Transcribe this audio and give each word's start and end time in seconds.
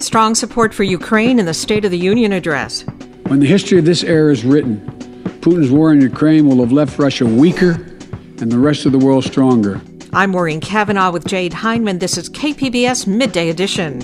Strong 0.00 0.36
support 0.36 0.72
for 0.72 0.84
Ukraine 0.84 1.40
in 1.40 1.46
the 1.46 1.52
State 1.52 1.84
of 1.84 1.90
the 1.90 1.98
Union 1.98 2.32
address. 2.32 2.82
When 3.26 3.40
the 3.40 3.46
history 3.46 3.80
of 3.80 3.84
this 3.84 4.04
era 4.04 4.30
is 4.30 4.44
written, 4.44 4.80
Putin's 5.40 5.72
war 5.72 5.92
in 5.92 6.00
Ukraine 6.00 6.46
will 6.46 6.60
have 6.60 6.70
left 6.70 7.00
Russia 7.00 7.26
weaker 7.26 7.72
and 8.40 8.50
the 8.50 8.58
rest 8.58 8.86
of 8.86 8.92
the 8.92 8.98
world 8.98 9.24
stronger. 9.24 9.80
I'm 10.12 10.30
Maureen 10.30 10.60
Cavanaugh 10.60 11.10
with 11.10 11.26
Jade 11.26 11.52
Hindman. 11.52 11.98
This 11.98 12.16
is 12.16 12.30
KPBS 12.30 13.08
Midday 13.08 13.48
Edition. 13.48 14.00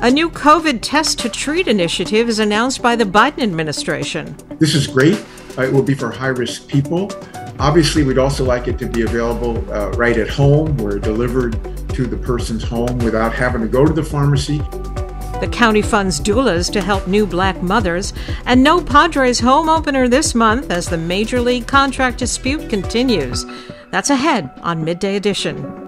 A 0.00 0.10
new 0.10 0.30
COVID 0.30 0.78
test 0.80 1.18
to 1.18 1.28
treat 1.28 1.68
initiative 1.68 2.30
is 2.30 2.38
announced 2.38 2.80
by 2.80 2.96
the 2.96 3.04
Biden 3.04 3.42
administration. 3.42 4.34
This 4.58 4.74
is 4.74 4.86
great. 4.86 5.22
Uh, 5.58 5.62
it 5.62 5.72
will 5.72 5.82
be 5.82 5.94
for 5.94 6.10
high 6.10 6.28
risk 6.28 6.68
people. 6.68 7.10
Obviously, 7.58 8.04
we'd 8.04 8.18
also 8.18 8.44
like 8.44 8.68
it 8.68 8.78
to 8.78 8.86
be 8.86 9.02
available 9.02 9.58
uh, 9.72 9.90
right 9.92 10.16
at 10.16 10.28
home, 10.28 10.76
where 10.76 11.00
delivered 11.00 11.52
to 11.94 12.06
the 12.06 12.16
person's 12.16 12.62
home 12.62 12.96
without 12.98 13.32
having 13.32 13.60
to 13.60 13.66
go 13.66 13.84
to 13.84 13.92
the 13.92 14.04
pharmacy. 14.04 14.58
The 15.40 15.48
county 15.50 15.82
funds 15.82 16.20
doulas 16.20 16.70
to 16.72 16.80
help 16.80 17.08
new 17.08 17.26
black 17.26 17.60
mothers, 17.62 18.12
and 18.46 18.62
no 18.62 18.80
Padres 18.80 19.40
home 19.40 19.68
opener 19.68 20.08
this 20.08 20.34
month 20.34 20.70
as 20.70 20.86
the 20.86 20.98
Major 20.98 21.40
League 21.40 21.66
contract 21.66 22.18
dispute 22.18 22.68
continues. 22.70 23.44
That's 23.90 24.10
ahead 24.10 24.50
on 24.62 24.84
Midday 24.84 25.16
Edition. 25.16 25.87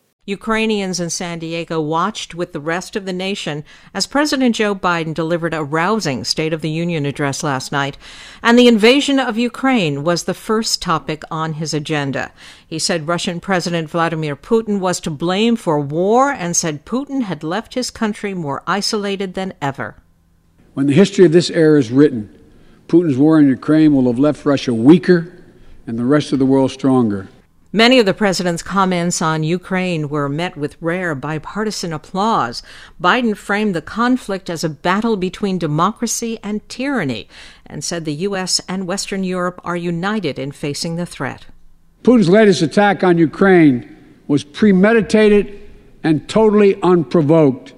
Ukrainians 0.31 0.99
in 0.99 1.09
San 1.09 1.39
Diego 1.39 1.79
watched 1.79 2.33
with 2.33 2.53
the 2.53 2.59
rest 2.59 2.95
of 2.95 3.05
the 3.05 3.13
nation 3.13 3.63
as 3.93 4.07
President 4.07 4.55
Joe 4.55 4.73
Biden 4.73 5.13
delivered 5.13 5.53
a 5.53 5.63
rousing 5.63 6.23
State 6.23 6.53
of 6.53 6.61
the 6.61 6.69
Union 6.69 7.05
address 7.05 7.43
last 7.43 7.71
night, 7.71 7.97
and 8.41 8.57
the 8.57 8.67
invasion 8.67 9.19
of 9.19 9.37
Ukraine 9.37 10.03
was 10.03 10.23
the 10.23 10.33
first 10.33 10.81
topic 10.81 11.23
on 11.29 11.53
his 11.53 11.73
agenda. 11.73 12.31
He 12.65 12.79
said 12.79 13.07
Russian 13.07 13.39
President 13.39 13.89
Vladimir 13.89 14.35
Putin 14.35 14.79
was 14.79 14.99
to 15.01 15.11
blame 15.11 15.55
for 15.55 15.79
war 15.79 16.31
and 16.31 16.55
said 16.55 16.85
Putin 16.85 17.23
had 17.23 17.43
left 17.43 17.73
his 17.73 17.91
country 17.91 18.33
more 18.33 18.63
isolated 18.65 19.33
than 19.33 19.53
ever. 19.61 19.97
When 20.73 20.87
the 20.87 20.93
history 20.93 21.25
of 21.25 21.33
this 21.33 21.49
era 21.49 21.77
is 21.77 21.91
written, 21.91 22.35
Putin's 22.87 23.17
war 23.17 23.37
in 23.39 23.47
Ukraine 23.47 23.93
will 23.93 24.07
have 24.07 24.19
left 24.19 24.45
Russia 24.45 24.73
weaker 24.73 25.31
and 25.85 25.99
the 25.99 26.05
rest 26.05 26.31
of 26.31 26.39
the 26.39 26.45
world 26.45 26.71
stronger. 26.71 27.27
Many 27.73 27.99
of 27.99 28.05
the 28.05 28.13
president's 28.13 28.61
comments 28.61 29.21
on 29.21 29.43
Ukraine 29.43 30.09
were 30.09 30.27
met 30.27 30.57
with 30.57 30.75
rare 30.81 31.15
bipartisan 31.15 31.93
applause. 31.93 32.61
Biden 33.01 33.35
framed 33.37 33.73
the 33.73 33.81
conflict 33.81 34.49
as 34.49 34.65
a 34.65 34.69
battle 34.69 35.15
between 35.15 35.57
democracy 35.57 36.37
and 36.43 36.67
tyranny 36.67 37.29
and 37.65 37.81
said 37.81 38.03
the 38.03 38.25
U.S. 38.27 38.59
and 38.67 38.87
Western 38.87 39.23
Europe 39.23 39.61
are 39.63 39.77
united 39.77 40.37
in 40.37 40.51
facing 40.51 40.97
the 40.97 41.05
threat. 41.05 41.45
Putin's 42.03 42.27
latest 42.27 42.61
attack 42.61 43.05
on 43.05 43.17
Ukraine 43.17 43.87
was 44.27 44.43
premeditated 44.43 45.61
and 46.03 46.27
totally 46.27 46.75
unprovoked. 46.81 47.73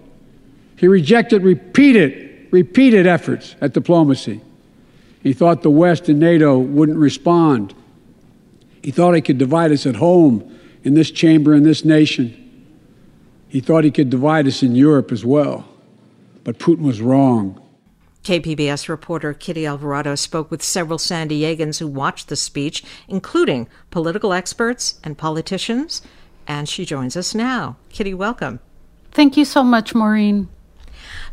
He 0.75 0.87
rejected 0.87 1.43
repeated, 1.43 2.47
repeated 2.49 3.05
efforts 3.05 3.55
at 3.61 3.73
diplomacy. 3.73 4.41
He 5.21 5.33
thought 5.33 5.61
the 5.61 5.69
West 5.69 6.09
and 6.09 6.19
NATO 6.19 6.57
wouldn't 6.57 6.97
respond. 6.97 7.75
He 8.83 8.91
thought 8.91 9.13
he 9.13 9.21
could 9.21 9.37
divide 9.37 9.71
us 9.71 9.85
at 9.85 9.95
home, 9.95 10.59
in 10.83 10.93
this 10.93 11.09
chamber, 11.09 11.55
in 11.55 11.63
this 11.63 11.85
nation. 11.85 12.39
He 13.47 13.61
thought 13.61 13.83
he 13.85 13.91
could 13.91 14.09
divide 14.09 14.45
us 14.45 14.61
in 14.61 14.75
Europe 14.75 15.11
as 15.11 15.25
well. 15.25 15.65
But 16.43 16.59
Putin 16.59 16.81
was 16.81 17.01
wrong. 17.01 17.59
KPBS 18.23 18.89
reporter 18.89 19.33
Kitty 19.33 19.65
Alvarado 19.65 20.15
spoke 20.15 20.49
with 20.49 20.63
several 20.63 20.97
San 20.97 21.29
Diegans 21.29 21.79
who 21.79 21.87
watched 21.87 22.29
the 22.29 22.35
speech, 22.35 22.83
including 23.07 23.67
political 23.91 24.33
experts 24.33 24.99
and 25.03 25.17
politicians, 25.17 26.01
and 26.47 26.67
she 26.67 26.85
joins 26.85 27.15
us 27.15 27.33
now. 27.35 27.77
Kitty, 27.89 28.13
welcome. 28.13 28.59
Thank 29.11 29.37
you 29.37 29.45
so 29.45 29.63
much, 29.63 29.93
Maureen. 29.93 30.49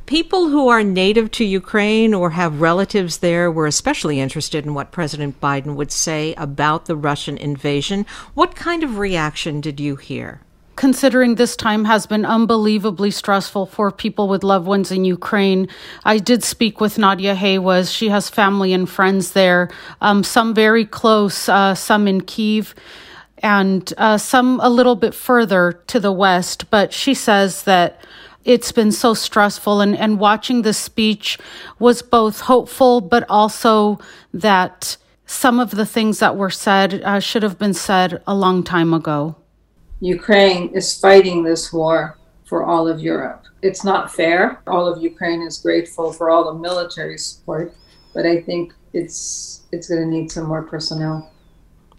People 0.07 0.49
who 0.49 0.69
are 0.69 0.83
native 0.83 1.31
to 1.33 1.45
Ukraine 1.45 2.13
or 2.13 2.31
have 2.31 2.61
relatives 2.61 3.19
there 3.19 3.51
were 3.51 3.67
especially 3.67 4.19
interested 4.19 4.65
in 4.65 4.75
what 4.75 4.91
President 4.91 5.41
Biden 5.41 5.77
would 5.77 5.93
say 5.93 6.35
about 6.35 6.87
the 6.87 6.97
Russian 6.97 7.39
invasion. 7.39 8.07
What 8.35 8.57
kind 8.57 8.83
of 8.83 8.99
reaction 8.99 9.61
did 9.61 9.79
you 9.79 9.97
hear? 9.97 10.41
considering 10.81 11.35
this 11.35 11.57
time 11.57 11.85
has 11.85 12.07
been 12.07 12.25
unbelievably 12.25 13.11
stressful 13.11 13.67
for 13.67 13.93
people 13.93 14.29
with 14.29 14.43
loved 14.43 14.67
ones 14.67 14.91
in 14.91 15.05
Ukraine. 15.05 15.69
I 16.07 16.17
did 16.17 16.43
speak 16.43 16.81
with 16.81 16.97
Nadia 16.97 17.37
Haywas. 17.37 17.95
She 17.95 18.09
has 18.09 18.31
family 18.31 18.73
and 18.73 18.89
friends 18.89 19.33
there, 19.33 19.69
um, 20.01 20.25
some 20.25 20.55
very 20.55 20.87
close, 20.87 21.51
uh, 21.51 21.75
some 21.75 22.09
in 22.09 22.23
Kiev, 22.23 22.75
and 23.43 23.93
uh, 23.99 24.17
some 24.17 24.59
a 24.63 24.71
little 24.71 24.97
bit 24.97 25.13
further 25.13 25.83
to 25.89 26.01
the 26.01 26.13
west. 26.13 26.71
But 26.71 26.95
she 26.95 27.13
says 27.13 27.65
that 27.65 28.01
it's 28.45 28.73
been 28.73 28.93
so 28.93 29.15
stressful 29.15 29.81
and, 29.81 29.97
and 29.97 30.19
watching 30.19 30.63
the 30.63 30.73
speech 30.73 31.39
was 31.79 32.03
both 32.03 32.41
hopeful 32.41 33.01
but 33.01 33.25
also 33.29 33.99
that 34.33 34.97
some 35.27 35.61
of 35.61 35.73
the 35.73 35.87
things 35.87 36.19
that 36.19 36.37
were 36.37 36.51
said 36.51 37.03
uh, 37.05 37.21
should 37.21 37.43
have 37.43 37.59
been 37.59 37.75
said 37.75 38.21
a 38.27 38.35
long 38.35 38.65
time 38.65 38.93
ago. 38.93 39.37
Ukraine 40.01 40.71
is 40.71 40.99
fighting 40.99 41.45
this 41.45 41.73
war 41.73 42.19
for 42.45 42.65
all 42.65 42.89
of 42.89 43.01
europe. 43.01 43.45
It's 43.63 43.85
not 43.85 44.11
fair. 44.13 44.61
All 44.67 44.87
of 44.87 45.03
ukraine 45.03 45.43
is 45.43 45.59
grateful 45.59 46.13
for 46.13 46.31
all 46.31 46.53
the 46.53 46.59
military 46.59 47.19
support 47.19 47.75
but 48.15 48.27
i 48.27 48.41
think 48.41 48.73
it's 48.93 49.63
it's 49.73 49.89
going 49.89 50.01
to 50.01 50.07
need 50.07 50.31
some 50.33 50.47
more 50.47 50.63
personnel. 50.63 51.31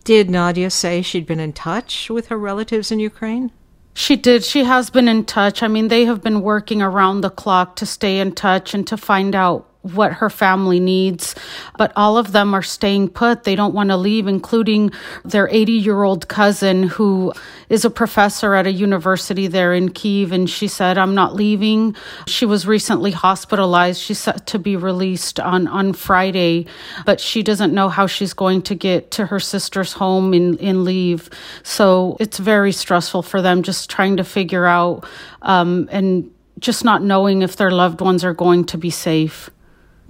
Did 0.03 0.29
nadia 0.29 0.69
say 0.69 1.01
she'd 1.01 1.25
been 1.25 1.39
in 1.39 1.53
touch 1.53 2.09
with 2.09 2.27
her 2.27 2.37
relatives 2.37 2.91
in 2.91 2.99
ukraine 2.99 3.51
she 3.93 4.15
did. 4.15 4.43
She 4.43 4.63
has 4.63 4.89
been 4.89 5.07
in 5.07 5.25
touch. 5.25 5.63
I 5.63 5.67
mean, 5.67 5.87
they 5.87 6.05
have 6.05 6.21
been 6.21 6.41
working 6.41 6.81
around 6.81 7.21
the 7.21 7.29
clock 7.29 7.75
to 7.77 7.85
stay 7.85 8.19
in 8.19 8.33
touch 8.33 8.73
and 8.73 8.85
to 8.87 8.97
find 8.97 9.35
out 9.35 9.67
what 9.81 10.13
her 10.13 10.29
family 10.29 10.79
needs, 10.79 11.35
but 11.77 11.91
all 11.95 12.17
of 12.17 12.31
them 12.31 12.53
are 12.53 12.61
staying 12.61 13.09
put. 13.09 13.43
They 13.43 13.55
don't 13.55 13.73
want 13.73 13.89
to 13.89 13.95
Lviv, 13.95 14.27
including 14.27 14.91
their 15.25 15.47
80 15.49 15.71
year 15.71 16.03
old 16.03 16.27
cousin 16.27 16.83
who 16.83 17.33
is 17.69 17.85
a 17.85 17.89
professor 17.89 18.53
at 18.53 18.67
a 18.67 18.71
university 18.71 19.47
there 19.47 19.73
in 19.73 19.89
Kiev. 19.89 20.31
And 20.31 20.49
she 20.49 20.67
said, 20.67 20.97
I'm 20.97 21.15
not 21.15 21.35
leaving. 21.35 21.95
She 22.27 22.45
was 22.45 22.67
recently 22.67 23.11
hospitalized. 23.11 24.01
She's 24.01 24.19
set 24.19 24.45
to 24.47 24.59
be 24.59 24.75
released 24.75 25.39
on, 25.39 25.67
on 25.67 25.93
Friday, 25.93 26.67
but 27.05 27.19
she 27.19 27.41
doesn't 27.41 27.73
know 27.73 27.89
how 27.89 28.07
she's 28.07 28.33
going 28.33 28.61
to 28.63 28.75
get 28.75 29.11
to 29.11 29.25
her 29.27 29.39
sister's 29.39 29.93
home 29.93 30.33
in, 30.33 30.57
in 30.57 30.83
leave. 30.83 31.29
So 31.63 32.17
it's 32.19 32.37
very 32.37 32.71
stressful 32.71 33.23
for 33.23 33.41
them 33.41 33.63
just 33.63 33.89
trying 33.89 34.17
to 34.17 34.23
figure 34.23 34.65
out 34.65 35.05
um, 35.41 35.89
and 35.91 36.29
just 36.59 36.83
not 36.83 37.01
knowing 37.01 37.41
if 37.41 37.55
their 37.55 37.71
loved 37.71 38.01
ones 38.01 38.23
are 38.23 38.33
going 38.33 38.65
to 38.65 38.77
be 38.77 38.89
safe. 38.89 39.49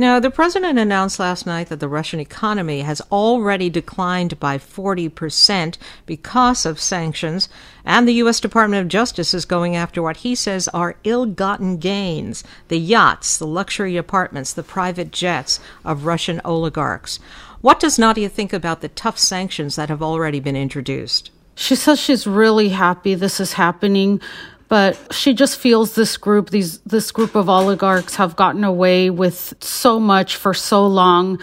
Now, 0.02 0.20
the 0.20 0.32
president 0.32 0.80
announced 0.80 1.20
last 1.20 1.46
night 1.46 1.70
that 1.70 1.80
the 1.80 1.88
Russian 1.88 2.20
economy 2.20 2.82
has 2.82 3.04
already 3.12 3.70
declined 3.70 4.40
by 4.40 4.58
40% 4.58 5.78
because 6.08 6.66
of 6.66 6.80
sanctions, 6.80 7.50
and 7.86 8.08
the 8.08 8.16
U.S. 8.16 8.40
Department 8.40 8.82
of 8.82 8.88
Justice 8.88 9.36
is 9.36 9.46
going 9.46 9.76
after 9.76 10.02
what 10.02 10.18
he 10.26 10.34
says 10.34 10.68
are 10.70 10.96
ill 11.04 11.28
gotten 11.28 11.78
gains 11.78 12.44
the 12.68 12.80
yachts, 12.80 13.38
the 13.38 13.46
luxury 13.46 13.96
apartments, 13.96 14.54
the 14.54 14.64
private 14.64 15.12
jets 15.12 15.60
of 15.86 16.08
Russian 16.08 16.42
oligarchs. 16.44 17.20
What 17.62 17.80
does 17.80 18.00
Nadia 18.00 18.28
think 18.28 18.54
about 18.54 18.82
the 18.82 18.90
tough 18.90 19.20
sanctions 19.20 19.76
that 19.76 19.90
have 19.90 20.02
already 20.02 20.40
been 20.40 20.56
introduced? 20.56 21.30
She 21.54 21.76
says 21.76 22.00
she's 22.00 22.26
really 22.26 22.70
happy 22.70 23.14
this 23.14 23.40
is 23.40 23.54
happening 23.54 24.20
but 24.72 24.98
she 25.12 25.34
just 25.34 25.58
feels 25.58 25.96
this 25.96 26.16
group 26.16 26.50
these 26.50 26.80
this 26.80 27.12
group 27.12 27.36
of 27.36 27.50
oligarchs 27.50 28.16
have 28.16 28.38
gotten 28.38 28.64
away 28.64 29.10
with 29.10 29.54
so 29.60 30.00
much 30.00 30.38
for 30.38 30.54
so 30.54 30.88
long. 30.88 31.42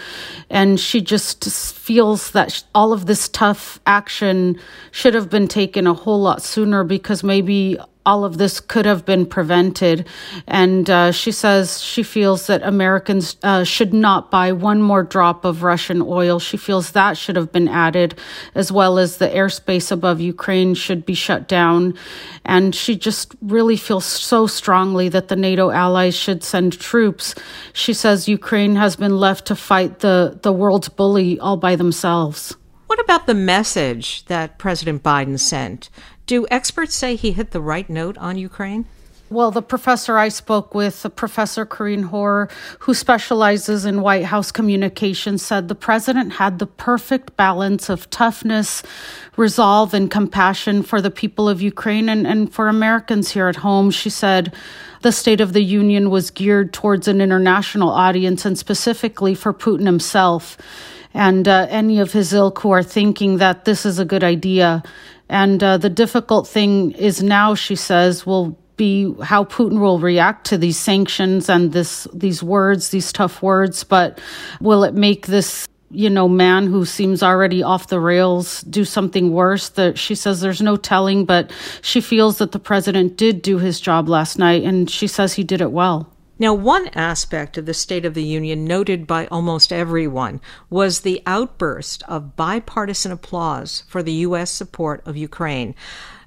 And 0.49 0.79
she 0.79 0.99
just 0.99 1.45
feels 1.71 2.31
that 2.31 2.63
all 2.73 2.91
of 2.91 3.05
this 3.05 3.29
tough 3.29 3.79
action 3.85 4.59
should 4.89 5.13
have 5.13 5.29
been 5.29 5.47
taken 5.47 5.85
a 5.85 5.93
whole 5.93 6.19
lot 6.19 6.41
sooner 6.41 6.83
because 6.83 7.23
maybe 7.23 7.77
all 8.09 8.25
of 8.25 8.39
this 8.39 8.59
could 8.59 8.87
have 8.87 9.05
been 9.05 9.23
prevented. 9.23 10.07
And 10.47 10.89
uh, 10.89 11.11
she 11.11 11.31
says 11.31 11.79
she 11.79 12.01
feels 12.01 12.47
that 12.47 12.63
Americans 12.63 13.37
uh, 13.43 13.63
should 13.63 13.93
not 13.93 14.31
buy 14.31 14.51
one 14.51 14.81
more 14.81 15.03
drop 15.03 15.45
of 15.45 15.61
Russian 15.61 16.01
oil. 16.01 16.39
She 16.39 16.57
feels 16.57 16.91
that 16.91 17.17
should 17.17 17.35
have 17.35 17.51
been 17.51 17.67
added, 17.67 18.17
as 18.55 18.71
well 18.71 18.97
as 18.97 19.17
the 19.17 19.29
airspace 19.29 19.91
above 19.91 20.19
Ukraine 20.19 20.73
should 20.73 21.05
be 21.05 21.13
shut 21.13 21.47
down. 21.47 21.93
And 22.45 22.73
she 22.73 22.95
just 22.95 23.35
really 23.41 23.77
feels 23.77 24.05
so 24.05 24.47
strongly 24.47 25.07
that 25.09 25.27
the 25.27 25.35
NATO 25.35 25.69
allies 25.69 26.15
should 26.15 26.43
send 26.43 26.79
troops. 26.79 27.35
She 27.73 27.93
says 27.93 28.27
Ukraine 28.27 28.75
has 28.75 28.95
been 28.95 29.17
left 29.17 29.45
to 29.47 29.55
fight 29.55 29.99
the, 29.99 30.39
the 30.41 30.51
world's 30.51 30.89
bully 30.89 31.39
all 31.39 31.57
by 31.57 31.75
themselves. 31.75 32.55
What 32.89 32.99
about 32.99 33.27
the 33.27 33.35
message 33.35 34.25
that 34.25 34.57
President 34.57 35.03
Biden 35.03 35.39
sent? 35.39 35.91
Do 36.29 36.45
experts 36.51 36.93
say 36.93 37.15
he 37.15 37.31
hit 37.31 37.49
the 37.49 37.59
right 37.59 37.89
note 37.89 38.15
on 38.19 38.37
Ukraine? 38.37 38.85
Well, 39.31 39.49
the 39.49 39.63
professor 39.63 40.15
I 40.19 40.29
spoke 40.29 40.75
with, 40.75 41.07
Professor 41.15 41.65
Corrine 41.65 42.03
Hoare, 42.03 42.49
who 42.81 42.93
specializes 42.93 43.83
in 43.83 44.03
White 44.03 44.25
House 44.25 44.51
communications, 44.51 45.41
said 45.41 45.67
the 45.67 45.73
president 45.73 46.33
had 46.33 46.59
the 46.59 46.67
perfect 46.67 47.35
balance 47.35 47.89
of 47.89 48.11
toughness, 48.11 48.83
resolve, 49.37 49.95
and 49.95 50.11
compassion 50.11 50.83
for 50.83 51.01
the 51.01 51.09
people 51.09 51.49
of 51.49 51.63
Ukraine 51.63 52.07
and, 52.07 52.27
and 52.27 52.53
for 52.53 52.67
Americans 52.67 53.31
here 53.31 53.47
at 53.47 53.55
home. 53.55 53.89
She 53.89 54.11
said 54.11 54.53
the 55.01 55.11
State 55.11 55.41
of 55.41 55.53
the 55.53 55.63
Union 55.63 56.11
was 56.11 56.29
geared 56.29 56.73
towards 56.73 57.07
an 57.07 57.21
international 57.21 57.89
audience 57.89 58.45
and 58.45 58.55
specifically 58.55 59.33
for 59.33 59.51
Putin 59.51 59.87
himself 59.87 60.59
and 61.11 61.47
uh, 61.47 61.65
any 61.71 61.99
of 61.99 62.11
his 62.11 62.33
ilk 62.33 62.59
who 62.59 62.69
are 62.69 62.83
thinking 62.83 63.37
that 63.37 63.65
this 63.65 63.83
is 63.83 63.97
a 63.97 64.05
good 64.05 64.23
idea. 64.23 64.83
And 65.29 65.63
uh, 65.63 65.77
the 65.77 65.89
difficult 65.89 66.47
thing 66.47 66.91
is 66.91 67.21
now, 67.21 67.53
she 67.53 67.75
says, 67.75 68.25
will 68.25 68.57
be 68.77 69.13
how 69.21 69.43
Putin 69.43 69.79
will 69.79 69.99
react 69.99 70.47
to 70.47 70.57
these 70.57 70.77
sanctions 70.77 71.49
and 71.49 71.71
this 71.73 72.07
these 72.13 72.41
words, 72.41 72.89
these 72.89 73.11
tough 73.13 73.43
words. 73.43 73.83
But 73.83 74.19
will 74.59 74.83
it 74.83 74.95
make 74.95 75.27
this 75.27 75.67
you 75.91 76.09
know 76.09 76.27
man 76.27 76.67
who 76.67 76.85
seems 76.85 77.21
already 77.21 77.61
off 77.61 77.87
the 77.87 77.99
rails 77.99 78.61
do 78.61 78.85
something 78.85 79.33
worse? 79.33 79.69
That 79.69 79.99
she 79.99 80.15
says 80.15 80.41
there's 80.41 80.61
no 80.61 80.77
telling, 80.77 81.25
but 81.25 81.51
she 81.81 82.01
feels 82.01 82.39
that 82.39 82.53
the 82.53 82.59
president 82.59 83.17
did 83.17 83.41
do 83.43 83.59
his 83.59 83.79
job 83.79 84.09
last 84.09 84.39
night, 84.39 84.63
and 84.63 84.89
she 84.89 85.07
says 85.07 85.33
he 85.33 85.43
did 85.43 85.61
it 85.61 85.71
well. 85.71 86.11
Now, 86.41 86.53
one 86.53 86.87
aspect 86.95 87.57
of 87.57 87.65
the 87.65 87.73
State 87.73 88.05
of 88.05 88.13
the 88.13 88.23
Union 88.23 88.63
noted 88.63 89.05
by 89.05 89.27
almost 89.27 89.73
everyone 89.73 90.39
was 90.69 91.01
the 91.01 91.21
outburst 91.25 92.01
of 92.07 92.37
bipartisan 92.37 93.11
applause 93.11 93.83
for 93.89 94.01
the 94.01 94.13
U.S. 94.13 94.49
support 94.49 95.05
of 95.05 95.17
Ukraine. 95.17 95.75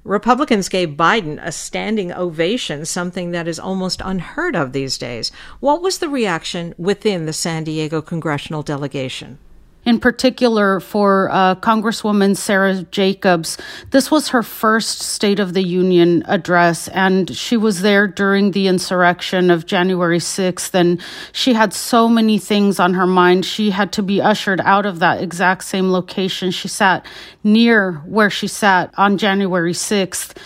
Republicans 0.05 0.69
gave 0.69 0.91
Biden 0.91 1.41
a 1.43 1.51
standing 1.51 2.13
ovation, 2.13 2.85
something 2.85 3.31
that 3.31 3.49
is 3.49 3.59
almost 3.59 4.03
unheard 4.05 4.55
of 4.55 4.73
these 4.73 4.99
days. 4.99 5.33
What 5.61 5.81
was 5.81 5.97
the 5.97 6.11
reaction 6.11 6.75
within 6.77 7.25
the 7.25 7.33
San 7.33 7.65
Diego 7.65 8.03
congressional 8.03 8.63
delegation? 8.63 9.39
In 9.85 9.99
particular 9.99 10.79
for 10.79 11.29
uh, 11.33 11.57
Congresswoman 11.57 12.37
Sara 12.37 12.85
Jacobs. 12.93 13.59
This 13.91 14.13
was 14.13 14.29
her 14.29 14.45
first 14.45 15.01
State 15.01 15.41
of 15.41 15.55
the 15.55 15.63
Union 15.63 16.23
address, 16.27 16.87
and 16.89 17.35
she 17.35 17.57
was 17.57 17.83
there 17.83 18.07
during 18.07 18.53
the 18.53 18.69
insurrection 18.69 19.51
of 19.51 19.67
January 19.67 20.19
6th. 20.19 20.73
And 20.75 21.01
she 21.33 21.55
had 21.55 21.75
so 21.75 22.09
many 22.09 22.39
things 22.39 22.79
on 22.79 22.95
her 22.95 23.09
mind. 23.09 23.45
She 23.45 23.71
had 23.71 23.93
to 23.95 24.05
be 24.05 24.23
ushered 24.23 24.61
out 24.61 24.87
of 24.87 25.01
that 25.01 25.21
exact 25.21 25.65
same 25.65 25.91
location. 25.91 26.53
She 26.53 26.69
sat 26.69 27.05
near 27.43 27.95
where 28.07 28.31
she 28.31 28.47
sat 28.47 28.95
on 28.97 29.19
January 29.19 29.73
6th. 29.73 30.37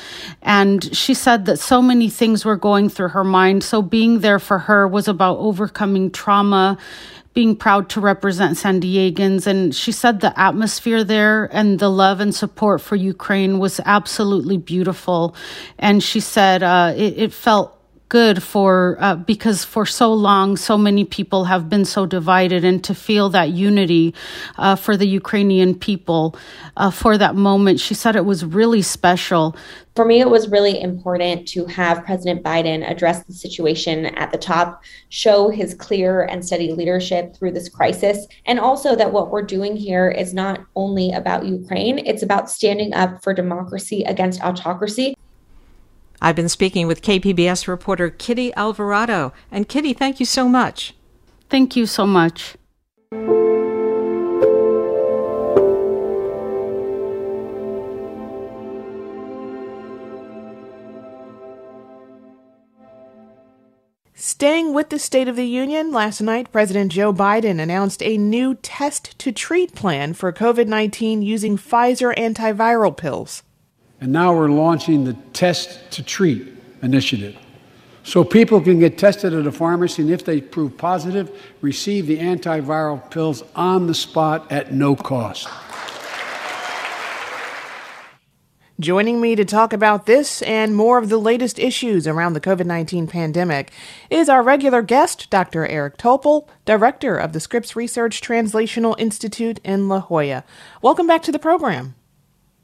And 0.41 0.97
she 0.97 1.13
said 1.13 1.45
that 1.45 1.59
so 1.59 1.83
many 1.83 2.09
things 2.09 2.47
were 2.47 2.57
going 2.57 2.89
through 2.89 3.09
her 3.09 3.25
mind. 3.25 3.65
So 3.65 3.83
being 3.83 4.21
there 4.21 4.39
for 4.39 4.61
her 4.61 4.89
was 4.89 5.09
about 5.09 5.37
overcoming 5.39 6.11
trauma 6.11 6.79
being 7.37 7.55
proud 7.55 7.91
to 7.91 8.01
represent 8.01 8.57
San 8.57 8.81
Diegans. 8.81 9.47
And 9.47 9.75
she 9.75 9.93
said 9.93 10.21
the 10.21 10.33
atmosphere 10.41 11.05
there 11.05 11.45
and 11.53 11.79
the 11.79 11.91
love 11.91 12.19
and 12.19 12.35
support 12.35 12.81
for 12.81 12.97
Ukraine 12.97 13.59
was 13.59 13.79
absolutely 13.85 14.57
beautiful. 14.57 15.37
And 15.79 16.03
she 16.03 16.21
said 16.21 16.63
uh, 16.63 16.95
it, 16.97 17.19
it 17.19 17.33
felt 17.35 17.76
good 18.09 18.43
for 18.43 18.97
uh, 19.01 19.17
because 19.17 19.65
for 19.65 19.85
so 19.85 20.13
long 20.13 20.57
so 20.57 20.79
many 20.79 21.05
people 21.05 21.45
have 21.45 21.69
been 21.69 21.85
so 21.85 22.07
divided 22.07 22.65
and 22.65 22.85
to 22.85 22.95
feel 22.95 23.29
that 23.29 23.51
unity 23.51 24.15
uh, 24.59 24.77
for 24.77 24.97
the 24.97 25.07
ukrainian 25.07 25.75
people 25.75 26.37
uh, 26.77 26.91
for 26.91 27.19
that 27.19 27.35
moment 27.35 27.81
she 27.81 27.95
said 27.95 28.15
it 28.15 28.25
was 28.25 28.45
really 28.45 28.83
special. 28.83 29.57
For 29.97 30.05
me 30.05 30.21
it 30.21 30.29
was 30.29 30.49
really 30.49 30.81
important 30.81 31.49
to 31.49 31.65
have 31.67 32.05
president 32.05 32.45
biden 32.45 32.89
address 32.89 33.25
the 33.25 33.33
situation 33.33 34.07
at 34.07 34.31
the 34.31 34.39
top 34.39 34.83
show 35.09 35.49
his 35.49 35.75
clear 35.75 36.23
and 36.23 36.45
steady 36.45 36.73
leadership 36.73 37.35
through 37.35 37.53
this 37.53 37.69
crisis 37.69 38.27
and 38.45 38.61
also 38.61 38.95
that 38.95 39.13
what 39.13 39.31
we're 39.31 39.43
doing 39.43 39.75
here 39.75 40.09
is 40.11 40.33
not 40.33 40.61
only 40.77 41.11
about 41.13 41.45
ukraine 41.47 41.99
it's 41.99 42.23
about 42.23 42.51
standing 42.51 42.93
up 42.95 43.23
for 43.25 43.35
democracy 43.35 44.05
against 44.05 44.43
autocracy 44.43 45.17
I've 46.27 46.35
been 46.35 46.49
speaking 46.49 46.89
with 46.89 47.03
KPBS 47.03 47.69
reporter 47.69 48.11
Kitty 48.11 48.53
Alvarado. 48.55 49.33
And 49.49 49.69
Kitty, 49.69 49.93
thank 49.93 50.19
you 50.19 50.27
so 50.27 50.49
much. 50.49 50.93
Thank 51.49 51.77
you 51.77 51.87
so 51.87 52.05
much. 52.05 52.57
Staying 64.15 64.75
with 64.75 64.89
the 64.91 64.99
State 64.99 65.29
of 65.29 65.37
the 65.37 65.47
Union, 65.47 65.93
last 65.93 66.21
night 66.21 66.51
President 66.51 66.91
Joe 66.91 67.13
Biden 67.13 67.61
announced 67.61 68.03
a 68.03 68.19
new 68.19 68.57
test 68.57 69.17
to 69.21 69.31
treat 69.31 69.77
plan 69.77 70.13
for 70.13 70.33
COVID 70.33 70.67
19 70.67 71.23
using 71.23 71.57
Pfizer 71.57 72.13
antiviral 72.17 72.97
pills. 72.97 73.45
And 74.01 74.13
now 74.13 74.35
we're 74.35 74.49
launching 74.49 75.05
the 75.05 75.15
Test 75.33 75.91
to 75.93 76.03
Treat 76.03 76.53
initiative. 76.83 77.37
So 78.03 78.23
people 78.23 78.61
can 78.61 78.79
get 78.79 78.99
tested 78.99 79.35
at 79.35 79.47
a 79.47 79.53
pharmacy, 79.53 80.03
and 80.03 80.11
if 80.13 80.25
they 80.25 80.41
prove 80.41 80.77
positive, 80.77 81.43
receive 81.61 82.07
the 82.07 82.19
antiviral 82.19 83.11
pills 83.11 83.43
on 83.57 83.89
the 83.89 83.95
spot 83.95 84.51
at 84.53 84.73
no 84.73 84.95
cost. 84.95 85.49
Joining 88.79 89.23
me 89.23 89.35
to 89.35 89.45
talk 89.45 89.73
about 89.73 90.05
this 90.05 90.43
and 90.43 90.77
more 90.77 90.99
of 90.99 91.09
the 91.09 91.17
latest 91.17 91.59
issues 91.59 92.07
around 92.07 92.35
the 92.35 92.43
COVID 92.43 92.67
19 92.67 93.07
pandemic 93.07 93.73
is 94.11 94.29
our 94.29 94.43
regular 94.43 94.83
guest, 94.83 95.31
Dr. 95.31 95.67
Eric 95.67 95.97
Topol, 95.97 96.47
Director 96.67 97.17
of 97.17 97.33
the 97.33 97.41
Scripps 97.41 97.75
Research 97.75 98.21
Translational 98.21 98.95
Institute 98.99 99.59
in 99.65 99.89
La 99.89 100.01
Jolla. 100.01 100.45
Welcome 100.83 101.07
back 101.07 101.23
to 101.23 101.33
the 101.33 101.39
program. 101.39 101.95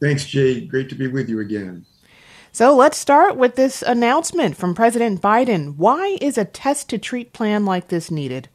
Thanks, 0.03 0.27
Jay. 0.27 0.67
Great 0.67 0.89
to 0.89 0.97
be 0.97 1.07
with 1.07 1.29
you 1.29 1.39
again. 1.39 1.87
So 2.51 2.75
let's 2.75 2.99
start 2.99 3.37
with 3.37 3.55
this 3.55 3.83
announcement 3.83 4.57
from 4.57 4.75
President 4.75 5.23
Biden. 5.23 5.77
Why 5.77 6.19
is 6.21 6.37
a 6.37 6.45
test 6.45 6.89
to 6.91 6.99
treat 6.99 7.33
plan 7.33 7.65
like 7.65 7.87
this 7.87 8.11
needed? 8.11 8.49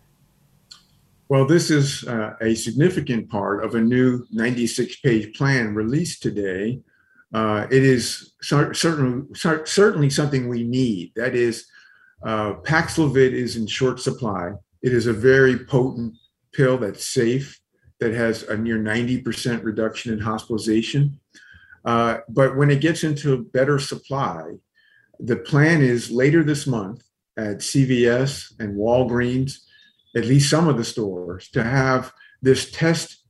Well, 1.29 1.47
this 1.47 1.71
is 1.71 2.03
uh, 2.03 2.35
a 2.41 2.53
significant 2.53 3.29
part 3.29 3.63
of 3.63 3.75
a 3.75 3.81
new 3.81 4.25
96 4.29 4.97
page 4.97 5.37
plan 5.37 5.73
released 5.73 6.21
today. 6.21 6.81
Uh, 7.33 7.65
it 7.71 7.83
is 7.83 8.33
certainly, 8.41 9.25
certainly 9.33 10.09
something 10.09 10.49
we 10.49 10.65
need. 10.65 11.13
That 11.15 11.33
is, 11.33 11.65
uh, 12.23 12.55
Paxlovid 12.55 13.31
is 13.31 13.55
in 13.55 13.67
short 13.67 14.01
supply. 14.01 14.51
It 14.81 14.93
is 14.93 15.07
a 15.07 15.13
very 15.13 15.57
potent 15.57 16.13
pill 16.51 16.77
that's 16.77 17.05
safe, 17.05 17.57
that 17.99 18.13
has 18.13 18.43
a 18.43 18.57
near 18.57 18.77
90% 18.77 19.63
reduction 19.63 20.13
in 20.13 20.19
hospitalization. 20.19 21.19
Uh, 21.85 22.19
but 22.29 22.55
when 22.57 22.69
it 22.69 22.81
gets 22.81 23.03
into 23.03 23.45
better 23.45 23.79
supply, 23.79 24.53
the 25.19 25.37
plan 25.37 25.81
is 25.81 26.11
later 26.11 26.43
this 26.43 26.67
month 26.67 27.03
at 27.37 27.57
CVS 27.57 28.53
and 28.59 28.75
Walgreens 28.75 29.59
at 30.17 30.25
least 30.25 30.49
some 30.49 30.67
of 30.67 30.77
the 30.77 30.83
stores, 30.83 31.49
to 31.49 31.63
have 31.63 32.11
this 32.41 32.71
test 32.71 33.23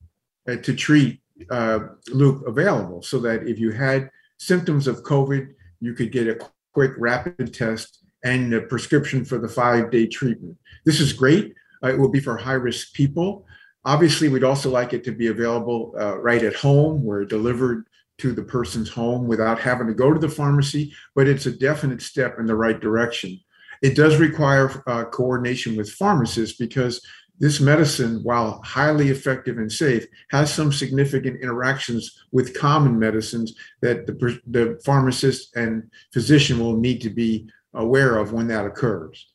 uh, 0.48 0.56
to 0.58 0.74
treat 0.74 1.20
uh, 1.52 1.80
loop 2.10 2.48
available 2.48 3.02
so 3.02 3.20
that 3.20 3.48
if 3.48 3.60
you 3.60 3.72
had 3.72 4.10
symptoms 4.38 4.88
of 4.88 5.04
COVID, 5.04 5.54
you 5.82 5.94
could 5.94 6.12
get 6.12 6.28
a 6.28 6.40
quick 6.74 6.92
rapid 6.98 7.54
test 7.54 8.04
and 8.24 8.54
a 8.54 8.62
prescription 8.62 9.26
for 9.26 9.38
the 9.38 9.48
five 9.48 9.92
day 9.92 10.08
treatment. 10.08 10.58
This 10.86 11.00
is 11.00 11.14
great. 11.14 11.54
Uh, 11.84 11.90
it 11.90 12.00
will 12.00 12.10
be 12.10 12.20
for 12.22 12.38
high 12.38 12.54
risk 12.54 12.94
people. 12.94 13.46
Obviously, 13.86 14.28
we'd 14.28 14.44
also 14.44 14.70
like 14.70 14.94
it 14.94 15.04
to 15.06 15.12
be 15.12 15.28
available 15.28 15.94
uh, 16.00 16.18
right 16.20 16.44
at 16.44 16.56
home 16.56 17.04
where 17.04 17.24
delivered 17.24 17.88
to 18.18 18.34
the 18.34 18.44
person's 18.44 18.90
home 18.90 19.28
without 19.28 19.60
having 19.60 19.88
to 19.88 19.94
go 19.94 20.12
to 20.12 20.20
the 20.20 20.30
pharmacy, 20.30 20.94
but 21.16 21.28
it's 21.28 21.46
a 21.46 21.52
definite 21.52 22.02
step 22.02 22.40
in 22.40 22.46
the 22.46 22.56
right 22.56 22.80
direction. 22.80 23.40
It 23.82 23.96
does 23.96 24.18
require 24.18 24.84
uh, 24.88 25.06
coordination 25.06 25.78
with 25.78 25.92
pharmacists 25.92 26.58
because 26.58 27.02
this 27.40 27.62
medicine, 27.62 28.22
while 28.24 28.60
highly 28.64 29.10
effective 29.10 29.60
and 29.60 29.72
safe, 29.72 30.08
has 30.32 30.52
some 30.52 30.74
significant 30.74 31.40
interactions 31.42 32.24
with 32.32 32.58
common 32.58 32.98
medicines 32.98 33.56
that 33.82 34.08
the, 34.08 34.40
the 34.48 34.82
pharmacist 34.84 35.56
and 35.56 35.92
physician 36.12 36.60
will 36.60 36.78
need 36.78 37.00
to 37.02 37.12
be 37.12 37.48
aware 37.76 38.18
of 38.18 38.34
when 38.34 38.48
that 38.48 38.66
occurs. 38.66 39.28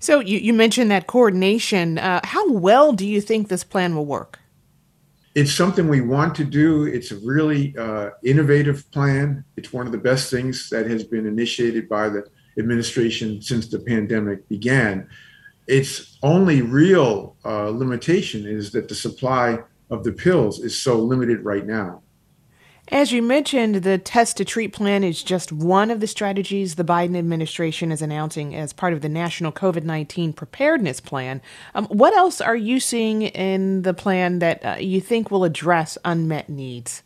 So, 0.00 0.20
you, 0.20 0.38
you 0.38 0.52
mentioned 0.52 0.90
that 0.90 1.06
coordination. 1.06 1.98
Uh, 1.98 2.20
how 2.24 2.50
well 2.52 2.92
do 2.92 3.06
you 3.06 3.20
think 3.20 3.48
this 3.48 3.64
plan 3.64 3.94
will 3.94 4.06
work? 4.06 4.38
It's 5.34 5.52
something 5.52 5.88
we 5.88 6.02
want 6.02 6.34
to 6.34 6.44
do. 6.44 6.84
It's 6.84 7.10
a 7.10 7.16
really 7.16 7.74
uh, 7.78 8.10
innovative 8.22 8.90
plan. 8.90 9.44
It's 9.56 9.72
one 9.72 9.86
of 9.86 9.92
the 9.92 9.98
best 9.98 10.30
things 10.30 10.68
that 10.70 10.86
has 10.90 11.04
been 11.04 11.26
initiated 11.26 11.88
by 11.88 12.10
the 12.10 12.24
administration 12.58 13.40
since 13.40 13.68
the 13.68 13.78
pandemic 13.78 14.46
began. 14.48 15.08
Its 15.68 16.18
only 16.22 16.60
real 16.60 17.36
uh, 17.44 17.68
limitation 17.70 18.46
is 18.46 18.72
that 18.72 18.88
the 18.88 18.94
supply 18.94 19.58
of 19.90 20.04
the 20.04 20.12
pills 20.12 20.60
is 20.60 20.76
so 20.78 20.98
limited 20.98 21.44
right 21.44 21.66
now. 21.66 22.02
As 22.92 23.10
you 23.10 23.22
mentioned, 23.22 23.76
the 23.76 23.96
test 23.96 24.36
to 24.36 24.44
treat 24.44 24.74
plan 24.74 25.02
is 25.02 25.22
just 25.22 25.50
one 25.50 25.90
of 25.90 26.00
the 26.00 26.06
strategies 26.06 26.74
the 26.74 26.84
Biden 26.84 27.16
administration 27.16 27.90
is 27.90 28.02
announcing 28.02 28.54
as 28.54 28.74
part 28.74 28.92
of 28.92 29.00
the 29.00 29.08
national 29.08 29.50
COVID 29.50 29.82
19 29.82 30.34
preparedness 30.34 31.00
plan. 31.00 31.40
Um, 31.74 31.86
what 31.86 32.12
else 32.12 32.42
are 32.42 32.54
you 32.54 32.80
seeing 32.80 33.22
in 33.22 33.80
the 33.80 33.94
plan 33.94 34.40
that 34.40 34.62
uh, 34.62 34.76
you 34.78 35.00
think 35.00 35.30
will 35.30 35.44
address 35.44 35.96
unmet 36.04 36.50
needs? 36.50 37.02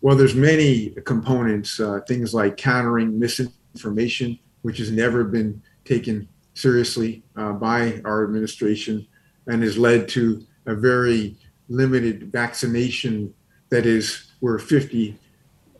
Well, 0.00 0.16
there's 0.16 0.34
many 0.34 0.90
components, 1.04 1.78
uh, 1.78 2.00
things 2.08 2.34
like 2.34 2.56
countering 2.56 3.20
misinformation, 3.20 4.36
which 4.62 4.78
has 4.78 4.90
never 4.90 5.22
been 5.22 5.62
taken 5.84 6.26
seriously 6.54 7.22
uh, 7.36 7.52
by 7.52 8.00
our 8.04 8.24
administration 8.24 9.06
and 9.46 9.62
has 9.62 9.78
led 9.78 10.08
to 10.08 10.44
a 10.66 10.74
very 10.74 11.36
limited 11.68 12.32
vaccination 12.32 13.32
that 13.70 13.86
is 13.86 14.27
we're 14.40 14.58
57th 14.58 15.18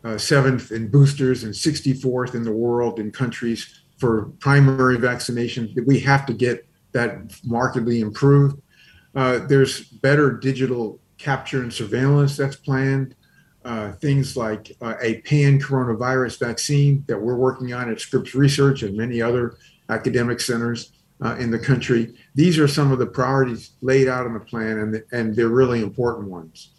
uh, 0.03 0.75
in 0.75 0.89
boosters 0.89 1.43
and 1.43 1.53
64th 1.53 2.35
in 2.35 2.43
the 2.43 2.51
world 2.51 2.99
in 2.99 3.11
countries 3.11 3.81
for 3.97 4.25
primary 4.39 4.97
vaccination. 4.97 5.73
We 5.85 5.99
have 6.01 6.25
to 6.27 6.33
get 6.33 6.65
that 6.93 7.39
markedly 7.43 8.01
improved. 8.01 8.61
Uh, 9.15 9.39
there's 9.39 9.83
better 9.83 10.31
digital 10.31 10.99
capture 11.17 11.61
and 11.61 11.73
surveillance 11.73 12.37
that's 12.37 12.55
planned. 12.55 13.15
Uh, 13.65 13.91
things 13.93 14.37
like 14.37 14.75
uh, 14.81 14.95
a 15.01 15.19
pan 15.21 15.59
coronavirus 15.59 16.39
vaccine 16.39 17.03
that 17.07 17.19
we're 17.19 17.35
working 17.35 17.73
on 17.73 17.91
at 17.91 17.99
Scripps 17.99 18.33
Research 18.33 18.83
and 18.83 18.95
many 18.95 19.21
other 19.21 19.57
academic 19.89 20.39
centers 20.39 20.93
uh, 21.21 21.35
in 21.35 21.51
the 21.51 21.59
country. 21.59 22.15
These 22.35 22.57
are 22.57 22.67
some 22.67 22.91
of 22.91 22.99
the 22.99 23.05
priorities 23.05 23.71
laid 23.81 24.07
out 24.07 24.25
in 24.25 24.33
the 24.33 24.39
plan, 24.39 24.79
and, 24.79 25.03
and 25.11 25.35
they're 25.35 25.49
really 25.49 25.81
important 25.81 26.29
ones. 26.29 26.71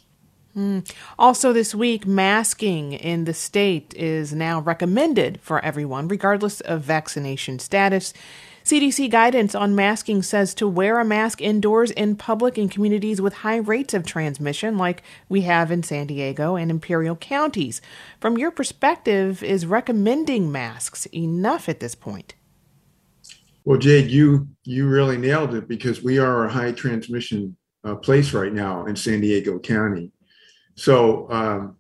Mm. 0.57 0.91
Also, 1.19 1.53
this 1.53 1.75
week, 1.75 2.07
masking 2.07 2.93
in 2.93 3.25
the 3.25 3.35
state 3.35 3.95
is 3.95 4.33
now 4.33 4.61
recommended 4.61 5.41
for 5.41 5.65
everyone, 5.65 6.09
regardless 6.09 6.61
of 6.63 6.83
vaccination 6.83 7.59
status. 7.59 8.13
CDC 8.65 9.11
guidance 9.11 9.55
on 9.55 9.75
masking 9.75 10.23
says 10.23 10.55
to 10.55 10.69
wear 10.69 10.99
a 11.01 11.05
mask 11.05 11.41
indoors 11.41 11.91
in 11.93 12.15
public 12.15 12.59
in 12.59 12.69
communities 12.69 13.21
with 13.21 13.33
high 13.33 13.57
rates 13.57 13.95
of 13.95 14.05
transmission, 14.05 14.77
like 14.77 15.03
we 15.29 15.43
have 15.43 15.71
in 15.71 15.83
San 15.83 16.07
Diego 16.07 16.57
and 16.57 16.71
Imperial 16.71 17.17
counties. 17.17 17.81
From 18.21 18.37
your 18.37 18.51
perspective, 18.51 19.43
is 19.43 19.67
recommending 19.67 20.53
masks 20.53 21.07
enough 21.07 21.69
at 21.69 21.81
this 21.81 21.95
point? 21.95 22.35
Well, 23.65 23.79
Jade, 23.79 24.11
you 24.11 24.49
you 24.65 24.89
really 24.89 25.17
nailed 25.17 25.55
it 25.55 25.69
because 25.69 26.03
we 26.03 26.19
are 26.19 26.45
a 26.45 26.51
high 26.51 26.73
transmission 26.73 27.57
uh, 27.85 27.95
place 27.95 28.33
right 28.33 28.53
now 28.53 28.85
in 28.87 28.97
San 28.97 29.21
Diego 29.21 29.59
County. 29.59 30.13
So 30.81 31.31
um, 31.31 31.77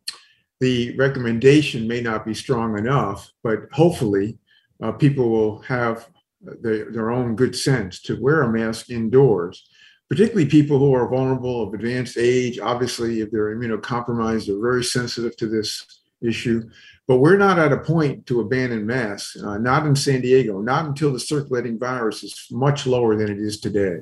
the 0.60 0.94
recommendation 0.98 1.88
may 1.88 2.02
not 2.02 2.26
be 2.26 2.34
strong 2.34 2.76
enough, 2.76 3.32
but 3.42 3.60
hopefully 3.72 4.38
uh, 4.82 4.92
people 4.92 5.30
will 5.30 5.60
have 5.60 6.06
the, 6.42 6.88
their 6.92 7.10
own 7.10 7.34
good 7.34 7.56
sense 7.56 8.02
to 8.02 8.20
wear 8.20 8.42
a 8.42 8.52
mask 8.52 8.90
indoors, 8.90 9.66
particularly 10.10 10.44
people 10.44 10.78
who 10.78 10.92
are 10.94 11.08
vulnerable 11.08 11.62
of 11.62 11.72
advanced 11.72 12.18
age. 12.18 12.58
Obviously, 12.58 13.20
if 13.20 13.30
they're 13.30 13.56
immunocompromised, 13.56 14.48
they're 14.48 14.60
very 14.60 14.84
sensitive 14.84 15.34
to 15.38 15.46
this 15.46 16.02
issue. 16.20 16.68
But 17.08 17.20
we're 17.20 17.38
not 17.38 17.58
at 17.58 17.72
a 17.72 17.78
point 17.78 18.26
to 18.26 18.40
abandon 18.40 18.86
masks, 18.86 19.42
uh, 19.42 19.56
not 19.56 19.86
in 19.86 19.96
San 19.96 20.20
Diego, 20.20 20.60
not 20.60 20.84
until 20.84 21.10
the 21.10 21.20
circulating 21.20 21.78
virus 21.78 22.22
is 22.22 22.48
much 22.50 22.86
lower 22.86 23.16
than 23.16 23.30
it 23.30 23.38
is 23.38 23.60
today. 23.60 24.00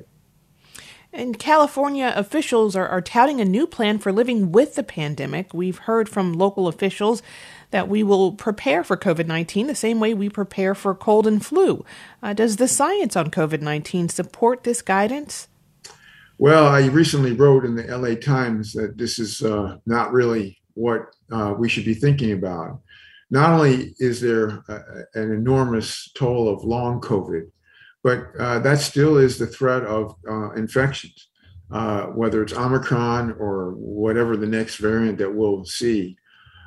And 1.11 1.39
California 1.39 2.13
officials 2.15 2.75
are, 2.75 2.87
are 2.87 3.01
touting 3.01 3.41
a 3.41 3.45
new 3.45 3.65
plan 3.65 3.97
for 3.97 4.11
living 4.11 4.51
with 4.51 4.75
the 4.75 4.83
pandemic. 4.83 5.53
We've 5.53 5.79
heard 5.79 6.07
from 6.07 6.33
local 6.33 6.67
officials 6.67 7.23
that 7.71 7.87
we 7.87 8.03
will 8.03 8.33
prepare 8.33 8.83
for 8.83 8.95
COVID 8.95 9.25
19 9.25 9.67
the 9.67 9.75
same 9.75 9.99
way 9.99 10.13
we 10.13 10.29
prepare 10.29 10.75
for 10.75 10.93
cold 10.93 11.25
and 11.25 11.43
flu. 11.43 11.83
Uh, 12.21 12.33
does 12.33 12.57
the 12.57 12.67
science 12.67 13.15
on 13.15 13.31
COVID 13.31 13.61
19 13.61 14.09
support 14.09 14.63
this 14.63 14.83
guidance? 14.83 15.47
Well, 16.37 16.67
I 16.67 16.85
recently 16.87 17.33
wrote 17.33 17.65
in 17.65 17.75
the 17.75 17.83
LA 17.83 18.15
Times 18.15 18.73
that 18.73 18.97
this 18.97 19.19
is 19.19 19.41
uh, 19.41 19.77
not 19.85 20.13
really 20.13 20.59
what 20.75 21.07
uh, 21.31 21.55
we 21.57 21.67
should 21.67 21.85
be 21.85 21.95
thinking 21.95 22.31
about. 22.31 22.79
Not 23.31 23.51
only 23.51 23.93
is 23.99 24.21
there 24.21 24.63
a, 24.69 24.79
an 25.15 25.31
enormous 25.31 26.11
toll 26.15 26.47
of 26.47 26.63
long 26.63 27.01
COVID, 27.01 27.49
but 28.03 28.29
uh, 28.39 28.59
that 28.59 28.79
still 28.79 29.17
is 29.17 29.37
the 29.37 29.47
threat 29.47 29.83
of 29.83 30.15
uh, 30.29 30.51
infections, 30.51 31.29
uh, 31.71 32.03
whether 32.07 32.41
it's 32.41 32.53
Omicron 32.53 33.35
or 33.39 33.71
whatever 33.71 34.37
the 34.37 34.47
next 34.47 34.77
variant 34.77 35.17
that 35.17 35.33
we'll 35.33 35.65
see. 35.65 36.15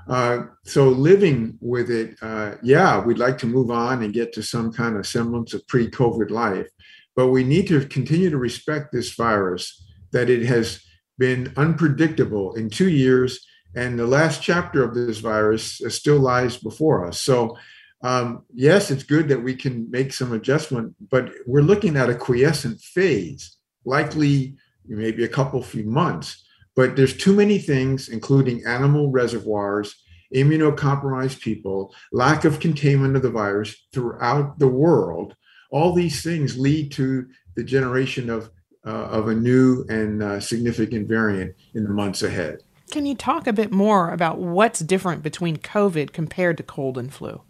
Uh, 0.08 0.44
so 0.64 0.88
living 0.88 1.56
with 1.60 1.90
it, 1.90 2.16
uh, 2.22 2.56
yeah, 2.62 3.02
we'd 3.04 3.18
like 3.18 3.38
to 3.38 3.46
move 3.46 3.70
on 3.70 4.02
and 4.02 4.12
get 4.12 4.32
to 4.32 4.42
some 4.42 4.72
kind 4.72 4.96
of 4.96 5.06
semblance 5.06 5.54
of 5.54 5.66
pre-COVID 5.68 6.30
life, 6.30 6.68
but 7.14 7.28
we 7.28 7.44
need 7.44 7.68
to 7.68 7.86
continue 7.86 8.30
to 8.30 8.38
respect 8.38 8.92
this 8.92 9.14
virus. 9.14 9.78
That 10.10 10.28
it 10.28 10.44
has 10.44 10.84
been 11.18 11.54
unpredictable 11.56 12.54
in 12.54 12.68
two 12.68 12.90
years, 12.90 13.46
and 13.74 13.98
the 13.98 14.06
last 14.06 14.42
chapter 14.42 14.82
of 14.84 14.94
this 14.94 15.20
virus 15.20 15.80
still 15.88 16.18
lies 16.18 16.58
before 16.58 17.06
us. 17.06 17.22
So 17.22 17.56
um, 18.02 18.44
yes, 18.52 18.90
it's 18.90 19.04
good 19.04 19.28
that 19.28 19.42
we 19.42 19.54
can 19.54 19.90
make 19.90 20.12
some 20.12 20.32
adjustment, 20.32 20.94
but 21.10 21.30
we're 21.46 21.62
looking 21.62 21.96
at 21.96 22.10
a 22.10 22.14
quiescent 22.14 22.80
phase, 22.80 23.56
likely 23.84 24.56
maybe 24.86 25.24
a 25.24 25.28
couple 25.28 25.62
few 25.62 25.84
months. 25.84 26.44
But 26.74 26.96
there's 26.96 27.16
too 27.16 27.34
many 27.34 27.58
things, 27.58 28.08
including 28.08 28.64
animal 28.66 29.10
reservoirs, 29.10 29.94
immunocompromised 30.34 31.40
people, 31.40 31.94
lack 32.12 32.44
of 32.44 32.60
containment 32.60 33.14
of 33.14 33.22
the 33.22 33.30
virus 33.30 33.76
throughout 33.92 34.58
the 34.58 34.68
world. 34.68 35.36
All 35.70 35.92
these 35.92 36.22
things 36.22 36.58
lead 36.58 36.90
to 36.92 37.26
the 37.54 37.64
generation 37.64 38.30
of 38.30 38.50
uh, 38.84 38.90
of 38.90 39.28
a 39.28 39.34
new 39.34 39.84
and 39.88 40.22
uh, 40.24 40.40
significant 40.40 41.06
variant 41.06 41.54
in 41.74 41.84
the 41.84 41.90
months 41.90 42.24
ahead. 42.24 42.58
Can 42.90 43.06
you 43.06 43.14
talk 43.14 43.46
a 43.46 43.52
bit 43.52 43.70
more 43.70 44.10
about 44.10 44.38
what's 44.38 44.80
different 44.80 45.22
between 45.22 45.56
COVID 45.56 46.12
compared 46.12 46.56
to 46.56 46.64
cold 46.64 46.98
and 46.98 47.14
flu? 47.14 47.42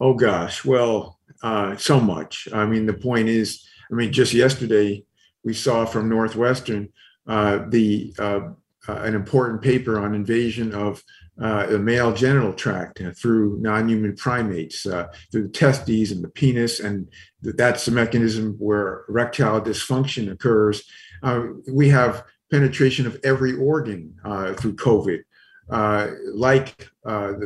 Oh 0.00 0.14
gosh, 0.14 0.64
well, 0.64 1.18
uh, 1.42 1.76
so 1.76 2.00
much. 2.00 2.48
I 2.52 2.66
mean, 2.66 2.86
the 2.86 2.94
point 2.94 3.28
is, 3.28 3.66
I 3.90 3.94
mean, 3.94 4.12
just 4.12 4.34
yesterday 4.34 5.04
we 5.44 5.54
saw 5.54 5.84
from 5.86 6.08
Northwestern 6.08 6.88
uh, 7.26 7.64
the 7.68 8.14
uh, 8.18 8.40
uh 8.88 9.00
an 9.02 9.14
important 9.14 9.62
paper 9.62 9.98
on 9.98 10.14
invasion 10.14 10.72
of 10.74 11.02
uh, 11.40 11.66
the 11.66 11.78
male 11.78 12.12
genital 12.12 12.52
tract 12.52 13.02
through 13.16 13.58
non-human 13.60 14.16
primates, 14.16 14.86
uh, 14.86 15.06
through 15.30 15.42
the 15.42 15.48
testes 15.48 16.12
and 16.12 16.22
the 16.22 16.28
penis, 16.28 16.80
and 16.80 17.08
that's 17.42 17.84
the 17.84 17.90
mechanism 17.90 18.54
where 18.58 19.04
erectile 19.08 19.60
dysfunction 19.60 20.30
occurs. 20.30 20.82
we 21.68 21.88
have 21.88 22.24
penetration 22.50 23.06
of 23.06 23.18
every 23.24 23.54
organ 23.56 24.14
through 24.56 24.76
COVID, 24.76 25.22
like 26.32 26.88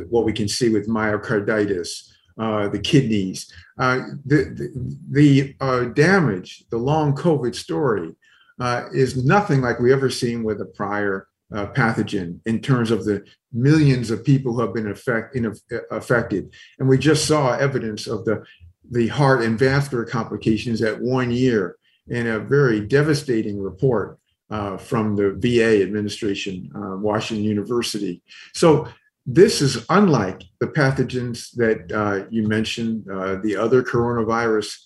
what 0.09 0.25
we 0.25 0.33
can 0.33 0.47
see 0.47 0.69
with 0.69 0.87
myocarditis 0.87 2.10
uh, 2.37 2.67
the 2.69 2.79
kidneys. 2.79 3.51
Uh, 3.77 4.01
the 4.25 4.43
the, 4.55 4.97
the 5.11 5.55
uh, 5.59 5.85
damage, 5.85 6.63
the 6.69 6.77
long 6.77 7.15
COVID 7.15 7.55
story, 7.55 8.15
uh, 8.59 8.85
is 8.93 9.23
nothing 9.23 9.61
like 9.61 9.79
we 9.79 9.91
ever 9.91 10.09
seen 10.09 10.43
with 10.43 10.61
a 10.61 10.65
prior 10.65 11.27
uh, 11.53 11.67
pathogen 11.67 12.39
in 12.45 12.59
terms 12.61 12.91
of 12.91 13.05
the 13.05 13.25
millions 13.51 14.11
of 14.11 14.23
people 14.23 14.53
who 14.53 14.61
have 14.61 14.73
been 14.73 14.91
affect, 14.91 15.35
in, 15.35 15.53
affected. 15.91 16.53
And 16.79 16.87
we 16.87 16.97
just 16.97 17.25
saw 17.25 17.57
evidence 17.57 18.07
of 18.07 18.23
the, 18.25 18.43
the 18.89 19.07
heart 19.07 19.41
and 19.41 19.59
vascular 19.59 20.05
complications 20.05 20.81
at 20.81 21.01
one 21.01 21.31
year 21.31 21.77
in 22.07 22.27
a 22.27 22.39
very 22.39 22.81
devastating 22.81 23.61
report 23.61 24.17
uh, 24.49 24.77
from 24.77 25.15
the 25.15 25.33
VA 25.37 25.81
administration, 25.81 26.71
uh, 26.75 26.97
Washington 26.97 27.45
University. 27.45 28.21
So 28.53 28.87
this 29.25 29.61
is 29.61 29.85
unlike 29.89 30.43
the 30.59 30.67
pathogens 30.67 31.51
that 31.55 31.91
uh, 31.91 32.25
you 32.29 32.47
mentioned, 32.47 33.07
uh, 33.09 33.35
the 33.35 33.55
other 33.55 33.83
coronavirus, 33.83 34.77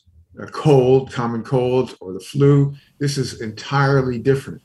uh, 0.41 0.45
cold, 0.47 1.11
common 1.11 1.43
colds, 1.43 1.95
or 2.01 2.13
the 2.13 2.19
flu. 2.19 2.73
This 2.99 3.17
is 3.17 3.41
entirely 3.41 4.19
different. 4.19 4.61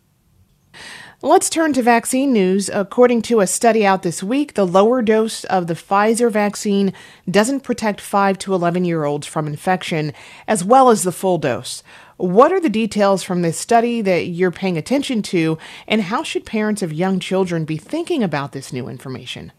Let's 1.22 1.50
turn 1.50 1.74
to 1.74 1.82
vaccine 1.82 2.32
news. 2.32 2.70
According 2.72 3.22
to 3.22 3.40
a 3.40 3.46
study 3.46 3.84
out 3.84 4.02
this 4.02 4.22
week, 4.22 4.54
the 4.54 4.66
lower 4.66 5.02
dose 5.02 5.44
of 5.44 5.66
the 5.66 5.74
Pfizer 5.74 6.30
vaccine 6.32 6.94
doesn't 7.30 7.60
protect 7.60 8.00
5 8.00 8.38
to 8.38 8.54
11 8.54 8.86
year 8.86 9.04
olds 9.04 9.26
from 9.26 9.46
infection 9.46 10.14
as 10.48 10.64
well 10.64 10.88
as 10.88 11.02
the 11.02 11.12
full 11.12 11.36
dose. 11.36 11.82
What 12.16 12.52
are 12.52 12.60
the 12.60 12.70
details 12.70 13.22
from 13.22 13.42
this 13.42 13.58
study 13.58 14.00
that 14.00 14.28
you're 14.28 14.50
paying 14.50 14.78
attention 14.78 15.20
to, 15.22 15.58
and 15.86 16.02
how 16.02 16.22
should 16.22 16.46
parents 16.46 16.80
of 16.82 16.92
young 16.92 17.20
children 17.20 17.66
be 17.66 17.76
thinking 17.76 18.22
about 18.22 18.52
this 18.52 18.72
new 18.72 18.88
information? 18.88 19.52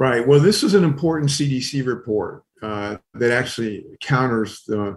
Right. 0.00 0.26
Well, 0.26 0.40
this 0.40 0.62
is 0.62 0.72
an 0.72 0.82
important 0.82 1.30
CDC 1.30 1.86
report 1.86 2.42
uh, 2.62 2.96
that 3.12 3.32
actually 3.32 3.84
counters 4.00 4.64
the 4.66 4.96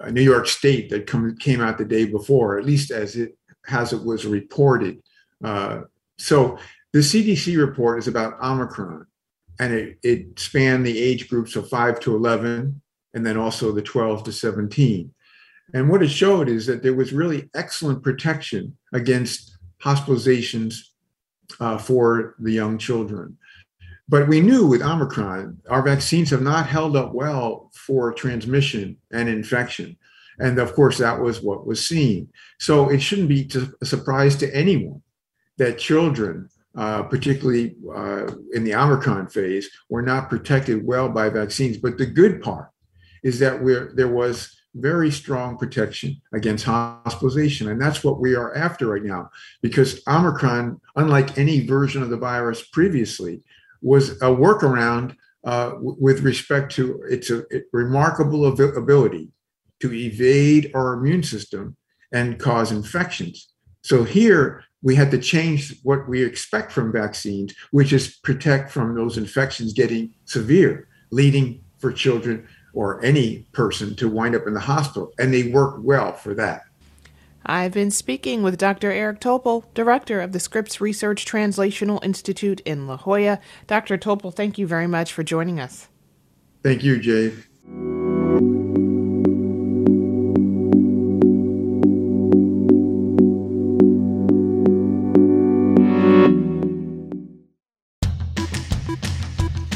uh, 0.00 0.10
New 0.10 0.20
York 0.20 0.48
State 0.48 0.90
that 0.90 1.06
come, 1.06 1.36
came 1.36 1.60
out 1.60 1.78
the 1.78 1.84
day 1.84 2.06
before, 2.06 2.58
at 2.58 2.64
least 2.64 2.90
as 2.90 3.14
it 3.14 3.38
as 3.70 3.92
it 3.92 4.04
was 4.04 4.26
reported. 4.26 5.00
Uh, 5.44 5.82
so 6.18 6.58
the 6.92 6.98
CDC 6.98 7.56
report 7.56 8.00
is 8.00 8.08
about 8.08 8.42
Omicron, 8.42 9.06
and 9.60 9.72
it, 9.72 9.98
it 10.02 10.40
spanned 10.40 10.84
the 10.84 11.00
age 11.00 11.28
groups 11.28 11.54
of 11.54 11.68
5 11.68 12.00
to 12.00 12.16
11, 12.16 12.82
and 13.14 13.24
then 13.24 13.36
also 13.36 13.70
the 13.70 13.80
12 13.80 14.24
to 14.24 14.32
17. 14.32 15.14
And 15.72 15.88
what 15.88 16.02
it 16.02 16.10
showed 16.10 16.48
is 16.48 16.66
that 16.66 16.82
there 16.82 16.94
was 16.94 17.12
really 17.12 17.48
excellent 17.54 18.02
protection 18.02 18.76
against 18.92 19.56
hospitalizations 19.80 20.80
uh, 21.60 21.78
for 21.78 22.34
the 22.40 22.52
young 22.52 22.76
children. 22.76 23.38
But 24.08 24.28
we 24.28 24.40
knew 24.40 24.66
with 24.66 24.82
Omicron, 24.82 25.58
our 25.70 25.82
vaccines 25.82 26.30
have 26.30 26.42
not 26.42 26.66
held 26.66 26.96
up 26.96 27.14
well 27.14 27.70
for 27.72 28.12
transmission 28.12 28.96
and 29.10 29.28
infection. 29.28 29.96
And 30.38 30.58
of 30.58 30.74
course, 30.74 30.98
that 30.98 31.20
was 31.20 31.40
what 31.40 31.66
was 31.66 31.86
seen. 31.86 32.28
So 32.58 32.88
it 32.90 33.00
shouldn't 33.00 33.28
be 33.28 33.48
a 33.80 33.86
surprise 33.86 34.36
to 34.36 34.54
anyone 34.54 35.02
that 35.58 35.78
children, 35.78 36.48
uh, 36.76 37.04
particularly 37.04 37.76
uh, 37.94 38.26
in 38.52 38.64
the 38.64 38.74
Omicron 38.74 39.28
phase, 39.28 39.70
were 39.88 40.02
not 40.02 40.28
protected 40.28 40.84
well 40.84 41.08
by 41.08 41.28
vaccines. 41.28 41.76
But 41.76 41.98
the 41.98 42.06
good 42.06 42.42
part 42.42 42.70
is 43.22 43.38
that 43.38 43.60
there 43.94 44.08
was 44.08 44.56
very 44.74 45.10
strong 45.10 45.58
protection 45.58 46.20
against 46.32 46.64
hospitalization. 46.64 47.68
And 47.68 47.80
that's 47.80 48.02
what 48.02 48.20
we 48.20 48.34
are 48.34 48.54
after 48.56 48.86
right 48.86 49.04
now, 49.04 49.30
because 49.60 50.00
Omicron, 50.08 50.80
unlike 50.96 51.38
any 51.38 51.66
version 51.66 52.02
of 52.02 52.10
the 52.10 52.16
virus 52.16 52.66
previously, 52.68 53.42
was 53.82 54.10
a 54.22 54.26
workaround 54.26 55.16
uh, 55.44 55.72
with 55.80 56.20
respect 56.20 56.72
to 56.72 57.02
its 57.10 57.30
a, 57.30 57.44
remarkable 57.72 58.46
ability 58.46 59.28
to 59.80 59.92
evade 59.92 60.70
our 60.74 60.94
immune 60.94 61.22
system 61.22 61.76
and 62.12 62.38
cause 62.38 62.70
infections. 62.70 63.48
So 63.82 64.04
here 64.04 64.64
we 64.82 64.94
had 64.94 65.10
to 65.10 65.18
change 65.18 65.80
what 65.82 66.08
we 66.08 66.24
expect 66.24 66.70
from 66.70 66.92
vaccines, 66.92 67.54
which 67.70 67.92
is 67.92 68.16
protect 68.22 68.70
from 68.70 68.94
those 68.94 69.18
infections 69.18 69.72
getting 69.72 70.14
severe, 70.24 70.88
leading 71.10 71.64
for 71.78 71.92
children 71.92 72.46
or 72.74 73.04
any 73.04 73.46
person 73.52 73.94
to 73.96 74.08
wind 74.08 74.34
up 74.34 74.46
in 74.46 74.54
the 74.54 74.60
hospital. 74.60 75.12
And 75.18 75.32
they 75.32 75.50
work 75.50 75.76
well 75.80 76.12
for 76.12 76.34
that. 76.34 76.62
I've 77.44 77.72
been 77.72 77.90
speaking 77.90 78.42
with 78.42 78.58
Dr. 78.58 78.92
Eric 78.92 79.20
Topol, 79.20 79.64
director 79.74 80.20
of 80.20 80.32
the 80.32 80.40
Scripps 80.40 80.80
Research 80.80 81.24
Translational 81.24 82.02
Institute 82.04 82.60
in 82.60 82.86
La 82.86 82.96
Jolla. 82.96 83.40
Dr. 83.66 83.98
Topol, 83.98 84.34
thank 84.34 84.58
you 84.58 84.66
very 84.66 84.86
much 84.86 85.12
for 85.12 85.22
joining 85.22 85.58
us. 85.58 85.88
Thank 86.62 86.84
you, 86.84 86.98
Jay. 86.98 87.32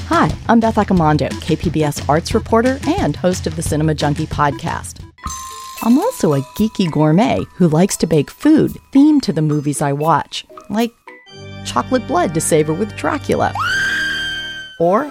Hi, 0.08 0.32
I'm 0.48 0.60
Beth 0.60 0.76
Accomando, 0.76 1.28
KPBS 1.28 2.08
arts 2.08 2.32
reporter 2.32 2.78
and 2.86 3.16
host 3.16 3.46
of 3.46 3.56
the 3.56 3.62
Cinema 3.62 3.94
Junkie 3.94 4.26
podcast. 4.26 5.05
I'm 5.82 5.98
also 5.98 6.32
a 6.32 6.40
geeky 6.56 6.90
gourmet 6.90 7.44
who 7.54 7.68
likes 7.68 7.96
to 7.98 8.06
bake 8.06 8.30
food 8.30 8.72
themed 8.92 9.22
to 9.22 9.32
the 9.32 9.42
movies 9.42 9.82
I 9.82 9.92
watch, 9.92 10.46
like 10.70 10.92
chocolate 11.64 12.06
blood 12.08 12.34
to 12.34 12.40
savor 12.40 12.72
with 12.72 12.96
Dracula, 12.96 13.52
or 14.80 15.10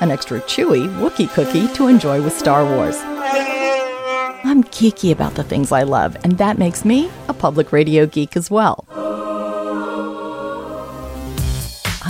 an 0.00 0.10
extra 0.10 0.40
chewy 0.42 0.88
Wookiee 1.00 1.32
cookie 1.32 1.68
to 1.74 1.88
enjoy 1.88 2.22
with 2.22 2.36
Star 2.36 2.64
Wars. 2.64 2.96
I'm 4.46 4.62
geeky 4.64 5.10
about 5.10 5.34
the 5.34 5.44
things 5.44 5.72
I 5.72 5.84
love, 5.84 6.16
and 6.22 6.36
that 6.36 6.58
makes 6.58 6.84
me 6.84 7.10
a 7.28 7.34
public 7.34 7.72
radio 7.72 8.04
geek 8.04 8.36
as 8.36 8.50
well. 8.50 8.86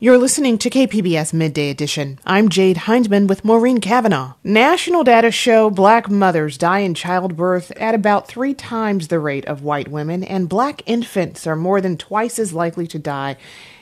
You're 0.00 0.16
listening 0.16 0.58
to 0.58 0.70
KPBS 0.70 1.32
Midday 1.32 1.70
Edition. 1.70 2.20
I'm 2.24 2.50
Jade 2.50 2.76
Hindman 2.76 3.26
with 3.26 3.44
Maureen 3.44 3.80
Cavanaugh. 3.80 4.34
National 4.44 5.02
data 5.02 5.32
show 5.32 5.70
black 5.70 6.08
mothers 6.08 6.56
die 6.56 6.78
in 6.78 6.94
childbirth 6.94 7.72
at 7.72 7.96
about 7.96 8.28
three 8.28 8.54
times 8.54 9.08
the 9.08 9.18
rate 9.18 9.44
of 9.46 9.64
white 9.64 9.88
women, 9.88 10.22
and 10.22 10.48
black 10.48 10.82
infants 10.86 11.48
are 11.48 11.56
more 11.56 11.80
than 11.80 11.96
twice 11.96 12.38
as 12.38 12.52
likely 12.52 12.86
to 12.86 13.00
die 13.00 13.36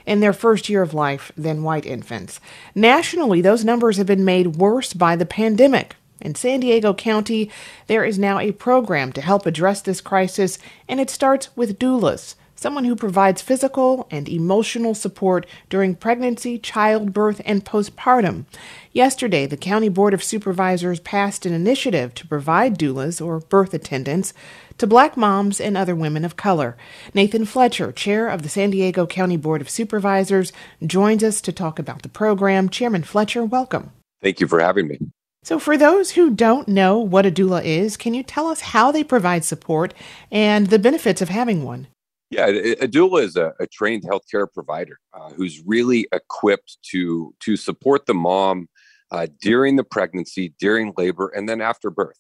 in 0.07 0.21
their 0.21 0.33
first 0.33 0.71
year 0.71 0.81
of 0.81 0.95
life 0.95 1.33
than 1.37 1.63
white 1.63 1.85
infants. 1.85 2.41
Nationally, 2.75 3.43
those 3.43 3.63
numbers 3.63 3.99
have 3.99 4.07
been 4.07 4.25
made 4.25 4.57
worse 4.57 4.95
by 4.95 5.17
the 5.17 5.27
pandemic. 5.27 5.97
In 6.23 6.35
San 6.35 6.61
Diego 6.61 6.95
County, 6.95 7.51
there 7.89 8.07
is 8.07 8.19
now 8.19 8.39
a 8.39 8.53
program 8.53 9.13
to 9.13 9.21
help 9.21 9.45
address 9.45 9.83
this 9.83 10.01
crisis, 10.01 10.59
and 10.89 10.99
it 10.99 11.11
starts 11.11 11.55
with 11.55 11.79
doulas 11.79 12.37
someone 12.57 12.85
who 12.85 12.97
provides 12.97 13.43
physical 13.43 14.09
and 14.11 14.29
emotional 14.29 14.95
support 14.95 15.47
during 15.69 15.95
pregnancy, 15.95 16.59
childbirth, 16.59 17.41
and 17.45 17.65
postpartum. 17.65 18.47
Yesterday, 18.93 19.47
the 19.47 19.57
County 19.57 19.89
Board 19.89 20.15
of 20.15 20.25
Supervisors 20.25 20.99
passed 20.99 21.47
an 21.47 21.53
initiative 21.53 22.15
to 22.15 22.27
provide 22.27 22.79
doulas, 22.79 23.25
or 23.25 23.41
birth 23.41 23.75
attendants, 23.75 24.33
to 24.79 24.87
black 24.87 25.17
moms 25.17 25.61
and 25.61 25.77
other 25.77 25.95
women 25.95 26.25
of 26.25 26.37
color. 26.37 26.77
Nathan 27.15 27.45
Fletcher, 27.45 27.93
chair 27.93 28.29
of 28.29 28.43
the 28.43 28.49
San 28.49 28.71
Diego 28.71 29.07
County 29.07 29.37
Board 29.37 29.61
of 29.61 29.71
Supervisors, 29.71 30.53
joins 30.85 31.23
us 31.23 31.41
to 31.43 31.53
talk 31.53 31.79
about 31.79 32.03
the 32.03 32.09
program. 32.09 32.69
Chairman 32.69 33.03
Fletcher, 33.03 33.45
welcome. 33.45 33.93
Thank 34.23 34.41
you 34.41 34.49
for 34.49 34.61
having 34.61 34.89
me. 34.89 34.99
So, 35.43 35.61
for 35.61 35.77
those 35.77 36.11
who 36.11 36.31
don't 36.31 36.67
know 36.67 36.99
what 36.99 37.25
a 37.25 37.31
doula 37.31 37.65
is, 37.65 37.97
can 37.97 38.15
you 38.15 38.25
tell 38.25 38.49
us 38.49 38.61
how 38.61 38.91
they 38.91 39.05
provide 39.05 39.45
support 39.45 39.95
and 40.33 40.67
the 40.67 40.79
benefits 40.79 41.23
of 41.23 41.29
having 41.29 41.63
one? 41.63 41.87
Yeah, 42.31 42.47
a 42.47 42.89
doula 42.89 43.23
is 43.23 43.37
a, 43.37 43.55
a 43.61 43.69
trained 43.69 44.03
healthcare 44.03 44.53
provider 44.53 44.99
uh, 45.15 45.31
who's 45.31 45.63
really 45.65 46.09
equipped 46.13 46.79
to 46.91 47.33
to 47.41 47.57
support 47.57 48.07
the 48.07 48.15
mom 48.15 48.69
uh, 49.13 49.29
during 49.41 49.77
the 49.77 49.85
pregnancy, 49.85 50.53
during 50.59 50.93
labor, 50.97 51.29
and 51.29 51.49
then 51.49 51.61
after 51.61 51.89
birth. 51.89 52.19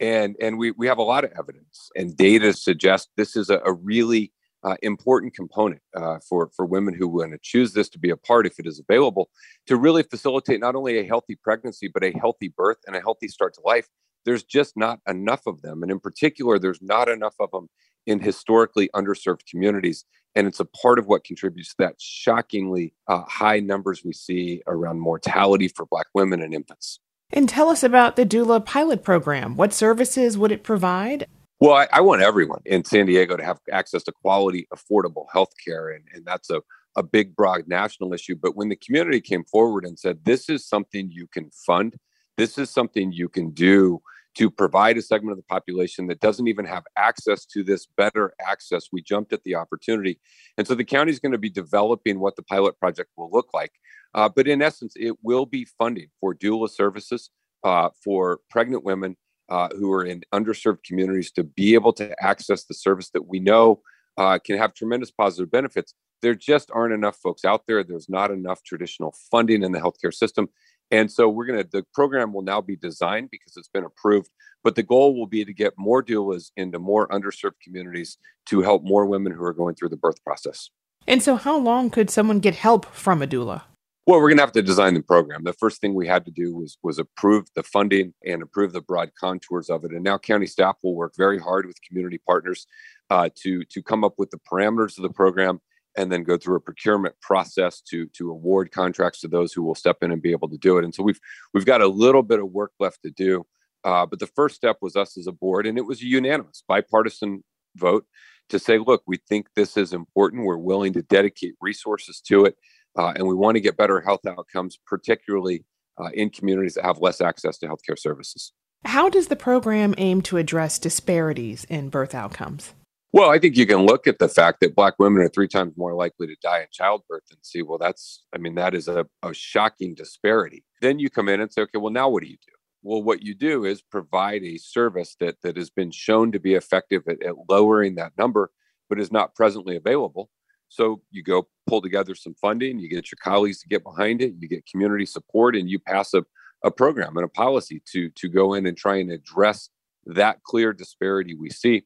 And 0.00 0.36
and 0.40 0.58
we 0.58 0.70
we 0.70 0.86
have 0.86 0.98
a 0.98 1.02
lot 1.02 1.24
of 1.24 1.32
evidence 1.38 1.90
and 1.94 2.16
data 2.16 2.54
suggest 2.54 3.10
this 3.16 3.36
is 3.36 3.50
a, 3.50 3.60
a 3.64 3.72
really 3.74 4.32
uh, 4.64 4.76
important 4.82 5.34
component 5.34 5.82
uh, 5.94 6.18
for 6.26 6.50
for 6.56 6.64
women 6.64 6.94
who 6.94 7.06
want 7.06 7.32
to 7.32 7.38
choose 7.42 7.74
this 7.74 7.90
to 7.90 7.98
be 7.98 8.10
a 8.10 8.16
part, 8.16 8.46
if 8.46 8.58
it 8.58 8.66
is 8.66 8.80
available, 8.80 9.28
to 9.66 9.76
really 9.76 10.02
facilitate 10.02 10.60
not 10.60 10.74
only 10.74 10.98
a 10.98 11.06
healthy 11.06 11.36
pregnancy 11.36 11.88
but 11.92 12.02
a 12.02 12.12
healthy 12.12 12.48
birth 12.48 12.78
and 12.86 12.96
a 12.96 13.00
healthy 13.00 13.28
start 13.28 13.52
to 13.54 13.60
life. 13.64 13.88
There's 14.24 14.44
just 14.44 14.76
not 14.76 15.00
enough 15.08 15.46
of 15.46 15.62
them, 15.62 15.82
and 15.82 15.90
in 15.90 16.00
particular, 16.00 16.58
there's 16.58 16.80
not 16.80 17.08
enough 17.08 17.34
of 17.40 17.50
them 17.50 17.68
in 18.06 18.20
historically 18.20 18.88
underserved 18.94 19.46
communities. 19.48 20.04
And 20.34 20.46
it's 20.46 20.60
a 20.60 20.64
part 20.64 20.98
of 20.98 21.06
what 21.06 21.24
contributes 21.24 21.70
to 21.70 21.76
that 21.80 22.00
shockingly 22.00 22.94
uh, 23.06 23.22
high 23.22 23.60
numbers 23.60 24.02
we 24.04 24.12
see 24.12 24.62
around 24.66 25.00
mortality 25.00 25.68
for 25.68 25.86
Black 25.86 26.06
women 26.14 26.40
and 26.40 26.54
infants. 26.54 27.00
And 27.32 27.48
tell 27.48 27.68
us 27.68 27.82
about 27.82 28.16
the 28.16 28.26
doula 28.26 28.64
pilot 28.64 29.02
program. 29.02 29.56
What 29.56 29.72
services 29.72 30.36
would 30.36 30.52
it 30.52 30.62
provide? 30.62 31.26
Well, 31.60 31.74
I, 31.74 31.88
I, 31.92 32.00
want 32.00 32.22
everyone 32.22 32.60
in 32.64 32.84
San 32.84 33.06
Diego 33.06 33.36
to 33.36 33.44
have 33.44 33.60
access 33.70 34.02
to 34.04 34.12
quality, 34.12 34.66
affordable 34.74 35.26
health 35.32 35.52
care. 35.64 35.90
And, 35.90 36.04
and 36.12 36.24
that's 36.26 36.50
a, 36.50 36.60
a 36.96 37.02
big, 37.02 37.36
broad 37.36 37.68
national 37.68 38.12
issue. 38.12 38.34
But 38.34 38.56
when 38.56 38.68
the 38.68 38.76
community 38.76 39.20
came 39.20 39.44
forward 39.44 39.84
and 39.84 39.98
said, 39.98 40.24
this 40.24 40.48
is 40.48 40.66
something 40.66 41.10
you 41.10 41.26
can 41.28 41.50
fund, 41.50 41.96
this 42.36 42.58
is 42.58 42.68
something 42.68 43.12
you 43.12 43.28
can 43.28 43.50
do 43.50 44.02
to 44.34 44.50
provide 44.50 44.96
a 44.96 45.02
segment 45.02 45.32
of 45.32 45.36
the 45.36 45.44
population 45.44 46.06
that 46.06 46.20
doesn't 46.20 46.48
even 46.48 46.64
have 46.64 46.84
access 46.96 47.44
to 47.46 47.62
this 47.62 47.86
better 47.86 48.34
access, 48.40 48.88
we 48.92 49.02
jumped 49.02 49.32
at 49.32 49.42
the 49.44 49.54
opportunity. 49.54 50.18
And 50.56 50.66
so 50.66 50.74
the 50.74 50.84
county 50.84 51.12
is 51.12 51.20
going 51.20 51.32
to 51.32 51.38
be 51.38 51.50
developing 51.50 52.18
what 52.18 52.36
the 52.36 52.42
pilot 52.42 52.78
project 52.78 53.10
will 53.16 53.30
look 53.30 53.48
like. 53.52 53.72
Uh, 54.14 54.28
but 54.28 54.48
in 54.48 54.62
essence, 54.62 54.94
it 54.96 55.16
will 55.22 55.46
be 55.46 55.64
funding 55.64 56.08
for 56.20 56.34
doula 56.34 56.70
services 56.70 57.30
uh, 57.64 57.90
for 58.02 58.40
pregnant 58.50 58.84
women 58.84 59.16
uh, 59.48 59.68
who 59.76 59.92
are 59.92 60.04
in 60.04 60.22
underserved 60.32 60.82
communities 60.84 61.30
to 61.32 61.44
be 61.44 61.74
able 61.74 61.92
to 61.92 62.14
access 62.22 62.64
the 62.64 62.74
service 62.74 63.10
that 63.10 63.26
we 63.26 63.38
know 63.38 63.80
uh, 64.16 64.38
can 64.38 64.56
have 64.56 64.74
tremendous 64.74 65.10
positive 65.10 65.50
benefits. 65.50 65.94
There 66.22 66.34
just 66.34 66.70
aren't 66.72 66.94
enough 66.94 67.16
folks 67.16 67.44
out 67.44 67.64
there. 67.66 67.82
There's 67.82 68.08
not 68.08 68.30
enough 68.30 68.62
traditional 68.62 69.14
funding 69.30 69.62
in 69.62 69.72
the 69.72 69.80
healthcare 69.80 70.14
system. 70.14 70.48
And 70.92 71.10
so 71.10 71.26
we're 71.28 71.46
going 71.46 71.58
to, 71.58 71.68
the 71.68 71.84
program 71.94 72.34
will 72.34 72.42
now 72.42 72.60
be 72.60 72.76
designed 72.76 73.30
because 73.30 73.56
it's 73.56 73.68
been 73.68 73.84
approved, 73.84 74.28
but 74.62 74.76
the 74.76 74.82
goal 74.82 75.18
will 75.18 75.26
be 75.26 75.42
to 75.42 75.52
get 75.52 75.72
more 75.78 76.04
doulas 76.04 76.50
into 76.56 76.78
more 76.78 77.08
underserved 77.08 77.54
communities 77.64 78.18
to 78.46 78.60
help 78.60 78.84
more 78.84 79.06
women 79.06 79.32
who 79.32 79.42
are 79.42 79.54
going 79.54 79.74
through 79.74 79.88
the 79.88 79.96
birth 79.96 80.22
process. 80.22 80.68
And 81.08 81.22
so, 81.22 81.34
how 81.34 81.56
long 81.56 81.90
could 81.90 82.10
someone 82.10 82.38
get 82.38 82.54
help 82.54 82.84
from 82.94 83.22
a 83.22 83.26
doula? 83.26 83.62
Well, 84.06 84.20
we're 84.20 84.28
going 84.28 84.38
to 84.38 84.42
have 84.42 84.52
to 84.52 84.62
design 84.62 84.94
the 84.94 85.02
program. 85.02 85.44
The 85.44 85.52
first 85.52 85.80
thing 85.80 85.94
we 85.94 86.06
had 86.06 86.24
to 86.26 86.30
do 86.30 86.54
was 86.54 86.76
was 86.82 86.98
approve 86.98 87.46
the 87.56 87.62
funding 87.62 88.14
and 88.24 88.42
approve 88.42 88.72
the 88.72 88.82
broad 88.82 89.10
contours 89.18 89.70
of 89.70 89.84
it. 89.84 89.92
And 89.92 90.04
now 90.04 90.18
county 90.18 90.46
staff 90.46 90.76
will 90.82 90.94
work 90.94 91.14
very 91.16 91.38
hard 91.38 91.66
with 91.66 91.76
community 91.88 92.18
partners 92.18 92.66
uh, 93.10 93.30
to 93.42 93.64
to 93.64 93.82
come 93.82 94.04
up 94.04 94.14
with 94.18 94.30
the 94.30 94.38
parameters 94.38 94.98
of 94.98 95.02
the 95.02 95.10
program 95.10 95.60
and 95.96 96.10
then 96.10 96.22
go 96.22 96.36
through 96.36 96.56
a 96.56 96.60
procurement 96.60 97.14
process 97.20 97.80
to 97.82 98.06
to 98.08 98.30
award 98.30 98.72
contracts 98.72 99.20
to 99.20 99.28
those 99.28 99.52
who 99.52 99.62
will 99.62 99.74
step 99.74 99.98
in 100.02 100.10
and 100.10 100.22
be 100.22 100.32
able 100.32 100.48
to 100.48 100.58
do 100.58 100.78
it. 100.78 100.84
And 100.84 100.94
so 100.94 101.02
we've 101.02 101.20
we've 101.54 101.66
got 101.66 101.82
a 101.82 101.88
little 101.88 102.22
bit 102.22 102.40
of 102.40 102.50
work 102.50 102.72
left 102.78 103.02
to 103.02 103.10
do. 103.10 103.44
Uh, 103.84 104.06
but 104.06 104.20
the 104.20 104.28
first 104.28 104.54
step 104.54 104.76
was 104.80 104.94
us 104.94 105.18
as 105.18 105.26
a 105.26 105.32
board, 105.32 105.66
and 105.66 105.76
it 105.76 105.84
was 105.84 106.00
a 106.00 106.06
unanimous, 106.06 106.62
bipartisan 106.68 107.42
vote 107.74 108.06
to 108.48 108.60
say, 108.60 108.78
look, 108.78 109.02
we 109.08 109.18
think 109.28 109.48
this 109.56 109.76
is 109.76 109.92
important. 109.92 110.44
We're 110.44 110.56
willing 110.56 110.92
to 110.92 111.02
dedicate 111.02 111.54
resources 111.60 112.20
to 112.28 112.44
it 112.44 112.56
uh, 112.96 113.12
and 113.16 113.26
we 113.26 113.34
want 113.34 113.56
to 113.56 113.60
get 113.60 113.76
better 113.76 114.00
health 114.00 114.26
outcomes, 114.26 114.78
particularly 114.86 115.64
uh, 116.00 116.10
in 116.14 116.30
communities 116.30 116.74
that 116.74 116.84
have 116.84 116.98
less 116.98 117.20
access 117.20 117.58
to 117.58 117.66
healthcare 117.66 117.98
services. 117.98 118.52
How 118.84 119.08
does 119.08 119.28
the 119.28 119.36
program 119.36 119.94
aim 119.96 120.22
to 120.22 120.38
address 120.38 120.78
disparities 120.78 121.64
in 121.64 121.88
birth 121.88 122.14
outcomes? 122.14 122.74
Well, 123.14 123.28
I 123.28 123.38
think 123.38 123.58
you 123.58 123.66
can 123.66 123.84
look 123.84 124.06
at 124.06 124.18
the 124.18 124.28
fact 124.28 124.60
that 124.60 124.74
Black 124.74 124.94
women 124.98 125.22
are 125.22 125.28
three 125.28 125.48
times 125.48 125.74
more 125.76 125.94
likely 125.94 126.26
to 126.28 126.36
die 126.42 126.60
in 126.60 126.66
childbirth 126.72 127.24
and 127.30 127.38
see, 127.42 127.60
well, 127.60 127.76
that's, 127.76 128.24
I 128.34 128.38
mean, 128.38 128.54
that 128.54 128.74
is 128.74 128.88
a, 128.88 129.04
a 129.22 129.34
shocking 129.34 129.94
disparity. 129.94 130.64
Then 130.80 130.98
you 130.98 131.10
come 131.10 131.28
in 131.28 131.38
and 131.38 131.52
say, 131.52 131.60
okay, 131.62 131.76
well, 131.76 131.92
now 131.92 132.08
what 132.08 132.22
do 132.22 132.30
you 132.30 132.38
do? 132.38 132.52
Well, 132.82 133.02
what 133.02 133.22
you 133.22 133.34
do 133.34 133.66
is 133.66 133.82
provide 133.82 134.42
a 134.42 134.56
service 134.56 135.14
that, 135.20 135.36
that 135.42 135.58
has 135.58 135.68
been 135.68 135.90
shown 135.90 136.32
to 136.32 136.40
be 136.40 136.54
effective 136.54 137.02
at, 137.06 137.22
at 137.22 137.34
lowering 137.50 137.96
that 137.96 138.12
number, 138.16 138.50
but 138.88 138.98
is 138.98 139.12
not 139.12 139.34
presently 139.34 139.76
available. 139.76 140.30
So 140.70 141.02
you 141.10 141.22
go 141.22 141.48
pull 141.66 141.82
together 141.82 142.14
some 142.14 142.34
funding, 142.40 142.78
you 142.78 142.88
get 142.88 143.12
your 143.12 143.18
colleagues 143.22 143.60
to 143.60 143.68
get 143.68 143.84
behind 143.84 144.22
it, 144.22 144.36
you 144.38 144.48
get 144.48 144.64
community 144.64 145.04
support, 145.04 145.54
and 145.54 145.68
you 145.68 145.78
pass 145.78 146.14
a, 146.14 146.24
a 146.64 146.70
program 146.70 147.18
and 147.18 147.26
a 147.26 147.28
policy 147.28 147.82
to, 147.92 148.08
to 148.08 148.28
go 148.30 148.54
in 148.54 148.64
and 148.64 148.74
try 148.74 148.96
and 148.96 149.12
address 149.12 149.68
that 150.06 150.42
clear 150.44 150.72
disparity 150.72 151.34
we 151.34 151.50
see. 151.50 151.82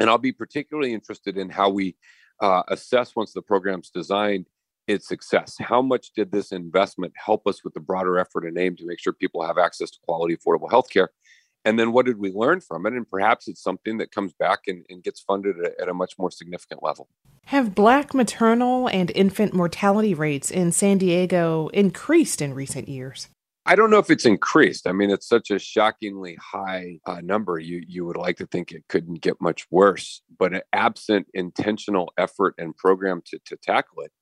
And 0.00 0.10
I'll 0.10 0.18
be 0.18 0.32
particularly 0.32 0.92
interested 0.92 1.36
in 1.36 1.50
how 1.50 1.70
we 1.70 1.96
uh, 2.40 2.62
assess 2.68 3.14
once 3.14 3.32
the 3.32 3.42
program's 3.42 3.90
designed 3.90 4.46
its 4.86 5.08
success. 5.08 5.56
How 5.58 5.80
much 5.80 6.12
did 6.14 6.30
this 6.30 6.52
investment 6.52 7.12
help 7.16 7.46
us 7.46 7.64
with 7.64 7.74
the 7.74 7.80
broader 7.80 8.18
effort 8.18 8.44
and 8.44 8.58
aim 8.58 8.76
to 8.76 8.86
make 8.86 9.00
sure 9.00 9.12
people 9.12 9.44
have 9.46 9.56
access 9.56 9.90
to 9.90 9.98
quality, 10.04 10.36
affordable 10.36 10.68
healthcare? 10.68 11.08
and 11.64 11.78
then 11.78 11.92
what 11.92 12.06
did 12.06 12.18
we 12.18 12.30
learn 12.30 12.60
from 12.60 12.86
it 12.86 12.92
and 12.92 13.08
perhaps 13.08 13.48
it's 13.48 13.62
something 13.62 13.98
that 13.98 14.12
comes 14.12 14.32
back 14.34 14.60
and, 14.66 14.84
and 14.88 15.02
gets 15.02 15.20
funded 15.20 15.56
at, 15.64 15.80
at, 15.80 15.88
a 15.88 15.94
much 15.94 16.14
more 16.18 16.30
significant 16.30 16.82
level 16.82 17.08
have 17.46 17.74
black 17.74 18.14
maternal 18.14 18.88
and 18.88 19.10
infant 19.14 19.54
mortality 19.54 20.14
rates 20.14 20.50
in 20.50 20.70
san 20.70 20.98
diego 20.98 21.68
increased 21.68 22.40
in 22.40 22.54
recent 22.54 22.88
years 22.88 23.28
i 23.66 23.74
don't 23.74 23.90
know 23.90 23.98
if 23.98 24.10
it's 24.10 24.26
increased 24.26 24.86
i 24.86 24.92
mean 24.92 25.10
it's 25.10 25.28
such 25.28 25.50
a 25.50 25.58
shockingly 25.58 26.36
high 26.40 26.98
uh, 27.06 27.20
number 27.22 27.58
you 27.58 27.82
you 27.86 28.04
would 28.04 28.16
like 28.16 28.36
to 28.36 28.46
think 28.46 28.72
it 28.72 28.84
couldn't 28.88 29.20
get 29.20 29.40
much 29.40 29.66
worse 29.70 30.22
but 30.38 30.64
absent 30.72 31.26
intentional 31.34 32.12
effort 32.18 32.54
and 32.58 32.76
program 32.76 33.22
to, 33.24 33.38
to 33.46 33.56
tackle 33.56 34.00
it 34.02 34.12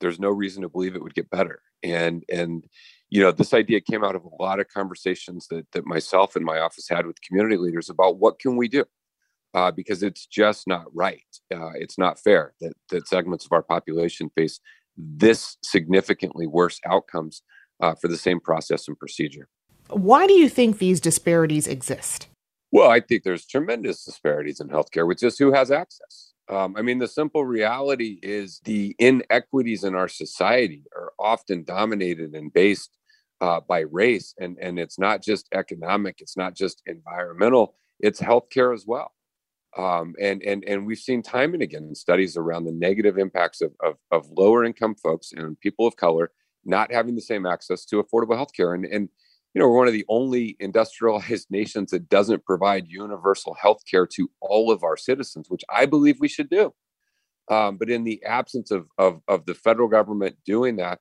there's 0.00 0.20
no 0.20 0.30
reason 0.30 0.62
to 0.62 0.68
believe 0.68 0.94
it 0.94 1.02
would 1.02 1.14
get 1.14 1.30
better 1.30 1.60
and 1.82 2.24
and 2.30 2.64
you 3.12 3.20
know, 3.20 3.30
this 3.30 3.52
idea 3.52 3.78
came 3.78 4.02
out 4.02 4.16
of 4.16 4.24
a 4.24 4.42
lot 4.42 4.58
of 4.58 4.68
conversations 4.68 5.46
that 5.48 5.70
that 5.72 5.84
myself 5.84 6.34
and 6.34 6.46
my 6.46 6.60
office 6.60 6.88
had 6.88 7.06
with 7.06 7.20
community 7.20 7.58
leaders 7.58 7.90
about 7.90 8.18
what 8.18 8.38
can 8.38 8.56
we 8.56 8.68
do, 8.68 8.86
uh, 9.52 9.70
because 9.70 10.02
it's 10.02 10.24
just 10.24 10.66
not 10.66 10.86
right. 10.94 11.20
Uh, 11.54 11.72
it's 11.74 11.98
not 11.98 12.18
fair 12.18 12.54
that 12.62 12.72
that 12.88 13.06
segments 13.06 13.44
of 13.44 13.52
our 13.52 13.62
population 13.62 14.30
face 14.34 14.60
this 14.96 15.58
significantly 15.62 16.46
worse 16.46 16.80
outcomes 16.86 17.42
uh, 17.82 17.94
for 17.94 18.08
the 18.08 18.16
same 18.16 18.40
process 18.40 18.88
and 18.88 18.98
procedure. 18.98 19.48
Why 19.90 20.26
do 20.26 20.32
you 20.32 20.48
think 20.48 20.78
these 20.78 21.00
disparities 21.00 21.66
exist? 21.66 22.28
Well, 22.70 22.88
I 22.88 23.00
think 23.00 23.24
there's 23.24 23.44
tremendous 23.44 24.04
disparities 24.04 24.60
in 24.60 24.68
healthcare 24.68 25.06
with 25.06 25.18
just 25.18 25.38
who 25.38 25.52
has 25.52 25.70
access. 25.70 26.32
Um, 26.48 26.74
I 26.76 26.82
mean, 26.82 26.98
the 26.98 27.08
simple 27.08 27.44
reality 27.44 28.18
is 28.22 28.60
the 28.64 28.96
inequities 28.98 29.84
in 29.84 29.94
our 29.94 30.08
society 30.08 30.84
are 30.96 31.12
often 31.18 31.64
dominated 31.64 32.34
and 32.34 32.52
based 32.52 32.96
uh, 33.40 33.60
by 33.60 33.80
race, 33.80 34.34
and 34.38 34.56
and 34.60 34.78
it's 34.78 34.98
not 34.98 35.22
just 35.22 35.48
economic, 35.52 36.20
it's 36.20 36.36
not 36.36 36.54
just 36.54 36.82
environmental, 36.86 37.74
it's 38.00 38.20
healthcare 38.20 38.72
as 38.72 38.86
well. 38.86 39.12
Um, 39.76 40.14
and 40.20 40.42
and 40.42 40.64
and 40.64 40.86
we've 40.86 40.98
seen 40.98 41.22
time 41.22 41.54
and 41.54 41.62
again 41.62 41.94
studies 41.94 42.36
around 42.36 42.64
the 42.64 42.72
negative 42.72 43.18
impacts 43.18 43.60
of, 43.60 43.72
of, 43.82 43.96
of 44.10 44.28
lower 44.30 44.64
income 44.64 44.94
folks 44.94 45.32
and 45.32 45.58
people 45.60 45.86
of 45.86 45.96
color 45.96 46.30
not 46.64 46.92
having 46.92 47.14
the 47.14 47.20
same 47.20 47.46
access 47.46 47.84
to 47.86 48.02
affordable 48.02 48.36
healthcare. 48.36 48.74
And 48.74 48.84
and 48.84 49.08
you 49.54 49.60
know 49.60 49.68
we're 49.68 49.78
one 49.78 49.86
of 49.86 49.92
the 49.92 50.06
only 50.08 50.56
industrialized 50.60 51.46
nations 51.50 51.90
that 51.90 52.08
doesn't 52.08 52.44
provide 52.44 52.88
universal 52.88 53.56
healthcare 53.62 54.08
to 54.10 54.30
all 54.40 54.70
of 54.70 54.82
our 54.82 54.96
citizens, 54.96 55.48
which 55.48 55.64
I 55.68 55.86
believe 55.86 56.20
we 56.20 56.28
should 56.28 56.50
do. 56.50 56.72
Um, 57.50 57.76
but 57.76 57.90
in 57.90 58.04
the 58.04 58.22
absence 58.24 58.70
of, 58.70 58.86
of 58.98 59.20
of 59.28 59.46
the 59.46 59.54
federal 59.54 59.88
government 59.88 60.36
doing 60.44 60.76
that, 60.76 61.00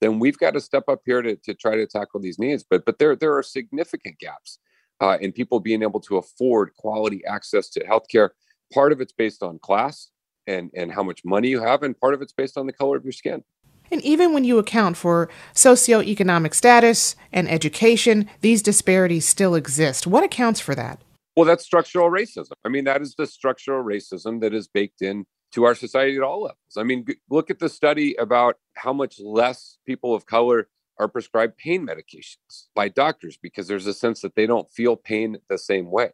then 0.00 0.18
we've 0.18 0.38
got 0.38 0.54
to 0.54 0.60
step 0.60 0.84
up 0.88 1.02
here 1.04 1.22
to, 1.22 1.36
to 1.36 1.54
try 1.54 1.76
to 1.76 1.86
tackle 1.86 2.20
these 2.20 2.38
needs. 2.38 2.64
But 2.68 2.84
but 2.84 2.98
there 2.98 3.16
there 3.16 3.36
are 3.36 3.42
significant 3.42 4.18
gaps 4.18 4.58
uh, 5.00 5.18
in 5.20 5.32
people 5.32 5.60
being 5.60 5.82
able 5.82 6.00
to 6.00 6.16
afford 6.16 6.74
quality 6.76 7.24
access 7.26 7.68
to 7.70 7.84
healthcare. 7.84 8.30
Part 8.72 8.92
of 8.92 9.00
it's 9.00 9.12
based 9.12 9.42
on 9.42 9.58
class 9.58 10.10
and 10.46 10.70
and 10.74 10.92
how 10.92 11.02
much 11.02 11.24
money 11.24 11.48
you 11.48 11.60
have, 11.60 11.82
and 11.82 11.98
part 11.98 12.14
of 12.14 12.22
it's 12.22 12.32
based 12.32 12.56
on 12.56 12.66
the 12.66 12.72
color 12.72 12.96
of 12.96 13.04
your 13.04 13.12
skin. 13.12 13.42
And 13.90 14.02
even 14.02 14.32
when 14.32 14.44
you 14.44 14.58
account 14.58 14.96
for 14.96 15.28
socioeconomic 15.54 16.54
status 16.54 17.16
and 17.32 17.48
education, 17.50 18.28
these 18.40 18.62
disparities 18.62 19.26
still 19.26 19.54
exist. 19.54 20.06
What 20.06 20.24
accounts 20.24 20.60
for 20.60 20.74
that? 20.74 21.00
Well, 21.36 21.46
that's 21.46 21.64
structural 21.64 22.10
racism. 22.10 22.52
I 22.64 22.68
mean, 22.68 22.84
that 22.84 23.02
is 23.02 23.14
the 23.14 23.26
structural 23.26 23.84
racism 23.84 24.40
that 24.40 24.52
is 24.52 24.68
baked 24.68 25.02
in 25.02 25.24
to 25.52 25.64
our 25.64 25.74
society 25.74 26.16
at 26.16 26.22
all 26.22 26.42
levels. 26.42 26.76
I 26.76 26.82
mean, 26.82 27.06
look 27.28 27.50
at 27.50 27.58
the 27.58 27.68
study 27.68 28.14
about 28.16 28.56
how 28.74 28.92
much 28.92 29.18
less 29.20 29.78
people 29.86 30.14
of 30.14 30.26
color 30.26 30.68
are 30.98 31.08
prescribed 31.08 31.56
pain 31.56 31.86
medications 31.86 32.66
by 32.74 32.88
doctors 32.88 33.38
because 33.40 33.66
there's 33.66 33.86
a 33.86 33.94
sense 33.94 34.20
that 34.20 34.34
they 34.34 34.46
don't 34.46 34.70
feel 34.70 34.96
pain 34.96 35.38
the 35.48 35.58
same 35.58 35.90
way. 35.90 36.10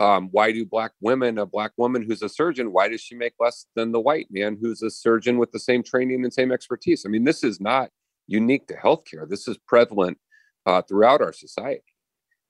Um, 0.00 0.30
why 0.32 0.50
do 0.50 0.64
black 0.64 0.92
women, 1.02 1.38
a 1.38 1.44
black 1.44 1.72
woman 1.76 2.02
who's 2.02 2.22
a 2.22 2.28
surgeon, 2.28 2.72
why 2.72 2.88
does 2.88 3.02
she 3.02 3.14
make 3.14 3.34
less 3.38 3.66
than 3.76 3.92
the 3.92 4.00
white 4.00 4.28
man 4.30 4.56
who's 4.60 4.82
a 4.82 4.90
surgeon 4.90 5.36
with 5.36 5.52
the 5.52 5.58
same 5.60 5.82
training 5.82 6.24
and 6.24 6.32
same 6.32 6.50
expertise? 6.50 7.04
I 7.04 7.10
mean, 7.10 7.24
this 7.24 7.44
is 7.44 7.60
not 7.60 7.90
unique 8.26 8.66
to 8.68 8.74
healthcare. 8.74 9.28
This 9.28 9.46
is 9.46 9.58
prevalent 9.58 10.16
uh, 10.64 10.80
throughout 10.82 11.20
our 11.20 11.34
society. 11.34 11.82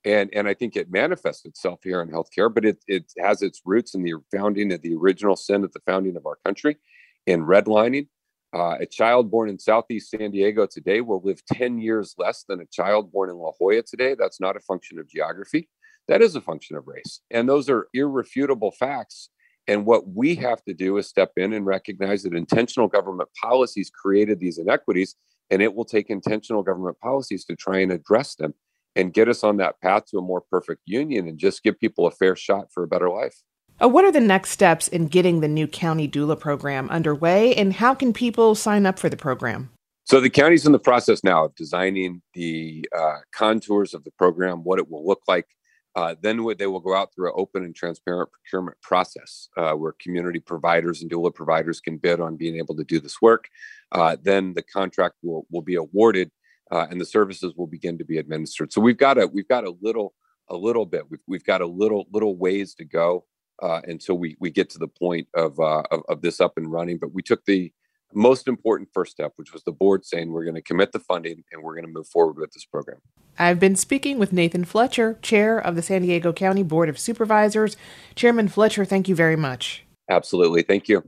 and 0.04 0.30
and 0.32 0.48
I 0.48 0.54
think 0.54 0.76
it 0.76 0.90
manifests 0.92 1.44
itself 1.44 1.80
here 1.82 2.00
in 2.02 2.08
healthcare, 2.10 2.52
but 2.54 2.64
it 2.64 2.78
it 2.86 3.12
has 3.18 3.42
its 3.42 3.60
roots 3.64 3.94
in 3.94 4.02
the 4.02 4.14
founding 4.34 4.72
of 4.72 4.82
the 4.82 4.94
original 4.94 5.36
sin 5.36 5.64
at 5.64 5.72
the 5.72 5.80
founding 5.86 6.16
of 6.16 6.26
our 6.26 6.38
country, 6.44 6.78
in 7.26 7.44
redlining. 7.44 8.08
Uh, 8.52 8.76
a 8.80 8.86
child 8.86 9.30
born 9.30 9.48
in 9.48 9.58
Southeast 9.58 10.10
San 10.10 10.30
Diego 10.32 10.66
today 10.66 11.00
will 11.00 11.20
live 11.22 11.40
10 11.46 11.78
years 11.78 12.14
less 12.18 12.44
than 12.48 12.60
a 12.60 12.66
child 12.66 13.12
born 13.12 13.30
in 13.30 13.36
La 13.36 13.52
Jolla 13.52 13.82
today. 13.82 14.16
That's 14.18 14.40
not 14.40 14.56
a 14.56 14.60
function 14.60 14.98
of 14.98 15.08
geography. 15.08 15.68
That 16.08 16.22
is 16.22 16.34
a 16.34 16.40
function 16.40 16.76
of 16.76 16.86
race. 16.86 17.20
And 17.30 17.48
those 17.48 17.68
are 17.68 17.88
irrefutable 17.94 18.72
facts. 18.72 19.30
And 19.68 19.86
what 19.86 20.08
we 20.08 20.34
have 20.36 20.62
to 20.64 20.74
do 20.74 20.96
is 20.96 21.06
step 21.06 21.32
in 21.36 21.52
and 21.52 21.64
recognize 21.64 22.24
that 22.24 22.34
intentional 22.34 22.88
government 22.88 23.28
policies 23.40 23.90
created 23.90 24.40
these 24.40 24.58
inequities, 24.58 25.14
and 25.50 25.62
it 25.62 25.74
will 25.74 25.84
take 25.84 26.10
intentional 26.10 26.62
government 26.62 26.98
policies 27.00 27.44
to 27.44 27.54
try 27.54 27.78
and 27.78 27.92
address 27.92 28.34
them 28.34 28.54
and 28.96 29.14
get 29.14 29.28
us 29.28 29.44
on 29.44 29.58
that 29.58 29.80
path 29.80 30.06
to 30.06 30.18
a 30.18 30.22
more 30.22 30.40
perfect 30.50 30.82
union 30.86 31.28
and 31.28 31.38
just 31.38 31.62
give 31.62 31.78
people 31.78 32.06
a 32.06 32.10
fair 32.10 32.34
shot 32.34 32.72
for 32.72 32.82
a 32.82 32.88
better 32.88 33.08
life. 33.08 33.36
Uh, 33.82 33.88
what 33.88 34.04
are 34.04 34.12
the 34.12 34.20
next 34.20 34.50
steps 34.50 34.88
in 34.88 35.06
getting 35.06 35.40
the 35.40 35.48
new 35.48 35.66
county 35.66 36.08
doula 36.08 36.38
program 36.38 36.90
underway, 36.90 37.54
and 37.54 37.72
how 37.72 37.94
can 37.94 38.12
people 38.12 38.54
sign 38.54 38.84
up 38.84 38.98
for 38.98 39.08
the 39.08 39.16
program? 39.16 39.70
So, 40.04 40.20
the 40.20 40.28
county's 40.28 40.66
in 40.66 40.72
the 40.72 40.78
process 40.78 41.22
now 41.24 41.44
of 41.44 41.54
designing 41.54 42.20
the 42.34 42.84
uh, 42.96 43.18
contours 43.32 43.94
of 43.94 44.04
the 44.04 44.10
program, 44.18 44.64
what 44.64 44.78
it 44.78 44.90
will 44.90 45.06
look 45.06 45.20
like. 45.28 45.46
Uh, 45.96 46.14
then 46.20 46.36
they 46.56 46.66
will 46.66 46.80
go 46.80 46.94
out 46.94 47.12
through 47.12 47.28
an 47.28 47.34
open 47.36 47.64
and 47.64 47.74
transparent 47.74 48.30
procurement 48.30 48.76
process 48.80 49.48
uh, 49.56 49.72
where 49.72 49.94
community 50.00 50.38
providers 50.38 51.02
and 51.02 51.10
doula 51.10 51.34
providers 51.34 51.80
can 51.80 51.96
bid 51.96 52.20
on 52.20 52.36
being 52.36 52.56
able 52.56 52.76
to 52.76 52.84
do 52.84 53.00
this 53.00 53.20
work. 53.20 53.48
Uh, 53.90 54.16
then 54.22 54.54
the 54.54 54.62
contract 54.62 55.16
will, 55.22 55.46
will 55.50 55.62
be 55.62 55.74
awarded 55.74 56.30
uh, 56.70 56.86
and 56.90 57.00
the 57.00 57.04
services 57.04 57.54
will 57.56 57.66
begin 57.66 57.98
to 57.98 58.04
be 58.04 58.18
administered. 58.18 58.72
So 58.72 58.80
we've 58.80 58.96
got 58.96 59.18
a 59.18 59.26
we've 59.26 59.48
got 59.48 59.64
a 59.64 59.74
little 59.80 60.14
a 60.48 60.56
little 60.56 60.86
bit 60.86 61.10
we've, 61.10 61.22
we've 61.26 61.44
got 61.44 61.60
a 61.60 61.66
little 61.66 62.06
little 62.12 62.36
ways 62.36 62.74
to 62.74 62.84
go 62.84 63.24
uh, 63.62 63.80
until 63.84 64.16
we 64.16 64.36
we 64.38 64.50
get 64.50 64.70
to 64.70 64.78
the 64.78 64.88
point 64.88 65.26
of, 65.34 65.58
of, 65.58 66.02
of 66.08 66.22
this 66.22 66.40
up 66.40 66.56
and 66.56 66.70
running. 66.70 66.98
But 66.98 67.12
we 67.12 67.22
took 67.22 67.44
the 67.44 67.72
most 68.12 68.48
important 68.48 68.88
first 68.92 69.12
step, 69.12 69.32
which 69.36 69.52
was 69.52 69.62
the 69.64 69.72
board 69.72 70.04
saying 70.04 70.30
we're 70.30 70.44
going 70.44 70.54
to 70.54 70.62
commit 70.62 70.92
the 70.92 70.98
funding 70.98 71.44
and 71.52 71.62
we're 71.62 71.74
going 71.74 71.86
to 71.86 71.92
move 71.92 72.08
forward 72.08 72.36
with 72.36 72.52
this 72.52 72.64
program. 72.64 72.98
I've 73.38 73.60
been 73.60 73.76
speaking 73.76 74.18
with 74.18 74.32
Nathan 74.32 74.64
Fletcher, 74.64 75.18
chair 75.22 75.58
of 75.58 75.76
the 75.76 75.82
San 75.82 76.02
Diego 76.02 76.32
County 76.32 76.62
Board 76.62 76.88
of 76.88 76.98
Supervisors. 76.98 77.76
Chairman 78.14 78.48
Fletcher, 78.48 78.84
thank 78.84 79.08
you 79.08 79.14
very 79.14 79.36
much. 79.36 79.84
Absolutely, 80.10 80.62
thank 80.62 80.88
you. 80.88 81.04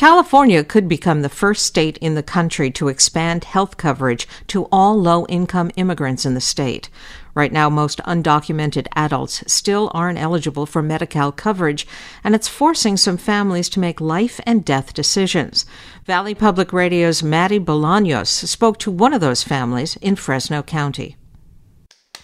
California 0.00 0.64
could 0.64 0.88
become 0.88 1.20
the 1.20 1.28
first 1.28 1.66
state 1.66 1.98
in 1.98 2.14
the 2.14 2.22
country 2.22 2.70
to 2.70 2.88
expand 2.88 3.44
health 3.44 3.76
coverage 3.76 4.26
to 4.46 4.66
all 4.72 4.98
low 4.98 5.26
income 5.26 5.70
immigrants 5.76 6.24
in 6.24 6.32
the 6.32 6.40
state. 6.40 6.88
Right 7.34 7.52
now, 7.52 7.68
most 7.68 7.98
undocumented 8.06 8.86
adults 8.96 9.44
still 9.46 9.90
aren't 9.92 10.18
eligible 10.18 10.64
for 10.64 10.80
Medi 10.80 11.04
Cal 11.04 11.30
coverage, 11.32 11.86
and 12.24 12.34
it's 12.34 12.48
forcing 12.48 12.96
some 12.96 13.18
families 13.18 13.68
to 13.68 13.78
make 13.78 14.00
life 14.00 14.40
and 14.46 14.64
death 14.64 14.94
decisions. 14.94 15.66
Valley 16.06 16.34
Public 16.34 16.72
Radio's 16.72 17.22
Maddie 17.22 17.60
Bolaños 17.60 18.28
spoke 18.28 18.78
to 18.78 18.90
one 18.90 19.12
of 19.12 19.20
those 19.20 19.42
families 19.42 19.96
in 19.96 20.16
Fresno 20.16 20.62
County. 20.62 21.18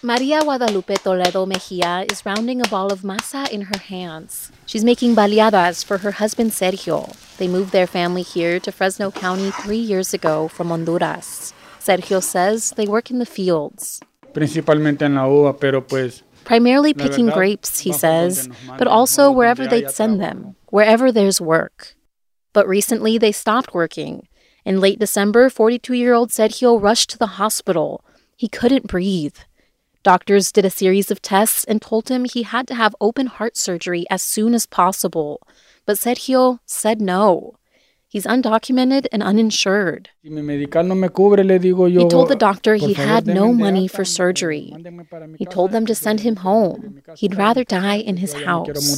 Maria 0.03 0.41
Guadalupe 0.41 0.95
Toledo 0.97 1.45
Mejia 1.47 2.05
is 2.11 2.23
rounding 2.23 2.61
a 2.61 2.67
ball 2.67 2.91
of 2.93 3.01
masa 3.01 3.49
in 3.49 3.61
her 3.61 3.79
hands. 3.79 4.51
She's 4.67 4.85
making 4.85 5.15
baleadas 5.15 5.83
for 5.83 5.97
her 5.99 6.11
husband 6.11 6.51
Sergio. 6.51 7.15
They 7.37 7.47
moved 7.47 7.71
their 7.71 7.87
family 7.87 8.21
here 8.21 8.59
to 8.59 8.71
Fresno 8.71 9.09
County 9.09 9.49
three 9.49 9.81
years 9.81 10.13
ago 10.13 10.49
from 10.49 10.69
Honduras. 10.69 11.51
Sergio 11.79 12.21
says 12.21 12.73
they 12.77 12.85
work 12.85 13.09
in 13.09 13.17
the 13.17 13.25
fields. 13.25 13.99
Principalmente 14.33 15.01
en 15.01 15.15
la 15.15 15.25
uva, 15.27 15.53
pero 15.53 15.81
pues 15.81 16.21
Primarily 16.45 16.93
picking 16.93 17.27
grapes, 17.27 17.79
he 17.79 17.91
says, 17.91 18.47
but 18.77 18.87
also 18.87 19.29
wherever 19.31 19.67
they'd 19.67 19.91
send 19.91 20.21
them, 20.21 20.55
wherever 20.69 21.11
there's 21.11 21.41
work. 21.41 21.95
But 22.53 22.67
recently 22.67 23.17
they 23.17 23.33
stopped 23.33 23.73
working. 23.73 24.27
In 24.63 24.79
late 24.79 24.99
December, 24.99 25.49
42 25.49 25.93
year 25.93 26.13
old 26.13 26.29
Sergio 26.29 26.81
rushed 26.81 27.09
to 27.09 27.17
the 27.17 27.35
hospital. 27.41 28.05
He 28.37 28.47
couldn't 28.47 28.87
breathe. 28.87 29.35
Doctors 30.07 30.53
did 30.53 30.63
a 30.63 30.69
series 30.69 31.11
of 31.11 31.21
tests 31.21 31.65
and 31.65 31.81
told 31.81 32.07
him 32.07 32.23
he 32.23 32.43
had 32.43 32.65
to 32.69 32.75
have 32.75 32.95
open 33.01 33.27
heart 33.27 33.57
surgery 33.57 34.05
as 34.09 34.21
soon 34.21 34.53
as 34.53 34.65
possible. 34.65 35.45
But 35.85 35.97
Sergio 35.97 36.59
said 36.65 37.01
no. 37.01 37.55
He's 38.07 38.25
undocumented 38.25 39.07
and 39.11 39.21
uninsured. 39.21 40.11
He 40.23 40.29
told 40.29 40.47
the 42.29 42.37
doctor 42.39 42.75
he 42.75 42.93
had 42.93 43.27
no 43.27 43.51
money 43.51 43.89
for 43.89 44.05
surgery. 44.05 44.73
He 45.37 45.45
told 45.45 45.73
them 45.73 45.85
to 45.85 45.93
send 45.93 46.21
him 46.21 46.37
home. 46.37 47.01
He'd 47.17 47.35
rather 47.35 47.65
die 47.65 47.97
in 47.97 48.15
his 48.15 48.31
house. 48.31 48.95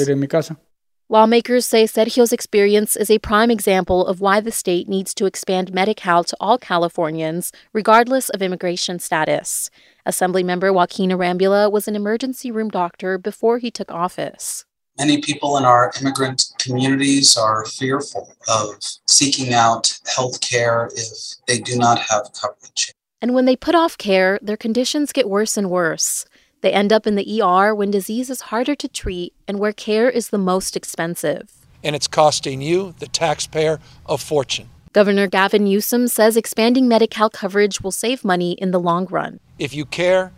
Lawmakers 1.12 1.66
say 1.66 1.86
Sergio's 1.86 2.32
experience 2.32 2.96
is 2.96 3.10
a 3.10 3.18
prime 3.18 3.50
example 3.50 4.06
of 4.06 4.22
why 4.22 4.40
the 4.40 4.52
state 4.52 4.88
needs 4.88 5.12
to 5.16 5.26
expand 5.26 5.74
Medi 5.74 5.96
Cal 5.96 6.24
to 6.24 6.38
all 6.40 6.60
Californians, 6.60 7.52
regardless 7.74 8.30
of 8.30 8.44
immigration 8.44 9.00
status. 9.00 9.72
Assemblymember 10.06 10.72
Joaquin 10.72 11.10
Arambula 11.10 11.72
was 11.72 11.88
an 11.88 11.96
emergency 11.96 12.52
room 12.52 12.70
doctor 12.70 13.18
before 13.18 13.58
he 13.58 13.72
took 13.72 13.90
office. 13.90 14.66
Many 15.00 15.20
people 15.20 15.58
in 15.58 15.66
our 15.66 15.92
immigrant 16.00 16.46
communities 16.60 17.36
are 17.36 17.66
fearful 17.66 18.32
of 18.48 18.76
seeking 19.08 19.52
out 19.52 19.98
health 20.16 20.42
care 20.42 20.92
if 20.94 21.08
they 21.48 21.58
do 21.58 21.76
not 21.76 21.98
have 22.02 22.30
coverage. 22.40 22.94
And 23.20 23.34
when 23.34 23.46
they 23.46 23.56
put 23.56 23.74
off 23.74 23.98
care, 23.98 24.38
their 24.44 24.58
conditions 24.58 25.12
get 25.12 25.28
worse 25.28 25.58
and 25.58 25.72
worse. 25.72 26.26
They 26.62 26.74
end 26.74 26.92
up 26.92 27.08
in 27.08 27.16
the 27.16 27.42
ER 27.42 27.74
when 27.74 27.92
disease 27.92 28.30
is 28.30 28.42
harder 28.42 28.76
to 28.76 28.88
treat 28.88 29.34
and 29.48 29.60
where 29.60 29.74
care 29.74 30.10
is 30.10 30.30
the 30.30 30.38
most 30.38 30.76
expensive. 30.76 31.52
And 31.84 31.96
it's 31.96 32.08
costing 32.08 32.62
you, 32.62 32.96
the 33.00 33.08
taxpayer, 33.08 33.80
a 34.08 34.18
fortune. 34.18 34.70
Governor 34.92 35.28
Gavin 35.28 35.64
Newsom 35.66 36.08
says 36.08 36.36
expanding 36.36 36.88
Medi 36.88 37.08
Cal 37.08 37.30
coverage 37.30 37.82
will 37.82 37.92
save 37.92 38.26
money 38.26 38.54
in 38.54 38.72
the 38.72 38.80
long 38.80 39.06
run. 39.06 39.40
If 39.58 39.74
you 39.74 39.86
care 39.86 40.32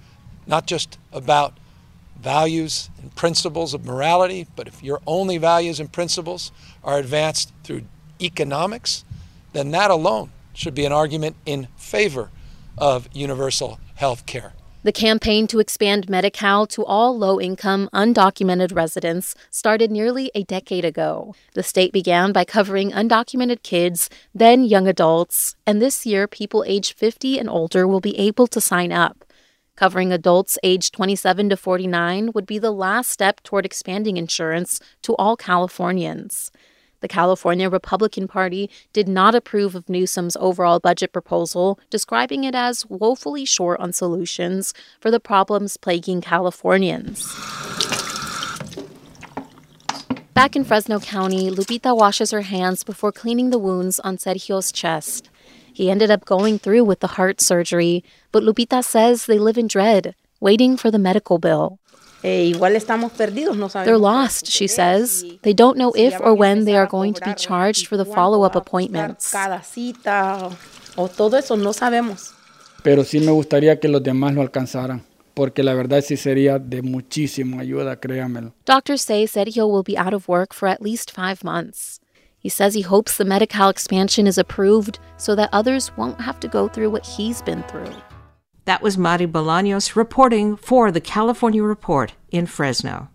not 0.46 0.68
just 0.68 1.00
about 1.12 1.58
values 2.20 2.90
and 3.02 3.16
principles 3.16 3.74
of 3.74 3.86
morality, 3.86 4.48
but 4.56 4.68
if 4.68 4.84
your 4.84 5.02
only 5.08 5.38
values 5.38 5.80
and 5.80 5.92
principles 5.92 6.52
are 6.84 7.00
advanced 7.00 7.52
through 7.64 7.84
economics, 8.22 9.04
then 9.54 9.72
that 9.72 9.90
alone 9.90 10.32
should 10.54 10.76
be 10.76 10.86
an 10.86 10.92
argument 10.92 11.36
in 11.46 11.68
favor 11.78 12.30
of 12.78 13.10
universal 13.14 13.80
health 13.96 14.26
care. 14.26 14.54
The 14.84 14.92
campaign 14.92 15.46
to 15.48 15.60
expand 15.60 16.10
Medi 16.10 16.32
Cal 16.32 16.66
to 16.66 16.84
all 16.84 17.16
low 17.16 17.40
income, 17.40 17.88
undocumented 17.94 18.76
residents 18.76 19.36
started 19.52 19.92
nearly 19.92 20.32
a 20.34 20.44
decade 20.44 20.84
ago. 20.84 21.36
The 21.54 21.62
state 21.62 21.94
began 21.94 22.32
by 22.32 22.46
covering 22.46 22.90
undocumented 22.90 23.62
kids, 23.62 24.10
then 24.34 24.64
young 24.64 24.88
adults, 24.88 25.56
and 25.68 25.80
this 25.80 26.08
year 26.08 26.28
people 26.28 26.64
aged 26.66 26.98
50 26.98 27.38
and 27.38 27.48
older 27.48 27.88
will 27.88 28.00
be 28.00 28.18
able 28.18 28.48
to 28.48 28.60
sign 28.60 28.92
up. 28.92 29.24
Covering 29.76 30.12
adults 30.12 30.58
aged 30.64 30.96
27 30.96 31.50
to 31.50 31.58
49 31.58 32.32
would 32.34 32.48
be 32.48 32.58
the 32.58 32.72
last 32.72 33.12
step 33.12 33.44
toward 33.44 33.68
expanding 33.68 34.18
insurance 34.18 34.80
to 35.04 35.16
all 35.18 35.38
Californians. 35.38 36.52
The 37.02 37.08
California 37.08 37.70
Republican 37.70 38.28
Party 38.28 38.70
did 38.94 39.08
not 39.08 39.36
approve 39.36 39.76
of 39.76 39.90
Newsom's 39.90 40.38
overall 40.40 40.80
budget 40.80 41.12
proposal, 41.12 41.80
describing 41.90 42.44
it 42.44 42.56
as 42.56 42.86
woefully 42.90 43.44
short 43.44 43.80
on 43.80 43.92
solutions 43.92 44.74
for 45.00 45.12
the 45.12 45.20
problems 45.20 45.78
plaguing 45.78 46.22
Californians. 46.22 47.26
Back 50.34 50.56
in 50.56 50.64
Fresno 50.64 51.00
County, 51.00 51.50
Lupita 51.50 51.96
washes 51.96 52.32
her 52.32 52.42
hands 52.42 52.84
before 52.84 53.12
cleaning 53.12 53.50
the 53.50 53.60
wounds 53.60 54.00
on 54.00 54.18
Sergio's 54.18 54.72
chest. 54.72 55.30
He 55.74 55.92
ended 55.92 56.10
up 56.10 56.26
going 56.26 56.58
through 56.58 56.84
with 56.84 57.00
the 57.00 57.18
heart 57.18 57.42
surgery, 57.42 58.04
but 58.32 58.44
Lupita 58.44 58.84
says 58.84 59.26
they 59.26 59.38
live 59.38 59.58
in 59.58 59.68
dread, 59.68 60.16
waiting 60.40 60.78
for 60.78 60.90
the 60.90 61.00
medical 61.00 61.38
bill. 61.38 61.81
Eh, 62.24 62.54
They're 63.84 63.98
lost, 63.98 64.48
she 64.48 64.68
says. 64.68 65.26
They 65.42 65.54
don't 65.54 65.78
know 65.78 65.92
if 65.96 66.20
or 66.20 66.34
when 66.36 66.66
they 66.66 66.76
are 66.76 66.88
going 66.88 67.14
to 67.14 67.22
be 67.26 67.34
charged 67.34 67.88
for 67.88 67.98
the 67.98 68.06
follow 68.06 68.44
up 68.44 68.56
appointments. 68.56 69.34
Pero 72.84 73.04
sí 73.04 73.20
me 73.20 73.32
gustaría 73.32 73.80
que 73.80 73.88
los 73.88 74.04
demás 74.04 74.34
lo 74.34 74.42
alcanzaran, 74.42 75.04
porque 75.34 75.64
la 75.64 75.74
verdad 75.74 76.04
sí 76.04 76.18
sería 76.18 76.60
de 76.60 76.82
muchísima 76.82 77.62
ayuda, 77.62 77.96
créamelo. 78.00 78.54
Doctors 78.66 79.02
say 79.02 79.26
Sergio 79.26 79.68
will 79.68 79.84
be 79.84 79.98
out 79.98 80.14
of 80.14 80.28
work 80.28 80.54
for 80.54 80.68
at 80.68 80.82
least 80.82 81.12
five 81.12 81.44
months. 81.44 82.00
He 82.40 82.50
says 82.50 82.74
he 82.74 82.82
hopes 82.82 83.18
the 83.18 83.26
Medi 83.26 83.46
Cal 83.46 83.70
expansion 83.70 84.26
is 84.26 84.40
approved 84.40 85.00
so 85.18 85.36
that 85.36 85.50
others 85.54 85.92
won't 85.96 86.20
have 86.22 86.40
to 86.40 86.48
go 86.48 86.68
through 86.68 86.90
what 86.90 87.06
he's 87.06 87.42
been 87.44 87.62
through. 87.64 87.94
That 88.72 88.82
was 88.82 88.98
Mari 88.98 89.28
Bolaños 89.28 89.98
reporting 89.98 90.56
for 90.56 90.94
the 90.94 91.02
California 91.02 91.62
Report 91.62 92.14
in 92.32 92.46
Fresno. 92.46 93.10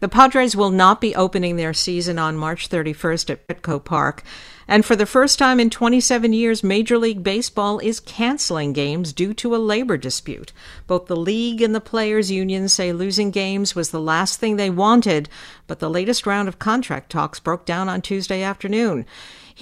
The 0.00 0.08
Padres 0.08 0.56
will 0.56 0.70
not 0.70 0.98
be 0.98 1.14
opening 1.14 1.56
their 1.56 1.74
season 1.74 2.18
on 2.18 2.38
March 2.38 2.70
31st 2.70 3.28
at 3.28 3.46
Petco 3.46 3.84
Park. 3.84 4.22
And 4.66 4.82
for 4.82 4.96
the 4.96 5.04
first 5.04 5.38
time 5.38 5.60
in 5.60 5.68
27 5.68 6.32
years, 6.32 6.64
Major 6.64 6.96
League 6.96 7.22
Baseball 7.22 7.80
is 7.80 8.00
canceling 8.00 8.72
games 8.72 9.12
due 9.12 9.34
to 9.34 9.54
a 9.54 9.58
labor 9.58 9.98
dispute. 9.98 10.54
Both 10.86 11.04
the 11.04 11.16
league 11.16 11.60
and 11.60 11.74
the 11.74 11.82
players' 11.82 12.30
unions 12.30 12.72
say 12.72 12.94
losing 12.94 13.30
games 13.30 13.74
was 13.74 13.90
the 13.90 14.00
last 14.00 14.40
thing 14.40 14.56
they 14.56 14.70
wanted, 14.70 15.28
but 15.66 15.80
the 15.80 15.90
latest 15.90 16.26
round 16.26 16.48
of 16.48 16.58
contract 16.58 17.10
talks 17.10 17.40
broke 17.40 17.66
down 17.66 17.90
on 17.90 18.00
Tuesday 18.00 18.42
afternoon. 18.42 19.04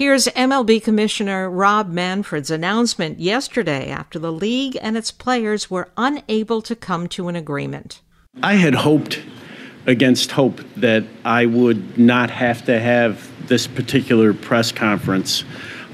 Here's 0.01 0.25
MLB 0.29 0.83
Commissioner 0.83 1.47
Rob 1.47 1.91
Manfred's 1.91 2.49
announcement 2.49 3.19
yesterday 3.19 3.91
after 3.91 4.17
the 4.17 4.31
league 4.31 4.75
and 4.81 4.97
its 4.97 5.11
players 5.11 5.69
were 5.69 5.89
unable 5.95 6.63
to 6.63 6.75
come 6.75 7.05
to 7.09 7.27
an 7.27 7.35
agreement. 7.35 8.01
I 8.41 8.55
had 8.55 8.73
hoped 8.73 9.21
against 9.85 10.31
hope 10.31 10.59
that 10.77 11.03
I 11.23 11.45
would 11.45 11.99
not 11.99 12.31
have 12.31 12.65
to 12.65 12.79
have 12.79 13.29
this 13.47 13.67
particular 13.67 14.33
press 14.33 14.71
conference 14.71 15.43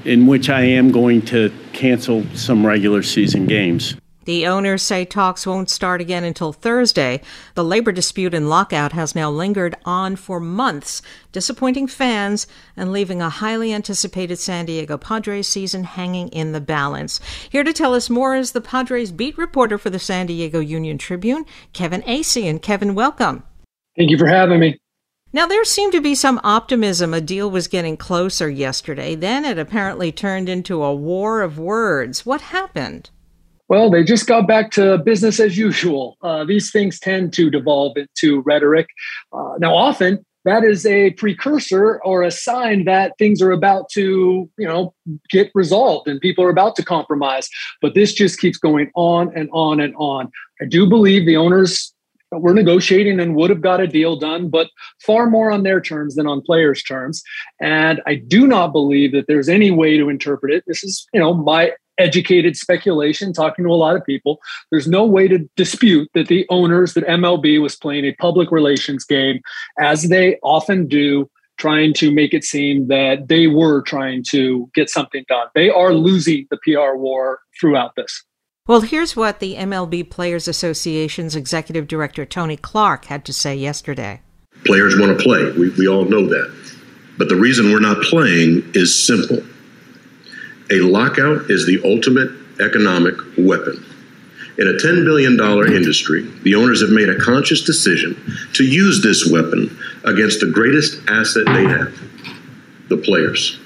in 0.06 0.26
which 0.26 0.48
I 0.48 0.62
am 0.62 0.90
going 0.90 1.20
to 1.26 1.52
cancel 1.74 2.24
some 2.32 2.66
regular 2.66 3.02
season 3.02 3.44
games. 3.44 3.94
The 4.28 4.46
owners 4.46 4.82
say 4.82 5.06
talks 5.06 5.46
won't 5.46 5.70
start 5.70 6.02
again 6.02 6.22
until 6.22 6.52
Thursday. 6.52 7.22
The 7.54 7.64
labor 7.64 7.92
dispute 7.92 8.34
and 8.34 8.50
lockout 8.50 8.92
has 8.92 9.14
now 9.14 9.30
lingered 9.30 9.74
on 9.86 10.16
for 10.16 10.38
months, 10.38 11.00
disappointing 11.32 11.86
fans 11.86 12.46
and 12.76 12.92
leaving 12.92 13.22
a 13.22 13.30
highly 13.30 13.72
anticipated 13.72 14.38
San 14.38 14.66
Diego 14.66 14.98
Padres 14.98 15.48
season 15.48 15.84
hanging 15.84 16.28
in 16.28 16.52
the 16.52 16.60
balance. 16.60 17.20
Here 17.48 17.64
to 17.64 17.72
tell 17.72 17.94
us 17.94 18.10
more 18.10 18.36
is 18.36 18.52
the 18.52 18.60
Padres 18.60 19.12
beat 19.12 19.38
reporter 19.38 19.78
for 19.78 19.88
the 19.88 19.98
San 19.98 20.26
Diego 20.26 20.60
Union 20.60 20.98
Tribune, 20.98 21.46
Kevin 21.72 22.02
Acee. 22.02 22.50
And 22.50 22.60
Kevin, 22.60 22.94
welcome. 22.94 23.44
Thank 23.96 24.10
you 24.10 24.18
for 24.18 24.28
having 24.28 24.60
me. 24.60 24.78
Now, 25.32 25.46
there 25.46 25.64
seemed 25.64 25.92
to 25.92 26.02
be 26.02 26.14
some 26.14 26.38
optimism 26.44 27.14
a 27.14 27.22
deal 27.22 27.50
was 27.50 27.66
getting 27.66 27.96
closer 27.96 28.50
yesterday. 28.50 29.14
Then 29.14 29.46
it 29.46 29.58
apparently 29.58 30.12
turned 30.12 30.50
into 30.50 30.84
a 30.84 30.94
war 30.94 31.40
of 31.40 31.58
words. 31.58 32.26
What 32.26 32.42
happened? 32.42 33.08
Well, 33.68 33.90
they 33.90 34.02
just 34.02 34.26
got 34.26 34.48
back 34.48 34.70
to 34.72 34.98
business 34.98 35.38
as 35.38 35.58
usual. 35.58 36.16
Uh, 36.22 36.44
these 36.44 36.70
things 36.70 36.98
tend 36.98 37.32
to 37.34 37.50
devolve 37.50 37.96
into 37.96 38.40
rhetoric. 38.40 38.88
Uh, 39.32 39.54
now, 39.58 39.76
often 39.76 40.24
that 40.44 40.64
is 40.64 40.86
a 40.86 41.10
precursor 41.10 42.00
or 42.04 42.22
a 42.22 42.30
sign 42.30 42.86
that 42.86 43.12
things 43.18 43.42
are 43.42 43.50
about 43.50 43.90
to, 43.90 44.48
you 44.56 44.66
know, 44.66 44.94
get 45.30 45.50
resolved 45.54 46.08
and 46.08 46.20
people 46.20 46.42
are 46.42 46.50
about 46.50 46.76
to 46.76 46.84
compromise. 46.84 47.48
But 47.82 47.94
this 47.94 48.14
just 48.14 48.40
keeps 48.40 48.56
going 48.56 48.90
on 48.94 49.30
and 49.36 49.50
on 49.52 49.80
and 49.80 49.94
on. 49.96 50.30
I 50.62 50.64
do 50.64 50.88
believe 50.88 51.26
the 51.26 51.36
owners 51.36 51.92
we're 52.30 52.52
negotiating 52.52 53.20
and 53.20 53.34
would 53.34 53.50
have 53.50 53.62
got 53.62 53.80
a 53.80 53.86
deal 53.86 54.16
done, 54.16 54.48
but 54.50 54.68
far 55.00 55.30
more 55.30 55.50
on 55.50 55.62
their 55.62 55.80
terms 55.80 56.14
than 56.14 56.26
on 56.26 56.42
players' 56.42 56.82
terms. 56.82 57.22
And 57.60 58.02
I 58.06 58.16
do 58.16 58.46
not 58.46 58.72
believe 58.72 59.12
that 59.12 59.26
there's 59.28 59.48
any 59.48 59.70
way 59.70 59.96
to 59.96 60.10
interpret 60.10 60.52
it. 60.52 60.64
This 60.66 60.84
is, 60.84 61.06
you 61.14 61.20
know, 61.20 61.32
my 61.32 61.72
educated 61.98 62.56
speculation, 62.56 63.32
talking 63.32 63.64
to 63.64 63.70
a 63.70 63.74
lot 63.74 63.96
of 63.96 64.04
people. 64.04 64.40
There's 64.70 64.88
no 64.88 65.04
way 65.04 65.28
to 65.28 65.48
dispute 65.56 66.08
that 66.14 66.28
the 66.28 66.46
owners, 66.48 66.94
that 66.94 67.06
MLB 67.06 67.60
was 67.60 67.76
playing 67.76 68.04
a 68.04 68.12
public 68.14 68.50
relations 68.50 69.04
game, 69.04 69.40
as 69.78 70.04
they 70.04 70.38
often 70.42 70.86
do, 70.86 71.28
trying 71.58 71.92
to 71.92 72.10
make 72.10 72.32
it 72.32 72.44
seem 72.44 72.86
that 72.88 73.28
they 73.28 73.48
were 73.48 73.82
trying 73.82 74.22
to 74.30 74.70
get 74.74 74.88
something 74.88 75.24
done. 75.28 75.48
They 75.54 75.68
are 75.70 75.92
losing 75.92 76.46
the 76.50 76.58
PR 76.62 76.96
war 76.96 77.40
throughout 77.60 77.96
this. 77.96 78.24
Well, 78.68 78.82
here's 78.82 79.16
what 79.16 79.40
the 79.40 79.56
MLB 79.56 80.10
Players 80.10 80.46
Association's 80.46 81.34
executive 81.34 81.88
director, 81.88 82.24
Tony 82.24 82.56
Clark, 82.56 83.06
had 83.06 83.24
to 83.24 83.32
say 83.32 83.56
yesterday. 83.56 84.20
Players 84.64 84.98
want 84.98 85.18
to 85.18 85.24
play. 85.24 85.50
We, 85.52 85.70
we 85.70 85.88
all 85.88 86.04
know 86.04 86.26
that. 86.26 86.54
But 87.16 87.28
the 87.28 87.36
reason 87.36 87.72
we're 87.72 87.80
not 87.80 88.02
playing 88.02 88.70
is 88.74 89.06
simple 89.06 89.42
a 90.70 90.80
lockout 90.80 91.50
is 91.50 91.66
the 91.66 91.80
ultimate 91.84 92.30
economic 92.60 93.14
weapon. 93.38 93.84
In 94.58 94.66
a 94.66 94.72
$10 94.72 95.04
billion 95.04 95.38
industry, 95.72 96.22
the 96.42 96.56
owners 96.56 96.80
have 96.80 96.90
made 96.90 97.08
a 97.08 97.18
conscious 97.18 97.62
decision 97.62 98.20
to 98.54 98.64
use 98.64 99.02
this 99.02 99.30
weapon 99.30 99.78
against 100.04 100.40
the 100.40 100.50
greatest 100.50 101.00
asset 101.08 101.44
they 101.46 101.64
have 101.64 101.96
the 102.88 102.96
players. 102.96 103.58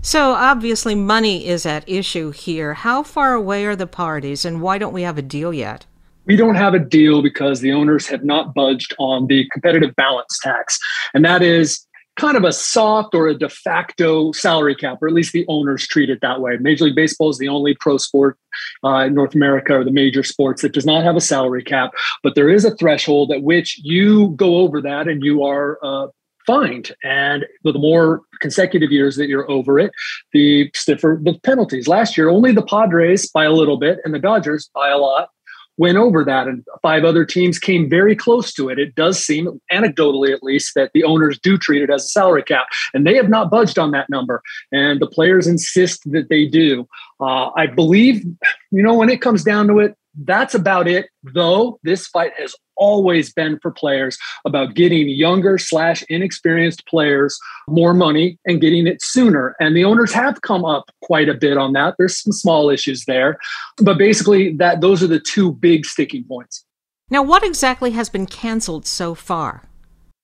So 0.00 0.32
obviously, 0.32 0.96
money 0.96 1.46
is 1.46 1.64
at 1.64 1.88
issue 1.88 2.32
here. 2.32 2.74
How 2.74 3.04
far 3.04 3.34
away 3.34 3.64
are 3.66 3.76
the 3.76 3.86
parties, 3.86 4.44
and 4.44 4.60
why 4.60 4.78
don't 4.78 4.92
we 4.92 5.02
have 5.02 5.18
a 5.18 5.22
deal 5.22 5.54
yet? 5.54 5.86
We 6.24 6.34
don't 6.34 6.56
have 6.56 6.74
a 6.74 6.80
deal 6.80 7.22
because 7.22 7.60
the 7.60 7.72
owners 7.72 8.06
have 8.08 8.24
not 8.24 8.54
budged 8.54 8.94
on 8.98 9.28
the 9.28 9.48
competitive 9.52 9.94
balance 9.94 10.38
tax. 10.42 10.78
And 11.14 11.24
that 11.24 11.42
is 11.42 11.86
kind 12.16 12.36
of 12.36 12.44
a 12.44 12.52
soft 12.52 13.14
or 13.14 13.26
a 13.26 13.34
de 13.34 13.48
facto 13.48 14.32
salary 14.32 14.74
cap, 14.74 14.98
or 15.00 15.08
at 15.08 15.14
least 15.14 15.32
the 15.32 15.46
owners 15.48 15.86
treat 15.86 16.10
it 16.10 16.20
that 16.20 16.40
way. 16.40 16.56
Major 16.58 16.84
League 16.84 16.94
Baseball 16.96 17.30
is 17.30 17.38
the 17.38 17.48
only 17.48 17.74
pro 17.80 17.96
sport 17.96 18.38
uh, 18.84 19.04
in 19.06 19.14
North 19.14 19.34
America 19.34 19.74
or 19.74 19.84
the 19.84 19.90
major 19.90 20.22
sports 20.22 20.62
that 20.62 20.72
does 20.72 20.86
not 20.86 21.04
have 21.04 21.16
a 21.16 21.20
salary 21.20 21.64
cap, 21.64 21.92
but 22.22 22.34
there 22.34 22.50
is 22.50 22.64
a 22.64 22.76
threshold 22.76 23.32
at 23.32 23.42
which 23.42 23.80
you 23.82 24.30
go 24.30 24.56
over 24.56 24.80
that 24.80 25.08
and 25.08 25.24
you 25.24 25.42
are 25.42 25.78
uh, 25.82 26.08
fined. 26.46 26.92
And 27.02 27.46
the 27.64 27.72
more 27.74 28.22
consecutive 28.40 28.90
years 28.90 29.16
that 29.16 29.28
you're 29.28 29.50
over 29.50 29.78
it, 29.78 29.92
the 30.32 30.70
stiffer 30.74 31.18
the 31.22 31.38
penalties. 31.40 31.88
Last 31.88 32.16
year, 32.16 32.28
only 32.28 32.52
the 32.52 32.62
Padres 32.62 33.30
by 33.30 33.44
a 33.44 33.52
little 33.52 33.78
bit 33.78 34.00
and 34.04 34.12
the 34.12 34.18
Dodgers 34.18 34.68
by 34.74 34.90
a 34.90 34.98
lot 34.98 35.30
went 35.78 35.96
over 35.96 36.24
that 36.24 36.48
and 36.48 36.64
five 36.82 37.04
other 37.04 37.24
teams 37.24 37.58
came 37.58 37.88
very 37.88 38.14
close 38.14 38.52
to 38.54 38.68
it. 38.68 38.78
It 38.78 38.94
does 38.94 39.24
seem 39.24 39.60
anecdotally 39.70 40.32
at 40.32 40.42
least 40.42 40.72
that 40.74 40.90
the 40.94 41.04
owners 41.04 41.38
do 41.38 41.56
treat 41.56 41.82
it 41.82 41.90
as 41.90 42.04
a 42.04 42.08
salary 42.08 42.42
cap 42.42 42.66
and 42.94 43.06
they 43.06 43.16
have 43.16 43.28
not 43.28 43.50
budged 43.50 43.78
on 43.78 43.90
that 43.92 44.08
number 44.10 44.42
and 44.70 45.00
the 45.00 45.06
players 45.06 45.46
insist 45.46 46.02
that 46.12 46.28
they 46.28 46.46
do. 46.46 46.86
Uh, 47.20 47.50
i 47.56 47.66
believe 47.66 48.24
you 48.70 48.82
know 48.82 48.94
when 48.94 49.08
it 49.08 49.20
comes 49.20 49.44
down 49.44 49.68
to 49.68 49.78
it 49.78 49.96
that's 50.14 50.54
about 50.54 50.88
it 50.88 51.06
though. 51.34 51.78
This 51.82 52.06
fight 52.06 52.32
has 52.38 52.54
always 52.76 53.32
been 53.32 53.58
for 53.60 53.70
players 53.70 54.18
about 54.44 54.74
getting 54.74 55.08
younger 55.08 55.58
slash 55.58 56.02
inexperienced 56.08 56.86
players 56.86 57.38
more 57.68 57.94
money 57.94 58.38
and 58.46 58.60
getting 58.60 58.86
it 58.86 59.02
sooner. 59.02 59.54
And 59.60 59.76
the 59.76 59.84
owners 59.84 60.12
have 60.12 60.40
come 60.42 60.64
up 60.64 60.90
quite 61.02 61.28
a 61.28 61.34
bit 61.34 61.56
on 61.56 61.72
that. 61.74 61.94
There's 61.98 62.20
some 62.20 62.32
small 62.32 62.70
issues 62.70 63.04
there. 63.04 63.38
But 63.78 63.98
basically 63.98 64.56
that 64.56 64.80
those 64.80 65.02
are 65.02 65.06
the 65.06 65.20
two 65.20 65.52
big 65.52 65.86
sticking 65.86 66.24
points. 66.24 66.64
Now 67.10 67.22
what 67.22 67.44
exactly 67.44 67.92
has 67.92 68.08
been 68.08 68.26
canceled 68.26 68.86
so 68.86 69.14
far 69.14 69.68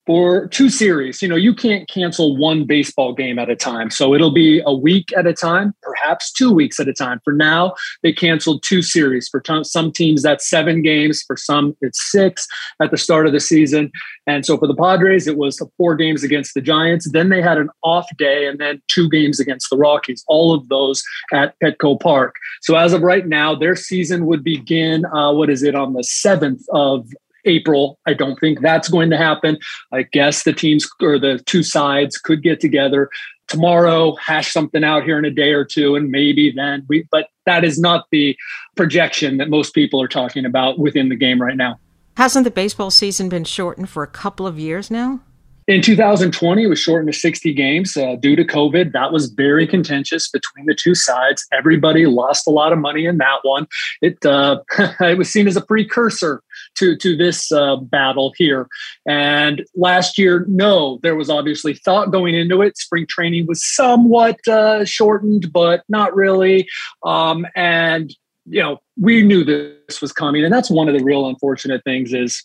for 0.08 0.48
two 0.48 0.70
series. 0.70 1.20
You 1.20 1.28
know, 1.28 1.36
you 1.36 1.54
can't 1.54 1.86
cancel 1.86 2.34
one 2.34 2.64
baseball 2.64 3.12
game 3.12 3.38
at 3.38 3.50
a 3.50 3.54
time. 3.54 3.90
So 3.90 4.14
it'll 4.14 4.32
be 4.32 4.62
a 4.64 4.72
week 4.72 5.12
at 5.14 5.26
a 5.26 5.34
time, 5.34 5.74
perhaps 5.82 6.32
two 6.32 6.50
weeks 6.50 6.80
at 6.80 6.88
a 6.88 6.94
time. 6.94 7.20
For 7.24 7.34
now, 7.34 7.74
they 8.02 8.14
canceled 8.14 8.62
two 8.62 8.80
series. 8.80 9.28
For 9.28 9.38
t- 9.38 9.64
some 9.64 9.92
teams, 9.92 10.22
that's 10.22 10.48
seven 10.48 10.80
games. 10.80 11.22
For 11.26 11.36
some, 11.36 11.76
it's 11.82 12.10
six 12.10 12.48
at 12.80 12.90
the 12.90 12.96
start 12.96 13.26
of 13.26 13.34
the 13.34 13.38
season. 13.38 13.92
And 14.26 14.46
so 14.46 14.56
for 14.56 14.66
the 14.66 14.74
Padres, 14.74 15.26
it 15.26 15.36
was 15.36 15.60
four 15.76 15.94
games 15.94 16.24
against 16.24 16.54
the 16.54 16.62
Giants. 16.62 17.12
Then 17.12 17.28
they 17.28 17.42
had 17.42 17.58
an 17.58 17.68
off 17.84 18.08
day 18.16 18.46
and 18.46 18.58
then 18.58 18.80
two 18.88 19.10
games 19.10 19.38
against 19.38 19.68
the 19.68 19.76
Rockies, 19.76 20.24
all 20.26 20.54
of 20.54 20.70
those 20.70 21.02
at 21.34 21.54
Petco 21.62 22.00
Park. 22.00 22.36
So 22.62 22.76
as 22.76 22.94
of 22.94 23.02
right 23.02 23.26
now, 23.26 23.54
their 23.54 23.76
season 23.76 24.24
would 24.24 24.42
begin, 24.42 25.04
uh, 25.04 25.34
what 25.34 25.50
is 25.50 25.62
it, 25.62 25.74
on 25.74 25.92
the 25.92 26.00
7th 26.00 26.62
of 26.72 27.06
April. 27.48 27.98
I 28.06 28.14
don't 28.14 28.38
think 28.38 28.60
that's 28.60 28.88
going 28.88 29.10
to 29.10 29.16
happen. 29.16 29.58
I 29.92 30.02
guess 30.02 30.44
the 30.44 30.52
teams 30.52 30.88
or 31.00 31.18
the 31.18 31.40
two 31.46 31.62
sides 31.62 32.18
could 32.18 32.42
get 32.42 32.60
together 32.60 33.10
tomorrow, 33.48 34.14
hash 34.16 34.52
something 34.52 34.84
out 34.84 35.04
here 35.04 35.18
in 35.18 35.24
a 35.24 35.30
day 35.30 35.52
or 35.52 35.64
two, 35.64 35.96
and 35.96 36.10
maybe 36.10 36.52
then 36.54 36.84
we, 36.88 37.06
but 37.10 37.28
that 37.46 37.64
is 37.64 37.80
not 37.80 38.04
the 38.12 38.36
projection 38.76 39.38
that 39.38 39.48
most 39.48 39.74
people 39.74 40.00
are 40.00 40.08
talking 40.08 40.44
about 40.44 40.78
within 40.78 41.08
the 41.08 41.16
game 41.16 41.40
right 41.40 41.56
now. 41.56 41.80
Hasn't 42.16 42.44
the 42.44 42.50
baseball 42.50 42.90
season 42.90 43.28
been 43.28 43.44
shortened 43.44 43.88
for 43.88 44.02
a 44.02 44.06
couple 44.06 44.46
of 44.46 44.58
years 44.58 44.90
now? 44.90 45.20
In 45.68 45.82
2020, 45.82 46.62
it 46.62 46.66
was 46.66 46.80
shortened 46.80 47.12
to 47.12 47.18
60 47.18 47.52
games 47.52 47.94
uh, 47.94 48.16
due 48.16 48.34
to 48.34 48.42
COVID. 48.42 48.92
That 48.92 49.12
was 49.12 49.26
very 49.26 49.66
contentious 49.66 50.28
between 50.30 50.64
the 50.64 50.74
two 50.74 50.94
sides. 50.94 51.46
Everybody 51.52 52.06
lost 52.06 52.46
a 52.46 52.50
lot 52.50 52.72
of 52.72 52.78
money 52.78 53.04
in 53.04 53.18
that 53.18 53.40
one. 53.42 53.66
It 54.00 54.24
uh, 54.24 54.60
it 55.00 55.18
was 55.18 55.30
seen 55.30 55.46
as 55.46 55.56
a 55.56 55.60
precursor 55.60 56.42
to 56.78 56.96
to 56.96 57.16
this 57.16 57.50
uh, 57.52 57.76
battle 57.76 58.32
here. 58.36 58.68
And 59.06 59.64
last 59.74 60.18
year, 60.18 60.44
no, 60.48 60.98
there 61.02 61.16
was 61.16 61.30
obviously 61.30 61.74
thought 61.74 62.12
going 62.12 62.34
into 62.34 62.62
it. 62.62 62.76
Spring 62.78 63.06
training 63.08 63.46
was 63.46 63.64
somewhat 63.64 64.46
uh, 64.48 64.84
shortened, 64.84 65.52
but 65.52 65.82
not 65.88 66.14
really. 66.14 66.68
Um, 67.04 67.46
and 67.54 68.14
you 68.46 68.62
know, 68.62 68.78
we 68.98 69.22
knew 69.22 69.44
this 69.44 70.00
was 70.00 70.12
coming, 70.12 70.44
and 70.44 70.52
that's 70.52 70.70
one 70.70 70.88
of 70.88 70.96
the 70.96 71.04
real 71.04 71.28
unfortunate 71.28 71.84
things 71.84 72.12
is 72.12 72.44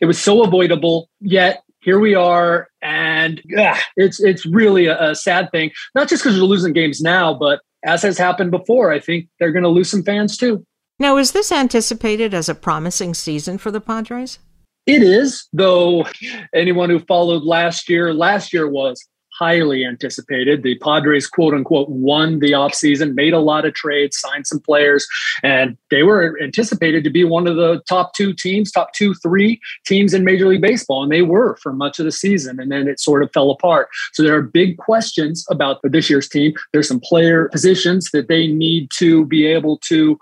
it 0.00 0.06
was 0.06 0.18
so 0.18 0.42
avoidable 0.42 1.10
yet 1.20 1.64
here 1.84 1.98
we 1.98 2.14
are, 2.14 2.68
and 2.80 3.42
yeah, 3.44 3.78
it's 3.96 4.18
it's 4.18 4.46
really 4.46 4.86
a, 4.86 5.10
a 5.10 5.14
sad 5.14 5.50
thing. 5.50 5.70
Not 5.94 6.08
just 6.08 6.22
because 6.22 6.40
we're 6.40 6.46
losing 6.46 6.72
games 6.72 7.02
now, 7.02 7.34
but 7.34 7.60
as 7.84 8.02
has 8.02 8.16
happened 8.16 8.50
before, 8.50 8.90
I 8.90 8.98
think 8.98 9.28
they're 9.38 9.52
going 9.52 9.64
to 9.64 9.68
lose 9.68 9.90
some 9.90 10.02
fans 10.02 10.38
too. 10.38 10.66
Now, 10.98 11.16
is 11.16 11.32
this 11.32 11.50
anticipated 11.50 12.34
as 12.34 12.48
a 12.48 12.54
promising 12.54 13.14
season 13.14 13.58
for 13.58 13.70
the 13.70 13.80
Padres? 13.80 14.38
It 14.86 15.02
is, 15.02 15.48
though 15.52 16.06
anyone 16.54 16.90
who 16.90 17.00
followed 17.00 17.42
last 17.42 17.88
year, 17.88 18.12
last 18.12 18.52
year 18.52 18.68
was 18.68 19.02
highly 19.36 19.84
anticipated. 19.84 20.62
The 20.62 20.78
Padres, 20.78 21.26
quote 21.26 21.54
unquote, 21.54 21.88
won 21.88 22.38
the 22.38 22.52
offseason, 22.52 23.14
made 23.14 23.32
a 23.32 23.40
lot 23.40 23.64
of 23.64 23.74
trades, 23.74 24.20
signed 24.20 24.46
some 24.46 24.60
players, 24.60 25.06
and 25.42 25.76
they 25.90 26.04
were 26.04 26.38
anticipated 26.40 27.02
to 27.02 27.10
be 27.10 27.24
one 27.24 27.48
of 27.48 27.56
the 27.56 27.82
top 27.88 28.14
two 28.14 28.32
teams, 28.32 28.70
top 28.70 28.92
two, 28.92 29.14
three 29.14 29.60
teams 29.86 30.14
in 30.14 30.24
Major 30.24 30.46
League 30.46 30.62
Baseball. 30.62 31.02
And 31.02 31.10
they 31.10 31.22
were 31.22 31.56
for 31.56 31.72
much 31.72 31.98
of 31.98 32.04
the 32.04 32.12
season. 32.12 32.60
And 32.60 32.70
then 32.70 32.86
it 32.86 33.00
sort 33.00 33.24
of 33.24 33.32
fell 33.32 33.50
apart. 33.50 33.88
So 34.12 34.22
there 34.22 34.36
are 34.36 34.42
big 34.42 34.76
questions 34.76 35.44
about 35.50 35.80
this 35.82 36.08
year's 36.08 36.28
team. 36.28 36.52
There's 36.72 36.88
some 36.88 37.00
player 37.00 37.48
positions 37.48 38.10
that 38.12 38.28
they 38.28 38.46
need 38.46 38.90
to 38.98 39.26
be 39.26 39.46
able 39.46 39.78
to 39.88 40.18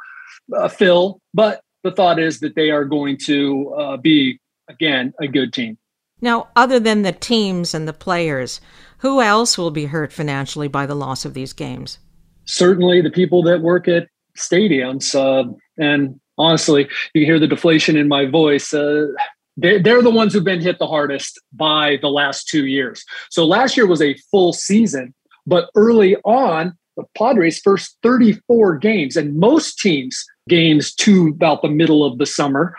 uh, 0.57 0.69
fill. 0.69 1.21
But 1.35 1.63
the 1.83 1.93
thought 1.93 2.19
is 2.19 2.41
that 2.41 2.55
they 2.55 2.71
are 2.71 2.85
going 2.85 3.19
to 3.27 3.75
uh, 3.75 3.97
be, 3.97 4.41
again, 4.69 5.13
a 5.21 5.27
good 5.27 5.53
team. 5.53 5.79
Now, 6.21 6.49
other 6.55 6.79
than 6.79 7.03
the 7.03 7.13
teams 7.13 7.75
and 7.75 7.89
the 7.89 7.93
players, 7.93 8.61
who 8.99 9.21
else 9.21 9.59
will 9.59 9.73
be 9.73 9.87
hurt 9.87 10.13
financially 10.13 10.69
by 10.69 10.87
the 10.87 10.95
loss 10.95 11.25
of 11.25 11.35
these 11.35 11.53
games? 11.53 11.99
Certainly 12.45 13.03
the 13.03 13.11
people 13.11 13.43
that 13.43 13.61
work 13.61 13.89
at 13.89 14.09
stadiums. 14.39 15.15
Uh, 15.15 15.53
and 15.79 16.21
honestly, 16.39 16.89
you 17.13 17.23
can 17.23 17.25
hear 17.25 17.41
the 17.41 17.49
deflation 17.49 17.97
in 17.97 18.07
my 18.07 18.27
voice. 18.27 18.73
Uh, 18.73 19.09
they're 19.57 20.03
the 20.03 20.11
ones 20.11 20.33
who've 20.33 20.45
been 20.45 20.63
hit 20.63 20.79
the 20.79 20.87
hardest 20.87 21.41
by 21.53 21.99
the 22.01 22.09
last 22.09 22.49
two 22.49 22.67
years. 22.67 23.05
So 23.31 23.45
last 23.45 23.77
year 23.77 23.87
was 23.87 24.01
a 24.01 24.15
full 24.31 24.53
season, 24.53 25.15
but 25.47 25.69
early 25.75 26.17
on, 26.25 26.79
the 26.97 27.05
Padres' 27.17 27.59
first 27.59 27.97
34 28.03 28.77
games, 28.79 29.17
and 29.17 29.37
most 29.37 29.79
teams' 29.79 30.25
games 30.49 30.95
to 30.95 31.29
about 31.29 31.63
the 31.63 31.69
middle 31.69 32.05
of 32.05 32.19
the 32.19 32.27
summer 32.27 32.75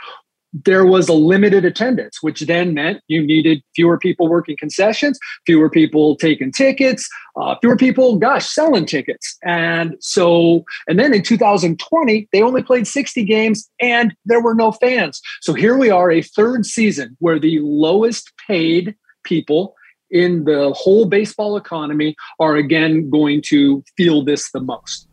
there 0.54 0.86
was 0.86 1.10
a 1.10 1.14
limited 1.14 1.66
attendance, 1.66 2.22
which 2.22 2.42
then 2.42 2.74
meant 2.74 3.02
you 3.08 3.26
needed 3.26 3.64
fewer 3.76 3.98
people 3.98 4.30
working 4.30 4.56
concessions, 4.58 5.18
fewer 5.46 5.70
people 5.70 6.16
taking 6.16 6.52
tickets, 6.52 7.10
uh, 7.36 7.56
fewer 7.60 7.76
people, 7.76 8.18
gosh, 8.18 8.48
selling 8.48 8.86
tickets. 8.86 9.38
And 9.44 9.96
so, 10.00 10.64
and 10.88 11.00
then 11.00 11.14
in 11.14 11.24
2020, 11.24 12.30
they 12.32 12.42
only 12.42 12.62
played 12.62 12.88
60 12.88 13.26
games 13.26 13.70
and 13.82 14.16
there 14.26 14.42
were 14.42 14.54
no 14.54 14.72
fans. 14.72 15.20
So 15.42 15.54
here 15.54 15.78
we 15.78 15.90
are, 15.90 16.12
a 16.12 16.22
third 16.22 16.66
season 16.66 17.18
where 17.20 17.40
the 17.40 17.60
lowest 17.62 18.32
paid 18.48 18.96
people 19.24 19.76
in 20.12 20.44
the 20.44 20.72
whole 20.74 21.06
baseball 21.06 21.58
economy 21.58 22.16
are 22.40 22.56
again 22.56 23.10
going 23.10 23.42
to 23.48 23.84
feel 23.98 24.24
this 24.24 24.52
the 24.52 24.60
most. 24.60 25.08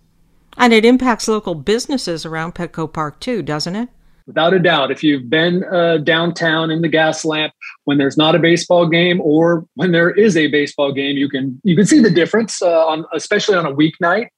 And 0.56 0.72
it 0.72 0.84
impacts 0.84 1.28
local 1.28 1.54
businesses 1.54 2.26
around 2.26 2.54
Petco 2.54 2.92
Park 2.92 3.20
too, 3.20 3.42
doesn't 3.42 3.76
it? 3.76 3.88
without 4.30 4.54
a 4.54 4.60
doubt. 4.60 4.92
If 4.92 5.02
you've 5.02 5.28
been 5.28 5.64
uh, 5.64 5.98
downtown 5.98 6.70
in 6.70 6.82
the 6.82 6.88
Gaslamp 6.88 7.50
when 7.84 7.98
there's 7.98 8.16
not 8.16 8.36
a 8.36 8.38
baseball 8.38 8.86
game 8.86 9.20
or 9.20 9.66
when 9.74 9.90
there 9.90 10.10
is 10.10 10.36
a 10.36 10.46
baseball 10.46 10.92
game, 10.92 11.16
you 11.16 11.28
can 11.28 11.60
you 11.64 11.74
can 11.74 11.84
see 11.84 12.00
the 12.00 12.10
difference 12.10 12.62
uh, 12.62 12.86
on 12.86 13.04
especially 13.12 13.56
on 13.56 13.66
a 13.66 13.74
weeknight, 13.74 14.28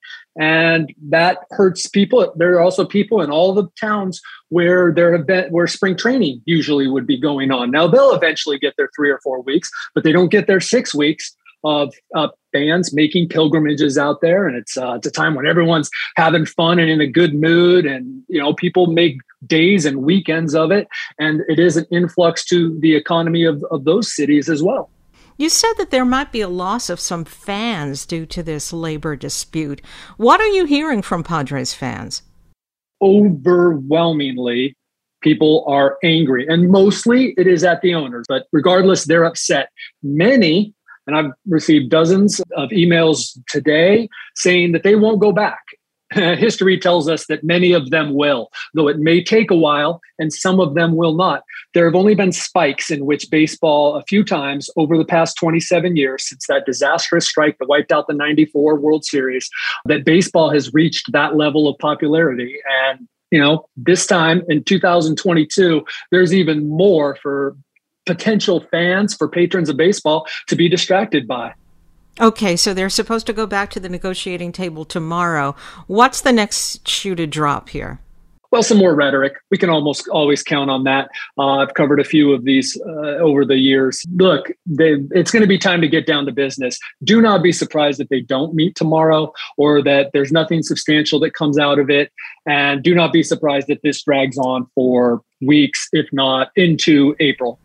and 0.40 0.94
that 1.10 1.40
hurts 1.50 1.86
people. 1.88 2.32
There 2.36 2.54
are 2.54 2.60
also 2.60 2.86
people 2.86 3.20
in 3.20 3.30
all 3.30 3.52
the 3.52 3.68
towns 3.78 4.22
where 4.48 4.94
there 4.94 5.14
have 5.14 5.26
been 5.26 5.50
where 5.50 5.66
spring 5.66 5.94
training 5.94 6.40
usually 6.46 6.86
would 6.86 7.06
be 7.06 7.20
going 7.20 7.50
on. 7.50 7.70
Now 7.70 7.86
they'll 7.86 8.14
eventually 8.14 8.58
get 8.58 8.72
their 8.78 8.88
three 8.96 9.10
or 9.10 9.20
four 9.22 9.42
weeks, 9.42 9.70
but 9.94 10.04
they 10.04 10.12
don't 10.12 10.30
get 10.30 10.46
their 10.46 10.60
six 10.60 10.94
weeks 10.94 11.36
of 11.64 11.94
uh, 12.14 12.28
fans 12.52 12.92
making 12.92 13.28
pilgrimages 13.28 13.96
out 13.98 14.20
there, 14.20 14.46
and 14.46 14.56
it's 14.56 14.76
uh, 14.76 14.94
it's 14.94 15.06
a 15.06 15.10
time 15.10 15.34
when 15.34 15.46
everyone's 15.46 15.90
having 16.16 16.46
fun 16.46 16.78
and 16.78 16.90
in 16.90 17.00
a 17.00 17.06
good 17.06 17.34
mood, 17.34 17.86
and 17.86 18.22
you 18.28 18.40
know 18.40 18.54
people 18.54 18.86
make 18.86 19.18
days 19.46 19.84
and 19.84 20.02
weekends 20.02 20.54
of 20.54 20.70
it, 20.70 20.88
and 21.18 21.42
it 21.48 21.58
is 21.58 21.76
an 21.76 21.86
influx 21.90 22.44
to 22.46 22.78
the 22.80 22.94
economy 22.94 23.44
of, 23.44 23.64
of 23.70 23.84
those 23.84 24.14
cities 24.14 24.48
as 24.48 24.62
well. 24.62 24.90
You 25.38 25.48
said 25.48 25.72
that 25.78 25.90
there 25.90 26.04
might 26.04 26.30
be 26.30 26.40
a 26.40 26.48
loss 26.48 26.90
of 26.90 27.00
some 27.00 27.24
fans 27.24 28.06
due 28.06 28.26
to 28.26 28.42
this 28.42 28.72
labor 28.72 29.16
dispute. 29.16 29.80
What 30.16 30.40
are 30.40 30.46
you 30.46 30.66
hearing 30.66 31.02
from 31.02 31.24
Padres 31.24 31.72
fans? 31.72 32.22
Overwhelmingly, 33.00 34.76
people 35.22 35.64
are 35.66 35.98
angry, 36.04 36.46
and 36.46 36.70
mostly 36.70 37.34
it 37.36 37.46
is 37.46 37.64
at 37.64 37.80
the 37.80 37.94
owners, 37.94 38.26
but 38.28 38.46
regardless, 38.52 39.04
they're 39.04 39.24
upset. 39.24 39.70
Many 40.02 40.74
and 41.06 41.16
I've 41.16 41.32
received 41.46 41.90
dozens 41.90 42.40
of 42.56 42.70
emails 42.70 43.38
today 43.48 44.08
saying 44.36 44.72
that 44.72 44.82
they 44.82 44.96
won't 44.96 45.20
go 45.20 45.32
back. 45.32 45.62
History 46.12 46.78
tells 46.78 47.08
us 47.08 47.26
that 47.26 47.42
many 47.42 47.72
of 47.72 47.90
them 47.90 48.14
will, 48.14 48.50
though 48.74 48.88
it 48.88 48.98
may 48.98 49.22
take 49.22 49.50
a 49.50 49.56
while 49.56 50.00
and 50.18 50.32
some 50.32 50.60
of 50.60 50.74
them 50.74 50.94
will 50.94 51.14
not. 51.14 51.42
There 51.74 51.86
have 51.86 51.94
only 51.94 52.14
been 52.14 52.32
spikes 52.32 52.90
in 52.90 53.06
which 53.06 53.30
baseball 53.30 53.96
a 53.96 54.04
few 54.04 54.22
times 54.22 54.68
over 54.76 54.98
the 54.98 55.06
past 55.06 55.36
27 55.38 55.96
years 55.96 56.28
since 56.28 56.46
that 56.48 56.66
disastrous 56.66 57.26
strike 57.26 57.56
that 57.58 57.68
wiped 57.68 57.92
out 57.92 58.08
the 58.08 58.14
94 58.14 58.78
World 58.78 59.04
Series 59.04 59.48
that 59.86 60.04
baseball 60.04 60.50
has 60.50 60.72
reached 60.74 61.12
that 61.12 61.36
level 61.36 61.66
of 61.66 61.78
popularity. 61.78 62.58
And 62.88 63.08
you 63.30 63.40
know, 63.40 63.66
this 63.76 64.06
time 64.06 64.42
in 64.48 64.62
2022, 64.62 65.82
there's 66.10 66.34
even 66.34 66.68
more 66.68 67.16
for 67.16 67.56
potential 68.06 68.64
fans, 68.70 69.14
for 69.14 69.28
patrons 69.28 69.68
of 69.68 69.76
baseball 69.76 70.26
to 70.48 70.56
be 70.56 70.68
distracted 70.68 71.26
by. 71.26 71.54
Okay, 72.20 72.56
so 72.56 72.74
they're 72.74 72.90
supposed 72.90 73.26
to 73.26 73.32
go 73.32 73.46
back 73.46 73.70
to 73.70 73.80
the 73.80 73.88
negotiating 73.88 74.52
table 74.52 74.84
tomorrow. 74.84 75.56
What's 75.86 76.20
the 76.20 76.32
next 76.32 76.86
shoe 76.86 77.14
to 77.14 77.26
drop 77.26 77.70
here? 77.70 78.00
Well, 78.50 78.62
some 78.62 78.76
more 78.76 78.94
rhetoric. 78.94 79.32
We 79.50 79.56
can 79.56 79.70
almost 79.70 80.06
always 80.08 80.42
count 80.42 80.68
on 80.68 80.84
that. 80.84 81.08
Uh, 81.38 81.56
I've 81.56 81.72
covered 81.72 82.00
a 82.00 82.04
few 82.04 82.34
of 82.34 82.44
these 82.44 82.78
uh, 82.86 83.16
over 83.16 83.46
the 83.46 83.56
years. 83.56 84.04
Look, 84.14 84.50
they, 84.66 84.96
it's 85.12 85.30
going 85.30 85.40
to 85.40 85.46
be 85.46 85.56
time 85.56 85.80
to 85.80 85.88
get 85.88 86.06
down 86.06 86.26
to 86.26 86.32
business. 86.32 86.78
Do 87.02 87.22
not 87.22 87.42
be 87.42 87.50
surprised 87.50 87.98
if 87.98 88.10
they 88.10 88.20
don't 88.20 88.52
meet 88.54 88.76
tomorrow 88.76 89.32
or 89.56 89.82
that 89.84 90.10
there's 90.12 90.32
nothing 90.32 90.62
substantial 90.62 91.18
that 91.20 91.32
comes 91.32 91.58
out 91.58 91.78
of 91.78 91.88
it. 91.88 92.12
And 92.44 92.82
do 92.82 92.94
not 92.94 93.10
be 93.10 93.22
surprised 93.22 93.70
if 93.70 93.80
this 93.80 94.02
drags 94.02 94.36
on 94.36 94.66
for 94.74 95.22
weeks, 95.40 95.88
if 95.94 96.12
not 96.12 96.50
into 96.54 97.16
April. 97.20 97.58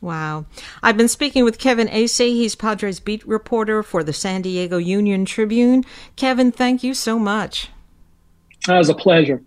Wow. 0.00 0.46
I've 0.82 0.96
been 0.96 1.08
speaking 1.08 1.44
with 1.44 1.58
Kevin 1.58 1.88
Acee. 1.88 2.32
He's 2.32 2.54
Padres 2.54 3.00
beat 3.00 3.26
reporter 3.26 3.82
for 3.82 4.02
the 4.02 4.12
San 4.12 4.42
Diego 4.42 4.78
Union 4.78 5.24
Tribune. 5.24 5.84
Kevin, 6.16 6.50
thank 6.50 6.82
you 6.82 6.94
so 6.94 7.18
much. 7.18 7.68
That 8.66 8.78
was 8.78 8.88
a 8.88 8.94
pleasure. 8.94 9.42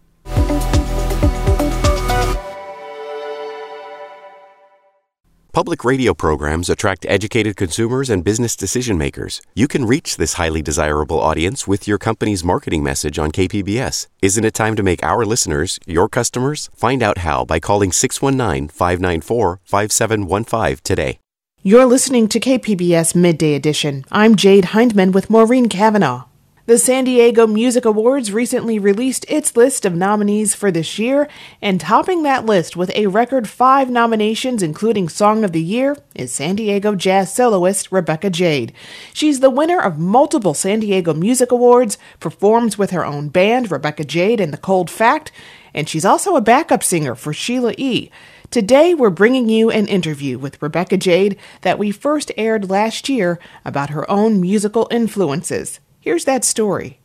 Public 5.54 5.86
radio 5.86 6.16
programs 6.16 6.68
attract 6.68 7.06
educated 7.08 7.56
consumers 7.56 8.10
and 8.10 8.24
business 8.24 8.56
decision 8.56 8.98
makers. 8.98 9.40
You 9.54 9.68
can 9.68 9.86
reach 9.86 10.18
this 10.18 10.34
highly 10.34 10.64
desirable 10.64 11.20
audience 11.22 11.68
with 11.68 11.88
your 11.88 12.00
company's 12.00 12.44
marketing 12.44 12.82
message 12.82 13.20
on 13.20 13.32
KPBS. 13.32 14.08
Isn't 14.24 14.46
it 14.46 14.56
time 14.56 14.76
to 14.76 14.82
make 14.82 15.04
our 15.04 15.24
listeners 15.24 15.80
your 15.86 16.10
customers? 16.10 16.72
Find 16.74 17.04
out 17.04 17.20
how 17.20 17.46
by 17.46 17.60
calling 17.60 17.92
619 17.92 18.70
594 18.70 19.60
5715 19.64 20.78
today. 20.84 21.20
You're 21.62 21.86
listening 21.86 22.28
to 22.30 22.40
KPBS 22.40 23.14
Midday 23.14 23.54
Edition. 23.54 24.06
I'm 24.12 24.36
Jade 24.36 24.70
Hindman 24.74 25.12
with 25.12 25.30
Maureen 25.30 25.70
Cavanaugh. 25.70 26.24
The 26.66 26.78
San 26.78 27.04
Diego 27.04 27.46
Music 27.46 27.84
Awards 27.84 28.32
recently 28.32 28.80
released 28.80 29.26
its 29.28 29.58
list 29.58 29.84
of 29.84 29.98
nominees 29.98 30.56
for 30.56 30.72
this 30.72 30.98
year, 30.98 31.28
and 31.62 31.78
topping 31.78 32.24
that 32.24 32.46
list 32.46 32.78
with 32.78 32.90
a 32.96 33.08
record 33.08 33.50
five 33.50 33.90
nominations, 33.90 34.64
including 34.64 35.10
Song 35.10 35.44
of 35.44 35.52
the 35.52 35.62
Year, 35.62 35.98
is 36.16 36.34
San 36.34 36.56
Diego 36.56 36.96
jazz 36.96 37.34
soloist 37.34 37.92
Rebecca 37.92 38.30
Jade. 38.30 38.72
She's 39.14 39.42
the 39.42 39.50
winner 39.50 39.78
of 39.78 40.00
multiple 40.00 40.54
San 40.54 40.80
Diego 40.80 41.14
Music 41.14 41.52
Awards, 41.52 41.98
performs 42.22 42.78
with 42.78 42.92
her 42.92 43.06
own 43.06 43.28
band, 43.28 43.70
Rebecca 43.70 44.06
Jade 44.06 44.40
and 44.40 44.54
the 44.54 44.58
Cold 44.58 44.90
Fact, 44.90 45.34
and 45.74 45.90
she's 45.90 46.06
also 46.06 46.38
a 46.38 46.42
backup 46.42 46.82
singer 46.82 47.14
for 47.14 47.34
Sheila 47.34 47.74
E. 47.78 48.10
Today, 48.52 48.94
we're 48.94 49.10
bringing 49.10 49.50
you 49.50 49.70
an 49.70 49.88
interview 49.88 50.40
with 50.40 50.62
Rebecca 50.62 50.96
Jade 50.96 51.38
that 51.60 51.78
we 51.78 51.92
first 51.92 52.32
aired 52.38 52.70
last 52.70 53.10
year 53.10 53.38
about 53.66 53.90
her 53.90 54.10
own 54.10 54.40
musical 54.40 54.88
influences. 54.90 55.82
Here's 56.04 56.26
that 56.26 56.44
story. 56.44 57.00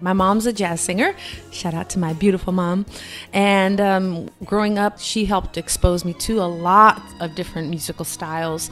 My 0.00 0.14
mom's 0.14 0.46
a 0.46 0.54
jazz 0.54 0.80
singer. 0.80 1.14
Shout 1.52 1.74
out 1.74 1.90
to 1.90 1.98
my 1.98 2.14
beautiful 2.14 2.50
mom. 2.50 2.86
And 3.34 3.78
um, 3.78 4.30
growing 4.42 4.78
up, 4.78 4.98
she 4.98 5.26
helped 5.26 5.58
expose 5.58 6.02
me 6.02 6.14
to 6.14 6.40
a 6.40 6.48
lot 6.48 7.02
of 7.20 7.34
different 7.34 7.68
musical 7.68 8.06
styles. 8.06 8.70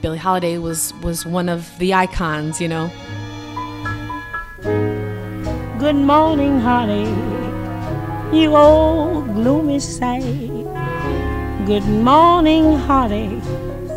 Billie 0.00 0.16
Holiday 0.16 0.58
was 0.58 0.94
was 1.02 1.26
one 1.26 1.48
of 1.48 1.76
the 1.80 1.92
icons, 1.92 2.60
you 2.60 2.68
know. 2.68 2.88
Good 5.80 5.96
morning, 5.96 6.60
honey, 6.60 7.08
you 8.32 8.54
old 8.54 9.34
gloomy 9.34 9.80
sight. 9.80 10.22
Good 11.66 11.88
morning, 11.88 12.76
honey. 12.76 13.40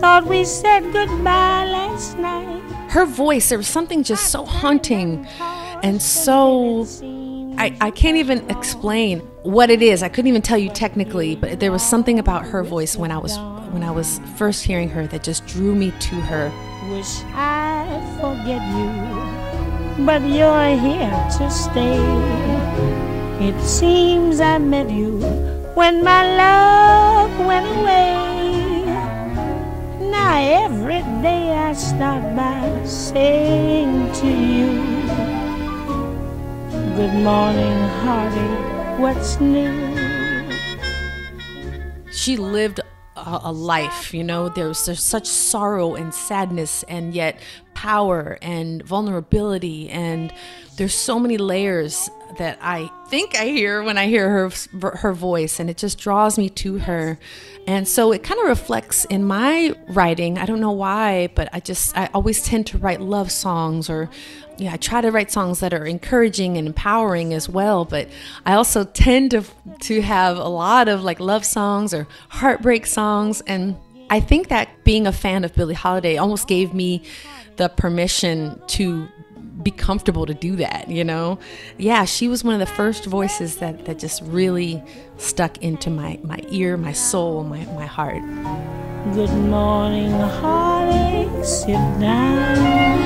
Thought 0.01 0.25
we 0.25 0.43
said 0.43 0.91
goodbye 0.91 1.65
last 1.69 2.17
night 2.17 2.52
her 2.93 3.05
voice, 3.07 3.49
there 3.49 3.57
was 3.57 3.67
something 3.67 4.03
just 4.03 4.27
so 4.29 4.45
haunting 4.45 5.25
and 5.81 5.99
so. 5.99 6.85
I, 7.55 7.75
I 7.81 7.91
can't 7.91 8.17
even 8.17 8.49
explain 8.49 9.19
what 9.41 9.69
it 9.69 9.81
is. 9.81 10.03
I 10.03 10.09
couldn't 10.09 10.29
even 10.29 10.41
tell 10.43 10.57
you 10.59 10.69
technically, 10.69 11.35
but 11.35 11.59
there 11.59 11.71
was 11.71 11.83
something 11.83 12.19
about 12.19 12.45
her 12.45 12.63
voice 12.63 12.95
when 12.95 13.11
I 13.11 13.17
was 13.17 13.35
when 13.73 13.83
I 13.83 13.89
was 13.89 14.19
first 14.37 14.63
hearing 14.63 14.89
her 14.89 15.07
that 15.07 15.23
just 15.23 15.45
drew 15.47 15.73
me 15.73 15.91
to 15.91 16.15
her. 16.29 16.51
Wish 16.89 17.21
I 17.33 17.85
forget 18.21 18.61
you, 18.77 20.05
but 20.05 20.21
you're 20.21 20.77
here 20.77 21.27
to 21.37 21.49
stay. 21.49 21.99
It 23.47 23.59
seems 23.61 24.39
I 24.39 24.59
met 24.59 24.91
you 24.91 25.19
when 25.73 26.03
my 26.03 26.23
love 26.37 27.45
went 27.45 27.65
away. 27.79 28.32
Every 30.25 31.01
day 31.21 31.51
I 31.51 31.73
start 31.73 32.23
by 32.35 32.85
saying 32.85 34.11
to 34.13 34.27
you, 34.27 34.71
Good 36.95 37.13
morning, 37.23 37.77
hearty, 38.01 39.01
what's 39.01 39.39
new? 39.41 40.47
She 42.11 42.37
lived 42.37 42.79
a, 43.17 43.41
a 43.43 43.51
life, 43.51 44.13
you 44.13 44.23
know, 44.23 44.47
there's, 44.47 44.85
there's 44.85 45.03
such 45.03 45.27
sorrow 45.27 45.95
and 45.95 46.13
sadness, 46.13 46.83
and 46.83 47.13
yet 47.13 47.37
power 47.73 48.37
and 48.41 48.81
vulnerability, 48.83 49.89
and 49.89 50.33
there's 50.77 50.95
so 50.95 51.19
many 51.19 51.37
layers 51.37 52.09
that 52.37 52.57
I 52.61 52.91
think 53.07 53.35
I 53.35 53.45
hear 53.45 53.83
when 53.83 53.97
I 53.97 54.07
hear 54.07 54.29
her 54.29 54.51
her 54.97 55.13
voice 55.13 55.59
and 55.59 55.69
it 55.69 55.77
just 55.77 55.99
draws 55.99 56.37
me 56.37 56.49
to 56.49 56.79
her. 56.79 57.19
And 57.67 57.87
so 57.87 58.11
it 58.11 58.23
kind 58.23 58.39
of 58.41 58.47
reflects 58.47 59.05
in 59.05 59.23
my 59.23 59.75
writing. 59.87 60.37
I 60.37 60.45
don't 60.45 60.59
know 60.59 60.71
why, 60.71 61.29
but 61.35 61.49
I 61.53 61.59
just 61.59 61.97
I 61.97 62.09
always 62.13 62.43
tend 62.43 62.67
to 62.67 62.77
write 62.77 63.01
love 63.01 63.31
songs 63.31 63.89
or 63.89 64.09
yeah, 64.57 64.73
I 64.73 64.77
try 64.77 65.01
to 65.01 65.11
write 65.11 65.31
songs 65.31 65.61
that 65.61 65.73
are 65.73 65.85
encouraging 65.85 66.57
and 66.57 66.67
empowering 66.67 67.33
as 67.33 67.49
well, 67.49 67.85
but 67.85 68.07
I 68.45 68.53
also 68.53 68.83
tend 68.83 69.31
to 69.31 69.43
to 69.81 70.01
have 70.01 70.37
a 70.37 70.49
lot 70.49 70.87
of 70.87 71.03
like 71.03 71.19
love 71.19 71.45
songs 71.45 71.93
or 71.93 72.07
heartbreak 72.29 72.85
songs 72.85 73.41
and 73.41 73.77
I 74.09 74.19
think 74.19 74.49
that 74.49 74.69
being 74.83 75.07
a 75.07 75.11
fan 75.11 75.43
of 75.43 75.55
Billie 75.55 75.73
Holiday 75.73 76.17
almost 76.17 76.47
gave 76.47 76.73
me 76.73 77.01
the 77.55 77.69
permission 77.69 78.61
to 78.67 79.07
be 79.61 79.71
comfortable 79.71 80.25
to 80.25 80.33
do 80.33 80.55
that, 80.55 80.89
you 80.89 81.03
know? 81.03 81.37
Yeah, 81.77 82.05
she 82.05 82.27
was 82.27 82.43
one 82.43 82.53
of 82.53 82.59
the 82.59 82.73
first 82.75 83.05
voices 83.05 83.57
that, 83.57 83.85
that 83.85 83.99
just 83.99 84.21
really 84.23 84.81
stuck 85.17 85.57
into 85.59 85.89
my, 85.89 86.19
my 86.23 86.39
ear, 86.49 86.75
my 86.77 86.93
soul, 86.93 87.43
my, 87.43 87.63
my 87.65 87.85
heart. 87.85 88.21
Good 89.13 89.29
morning, 89.29 90.11
Holly, 90.11 91.29
sit 91.43 91.73
down. 91.99 93.03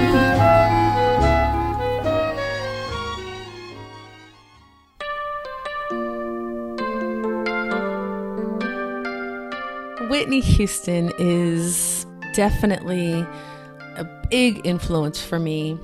Whitney 10.10 10.40
Houston 10.40 11.12
is 11.20 12.06
definitely 12.34 13.26
a 13.98 14.06
big 14.30 14.66
influence 14.66 15.22
for 15.22 15.38
me. 15.38 15.78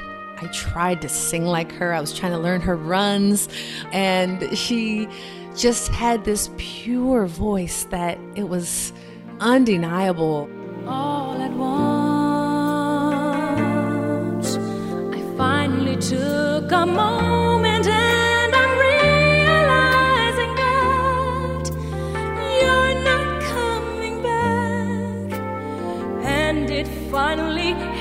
I 0.43 0.47
tried 0.47 1.01
to 1.03 1.09
sing 1.09 1.45
like 1.45 1.71
her. 1.73 1.93
I 1.93 2.01
was 2.01 2.11
trying 2.13 2.33
to 2.33 2.37
learn 2.37 2.59
her 2.61 2.75
runs. 2.75 3.47
And 3.93 4.57
she 4.57 5.07
just 5.55 5.87
had 5.89 6.25
this 6.25 6.49
pure 6.57 7.27
voice 7.27 7.85
that 7.85 8.17
it 8.35 8.49
was 8.49 8.91
undeniable. 9.39 10.49
All 10.85 11.41
at 11.41 11.53
once, 11.53 11.77
I 14.57 15.21
finally 15.37 15.95
took 15.95 16.69
a 16.71 16.85
moment 16.85 17.87
and 17.87 18.53
I'm 18.53 18.77
realizing 18.77 20.55
that 20.55 21.71
you're 22.59 22.95
not 23.03 23.41
coming 23.43 24.21
back. 24.21 25.39
And 26.25 26.69
it 26.69 26.87
finally 27.09 27.92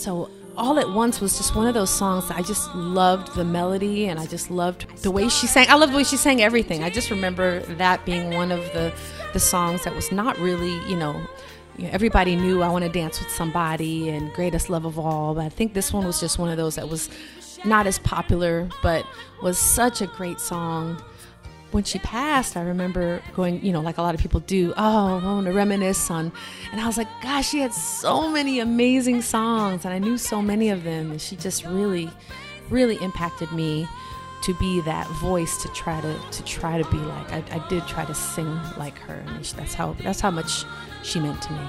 So 0.00 0.30
all 0.56 0.78
at 0.78 0.88
once 0.90 1.20
was 1.20 1.36
just 1.36 1.54
one 1.54 1.66
of 1.66 1.74
those 1.74 1.90
songs 1.90 2.26
that 2.28 2.38
I 2.38 2.42
just 2.42 2.74
loved 2.74 3.34
the 3.34 3.44
melody 3.44 4.06
and 4.06 4.18
I 4.18 4.24
just 4.24 4.50
loved 4.50 4.86
the 5.02 5.10
way 5.10 5.28
she 5.28 5.46
sang. 5.46 5.66
I 5.68 5.74
loved 5.74 5.92
the 5.92 5.96
way 5.98 6.04
she 6.04 6.16
sang 6.16 6.40
everything. 6.40 6.82
I 6.82 6.88
just 6.88 7.10
remember 7.10 7.60
that 7.76 8.06
being 8.06 8.32
one 8.32 8.50
of 8.50 8.60
the 8.72 8.92
the 9.34 9.38
songs 9.38 9.84
that 9.84 9.94
was 9.94 10.10
not 10.10 10.38
really, 10.38 10.72
you 10.88 10.96
know, 10.96 11.20
you 11.76 11.84
know 11.84 11.90
everybody 11.92 12.34
knew 12.34 12.62
I 12.62 12.70
want 12.70 12.84
to 12.84 12.90
dance 12.90 13.20
with 13.20 13.30
somebody 13.30 14.08
and 14.08 14.32
greatest 14.32 14.70
love 14.70 14.86
of 14.86 14.98
all, 14.98 15.34
but 15.34 15.44
I 15.44 15.50
think 15.50 15.74
this 15.74 15.92
one 15.92 16.06
was 16.06 16.18
just 16.18 16.38
one 16.38 16.48
of 16.48 16.56
those 16.56 16.76
that 16.76 16.88
was 16.88 17.10
not 17.66 17.86
as 17.86 17.98
popular 17.98 18.70
but 18.82 19.04
was 19.42 19.58
such 19.58 20.00
a 20.00 20.06
great 20.06 20.40
song 20.40 21.02
when 21.72 21.84
she 21.84 21.98
passed, 22.00 22.56
I 22.56 22.62
remember 22.62 23.22
going, 23.34 23.64
you 23.64 23.72
know, 23.72 23.80
like 23.80 23.98
a 23.98 24.02
lot 24.02 24.14
of 24.14 24.20
people 24.20 24.40
do, 24.40 24.72
oh, 24.76 25.18
I 25.18 25.24
want 25.24 25.46
to 25.46 25.52
reminisce 25.52 26.10
on. 26.10 26.32
And 26.72 26.80
I 26.80 26.86
was 26.86 26.96
like, 26.98 27.08
gosh, 27.22 27.48
she 27.48 27.60
had 27.60 27.72
so 27.72 28.28
many 28.30 28.60
amazing 28.60 29.22
songs, 29.22 29.84
and 29.84 29.94
I 29.94 29.98
knew 29.98 30.18
so 30.18 30.42
many 30.42 30.70
of 30.70 30.84
them. 30.84 31.10
And 31.10 31.20
she 31.20 31.36
just 31.36 31.64
really, 31.64 32.10
really 32.68 32.96
impacted 32.96 33.52
me 33.52 33.88
to 34.42 34.54
be 34.54 34.80
that 34.82 35.06
voice 35.20 35.62
to 35.62 35.68
try 35.68 36.00
to 36.00 36.18
to 36.30 36.42
try 36.44 36.80
to 36.80 36.90
be 36.90 36.96
like. 36.96 37.32
I, 37.32 37.44
I 37.52 37.68
did 37.68 37.86
try 37.86 38.04
to 38.04 38.14
sing 38.14 38.58
like 38.78 38.98
her, 39.00 39.22
and 39.26 39.44
that's 39.44 39.74
how 39.74 39.94
that's 40.02 40.20
how 40.20 40.30
much 40.30 40.64
she 41.02 41.20
meant 41.20 41.42
to 41.42 41.52
me. 41.52 41.60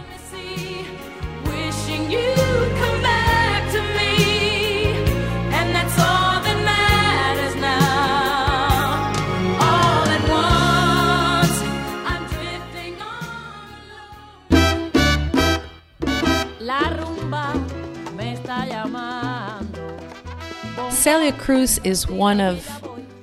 Celia 21.01 21.33
Cruz 21.33 21.79
is 21.79 22.07
one 22.07 22.39
of 22.39 22.63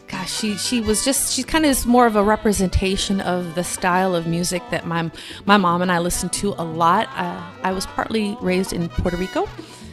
gosh 0.09 0.37
she 0.37 0.57
she 0.57 0.81
was 0.81 1.05
just 1.05 1.33
she 1.33 1.45
kind 1.45 1.64
of 1.64 1.70
is 1.70 1.87
more 1.87 2.09
of 2.09 2.16
a 2.16 2.24
representation 2.24 3.20
of 3.20 3.55
the 3.55 3.62
style 3.62 4.16
of 4.16 4.26
music 4.26 4.64
that 4.72 4.85
my 4.85 5.09
my 5.45 5.57
mom 5.57 5.81
and 5.81 5.93
I 5.93 6.01
listened 6.01 6.33
to 6.33 6.55
a 6.59 6.64
lot. 6.64 7.09
Uh, 7.14 7.41
I 7.62 7.70
was 7.70 7.87
partly 7.87 8.37
raised 8.41 8.72
in 8.72 8.89
Puerto 8.89 9.16
Rico. 9.16 9.49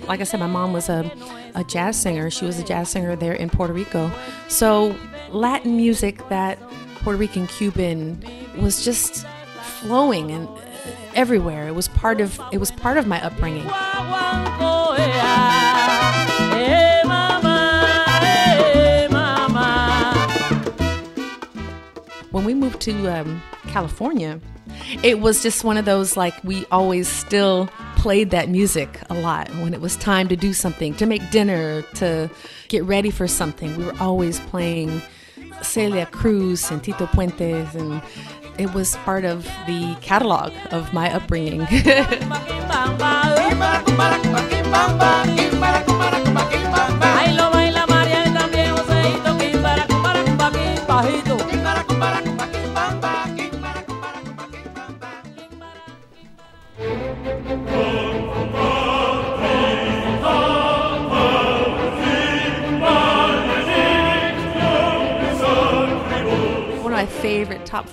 Like 0.07 0.19
I 0.19 0.23
said, 0.23 0.39
my 0.39 0.47
mom 0.47 0.73
was 0.73 0.89
a, 0.89 1.11
a 1.53 1.63
jazz 1.63 1.95
singer. 2.01 2.31
She 2.31 2.45
was 2.45 2.57
a 2.57 2.63
jazz 2.63 2.89
singer 2.89 3.15
there 3.15 3.33
in 3.33 3.51
Puerto 3.51 3.73
Rico. 3.73 4.11
So 4.47 4.95
Latin 5.29 5.77
music 5.77 6.27
that 6.29 6.57
Puerto 7.03 7.19
Rican 7.19 7.45
Cuban 7.45 8.25
was 8.59 8.83
just 8.83 9.27
flowing 9.61 10.31
and 10.31 10.47
uh, 10.47 10.61
everywhere. 11.13 11.67
It 11.67 11.75
was 11.75 11.87
part 11.89 12.19
of 12.19 12.41
it 12.51 12.57
was 12.57 12.71
part 12.71 12.97
of 12.97 13.05
my 13.05 13.23
upbringing. 13.23 13.67
When 22.35 22.43
we 22.43 22.53
moved 22.53 22.81
to 22.81 23.07
um, 23.07 23.41
California, 23.67 24.41
it 25.03 25.21
was 25.21 25.41
just 25.41 25.63
one 25.63 25.77
of 25.77 25.85
those 25.85 26.17
like 26.17 26.33
we 26.43 26.65
always 26.65 27.07
still 27.07 27.69
played 27.95 28.29
that 28.31 28.49
music 28.49 28.99
a 29.09 29.13
lot 29.13 29.49
when 29.61 29.73
it 29.73 29.79
was 29.79 29.95
time 29.95 30.27
to 30.27 30.35
do 30.35 30.51
something, 30.51 30.93
to 30.95 31.05
make 31.05 31.21
dinner, 31.31 31.81
to 31.93 32.29
get 32.67 32.83
ready 32.83 33.09
for 33.09 33.25
something. 33.25 33.77
We 33.77 33.85
were 33.85 33.95
always 34.01 34.41
playing 34.41 35.01
Celia 35.61 36.07
Cruz 36.07 36.69
and 36.69 36.83
Tito 36.83 37.05
Puentes, 37.05 37.73
and 37.73 38.01
it 38.59 38.73
was 38.73 38.97
part 38.97 39.23
of 39.23 39.45
the 39.65 39.95
catalog 40.01 40.51
of 40.71 40.91
my 40.91 41.13
upbringing. 41.13 41.61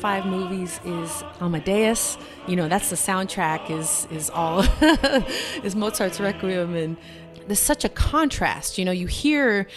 Five 0.03 0.27
movies 0.27 0.81
is 0.85 1.23
Amadeus. 1.41 2.19
You 2.49 2.57
know, 2.57 2.69
that's 2.69 2.91
the 2.91 2.97
soundtrack 2.97 3.71
is 3.71 4.09
is 4.11 4.31
all 4.31 4.63
is 5.63 5.77
Mozart's 5.77 6.19
Requiem, 6.19 6.75
and 6.75 6.97
there's 7.47 7.61
such 7.61 7.85
a 7.85 7.89
contrast. 7.89 8.79
You 8.79 8.85
know, 8.85 8.91
you 8.91 9.07
hear 9.07 9.69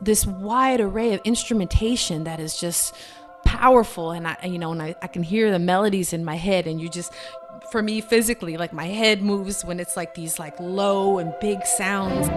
this 0.00 0.26
wide 0.26 0.80
array 0.80 1.12
of 1.12 1.20
instrumentation 1.24 2.24
that 2.24 2.40
is 2.40 2.58
just 2.58 2.94
powerful, 3.44 4.12
and 4.12 4.26
I 4.26 4.38
you 4.44 4.58
know, 4.58 4.72
and 4.72 4.80
I, 4.80 4.94
I 5.02 5.08
can 5.08 5.22
hear 5.22 5.50
the 5.50 5.58
melodies 5.58 6.14
in 6.14 6.24
my 6.24 6.36
head, 6.36 6.66
and 6.66 6.80
you 6.80 6.88
just 6.88 7.12
for 7.70 7.82
me 7.82 8.00
physically 8.00 8.56
like 8.56 8.72
my 8.72 8.86
head 8.86 9.22
moves 9.22 9.62
when 9.62 9.78
it's 9.78 9.94
like 9.96 10.14
these 10.14 10.38
like 10.38 10.58
low 10.58 11.18
and 11.18 11.34
big 11.40 11.64
sounds 11.66 12.28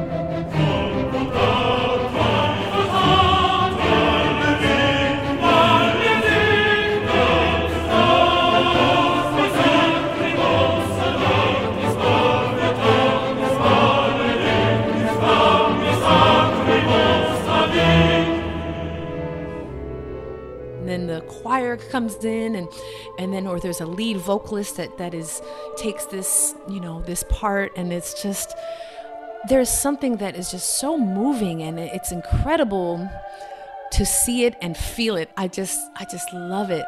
player 21.47 21.77
comes 21.77 22.15
in 22.25 22.55
and 22.55 22.67
and 23.17 23.33
then 23.33 23.47
or 23.47 23.59
there's 23.59 23.79
a 23.81 23.85
lead 23.85 24.17
vocalist 24.17 24.75
that 24.75 24.97
that 24.97 25.13
is 25.13 25.41
takes 25.77 26.05
this 26.05 26.53
you 26.69 26.79
know 26.79 27.01
this 27.03 27.23
part 27.29 27.71
and 27.77 27.93
it's 27.93 28.21
just 28.21 28.55
there's 29.47 29.69
something 29.69 30.17
that 30.17 30.35
is 30.35 30.51
just 30.51 30.77
so 30.79 30.97
moving 30.97 31.63
and 31.63 31.79
it's 31.79 32.11
incredible 32.11 33.09
to 33.91 34.05
see 34.05 34.43
it 34.43 34.55
and 34.61 34.75
feel 34.75 35.15
it. 35.15 35.29
I 35.37 35.47
just 35.47 35.79
i 35.95 36.03
just 36.05 36.33
love 36.33 36.69
it 36.69 36.85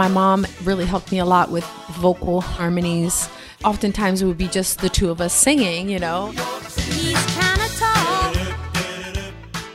my 0.00 0.08
mom 0.08 0.46
really 0.64 0.86
helped 0.86 1.12
me 1.12 1.18
a 1.18 1.26
lot 1.26 1.50
with 1.50 1.64
vocal 1.90 2.40
harmonies. 2.40 3.28
Oftentimes 3.64 4.22
it 4.22 4.24
would 4.24 4.38
be 4.38 4.48
just 4.48 4.80
the 4.80 4.88
two 4.88 5.10
of 5.10 5.20
us 5.20 5.34
singing, 5.34 5.90
you 5.90 5.98
know. 5.98 6.32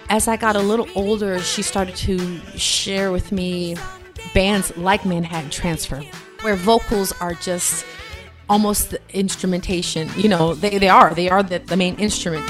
As 0.09 0.27
I 0.27 0.35
got 0.35 0.55
a 0.55 0.59
little 0.59 0.87
older, 0.95 1.37
she 1.41 1.61
started 1.61 1.95
to 1.97 2.39
share 2.57 3.11
with 3.11 3.31
me 3.31 3.77
bands 4.33 4.75
like 4.75 5.05
Manhattan 5.05 5.51
Transfer, 5.51 6.01
where 6.41 6.55
vocals 6.55 7.11
are 7.21 7.35
just 7.35 7.85
almost 8.49 8.89
the 8.89 8.99
instrumentation. 9.13 10.09
You 10.17 10.29
know, 10.29 10.55
they, 10.55 10.79
they 10.79 10.89
are. 10.89 11.13
They 11.13 11.29
are 11.29 11.43
the, 11.43 11.59
the 11.59 11.77
main 11.77 11.97
instrument. 11.99 12.49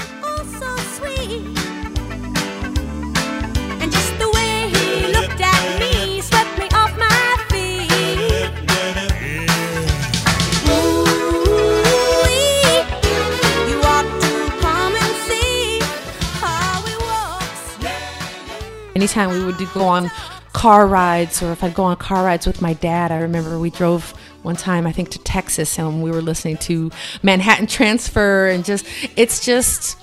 Anytime 18.96 19.28
we 19.28 19.44
would 19.44 19.58
go 19.74 19.84
on 19.84 20.10
car 20.54 20.86
rides 20.86 21.42
or 21.42 21.52
if 21.52 21.62
I'd 21.62 21.74
go 21.74 21.84
on 21.84 21.96
car 21.98 22.24
rides 22.24 22.46
with 22.46 22.62
my 22.62 22.72
dad, 22.72 23.12
I 23.12 23.18
remember 23.18 23.58
we 23.58 23.68
drove 23.68 24.12
one 24.42 24.56
time, 24.56 24.86
I 24.86 24.92
think, 24.92 25.10
to 25.10 25.18
Texas 25.18 25.78
and 25.78 26.02
we 26.02 26.10
were 26.10 26.22
listening 26.22 26.56
to 26.68 26.90
Manhattan 27.22 27.66
Transfer 27.66 28.48
and 28.48 28.64
just, 28.64 28.86
it's 29.14 29.44
just, 29.44 29.98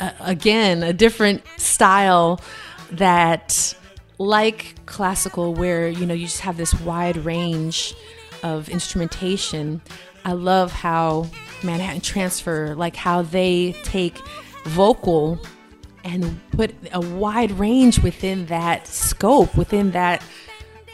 uh, 0.00 0.12
again, 0.20 0.82
a 0.82 0.94
different 0.94 1.42
style 1.58 2.40
that, 2.92 3.76
like 4.16 4.76
classical, 4.86 5.52
where, 5.52 5.86
you 5.86 6.06
know, 6.06 6.14
you 6.14 6.24
just 6.24 6.40
have 6.40 6.56
this 6.56 6.72
wide 6.80 7.18
range 7.18 7.94
of 8.42 8.70
instrumentation. 8.70 9.82
I 10.24 10.32
love 10.32 10.72
how 10.72 11.26
Manhattan 11.62 12.00
Transfer, 12.00 12.74
like 12.74 12.96
how 12.96 13.20
they 13.20 13.72
take 13.82 14.16
vocal 14.64 15.38
and 16.08 16.40
put 16.52 16.74
a 16.92 17.00
wide 17.00 17.52
range 17.52 18.02
within 18.02 18.46
that 18.46 18.86
scope, 18.86 19.56
within 19.56 19.92
that 19.92 20.22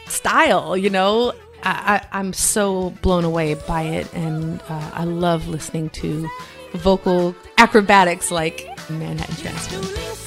style, 0.07 0.75
you 0.75 0.89
know. 0.89 1.33
I, 1.67 2.05
am 2.11 2.31
so 2.31 2.91
blown 3.01 3.23
away 3.23 3.55
by 3.55 3.81
it, 3.83 4.13
and 4.13 4.61
uh, 4.69 4.91
I 4.93 5.03
love 5.05 5.47
listening 5.47 5.89
to 5.91 6.29
vocal 6.73 7.35
acrobatics 7.57 8.29
like 8.29 8.69
Manhattan 8.89 9.35
Transfer. 9.37 10.24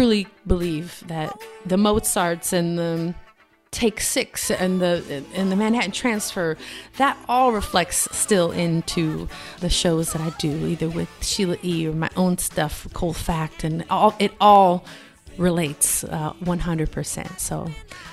Truly 0.00 0.26
believe 0.46 1.04
that 1.08 1.38
the 1.66 1.76
Mozarts 1.76 2.54
and 2.54 2.78
the 2.78 3.14
Take 3.70 4.00
Six 4.00 4.50
and 4.50 4.80
the 4.80 5.22
and 5.34 5.52
the 5.52 5.56
Manhattan 5.56 5.92
Transfer 5.92 6.56
that 6.96 7.18
all 7.28 7.52
reflects 7.52 8.08
still 8.10 8.50
into 8.50 9.28
the 9.58 9.68
shows 9.68 10.14
that 10.14 10.22
I 10.22 10.30
do, 10.38 10.66
either 10.66 10.88
with 10.88 11.10
Sheila 11.20 11.58
E. 11.62 11.86
or 11.86 11.92
my 11.92 12.08
own 12.16 12.38
stuff, 12.38 12.88
Cold 12.94 13.18
Fact, 13.18 13.62
and 13.62 13.84
all 13.90 14.16
it 14.18 14.32
all 14.40 14.86
relates 15.36 16.04
uh, 16.04 16.32
100%. 16.42 17.38
So 17.38 17.70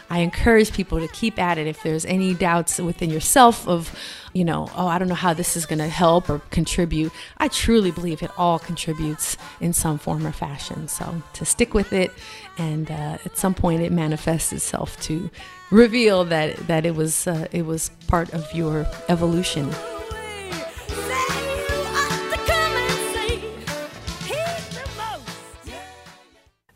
I 0.10 0.20
encourage 0.20 0.72
people 0.72 1.00
to 1.00 1.08
keep 1.10 1.38
at 1.38 1.58
it 1.58 1.68
if 1.68 1.84
there's 1.84 2.06
any 2.06 2.34
doubts 2.34 2.80
within 2.80 3.10
yourself 3.10 3.68
of, 3.68 3.94
you 4.34 4.46
know, 4.46 4.70
oh, 4.76 4.88
I 4.88 4.98
don't 5.00 5.10
know 5.10 5.16
how 5.16 5.34
this 5.34 5.58
is 5.58 5.66
going 5.66 5.80
to 5.80 5.88
help 5.88 6.30
or 6.30 6.40
contribute. 6.52 7.12
I 7.38 7.50
truly 7.50 7.92
believe 7.92 8.24
it 8.24 8.32
all 8.38 8.60
contributes 8.60 9.36
in 9.60 9.74
some 9.74 9.98
form 9.98 10.26
or 10.26 10.32
fashion. 10.32 10.88
So 10.88 11.22
to 11.34 11.46
stick 11.46 11.74
with 11.74 11.92
it, 11.92 12.12
and 12.58 12.90
uh, 12.90 13.18
at 13.26 13.38
some 13.38 13.54
point 13.54 13.82
it 13.82 13.92
manifests 13.92 14.54
itself 14.54 15.00
to 15.02 15.30
reveal 15.70 16.24
that 16.26 16.56
that 16.68 16.86
it 16.86 16.96
was 16.96 17.28
uh, 17.28 17.48
it 17.52 17.66
was 17.66 17.90
part 18.08 18.34
of 18.34 18.52
your 18.54 18.88
evolution. 19.10 19.70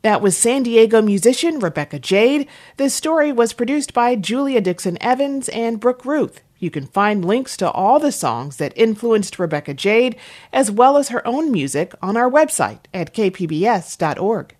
That 0.03 0.21
was 0.21 0.35
San 0.35 0.63
Diego 0.63 0.99
musician 1.01 1.59
Rebecca 1.59 1.99
Jade. 1.99 2.47
This 2.77 2.95
story 2.95 3.31
was 3.31 3.53
produced 3.53 3.93
by 3.93 4.15
Julia 4.15 4.59
Dixon 4.59 4.97
Evans 4.99 5.47
and 5.49 5.79
Brooke 5.79 6.05
Ruth. 6.05 6.41
You 6.57 6.71
can 6.71 6.87
find 6.87 7.23
links 7.23 7.55
to 7.57 7.69
all 7.69 7.99
the 7.99 8.11
songs 8.11 8.57
that 8.57 8.73
influenced 8.75 9.37
Rebecca 9.37 9.75
Jade, 9.75 10.15
as 10.51 10.71
well 10.71 10.97
as 10.97 11.09
her 11.09 11.25
own 11.27 11.51
music, 11.51 11.93
on 12.01 12.17
our 12.17 12.29
website 12.29 12.79
at 12.93 13.13
kpbs.org. 13.13 14.55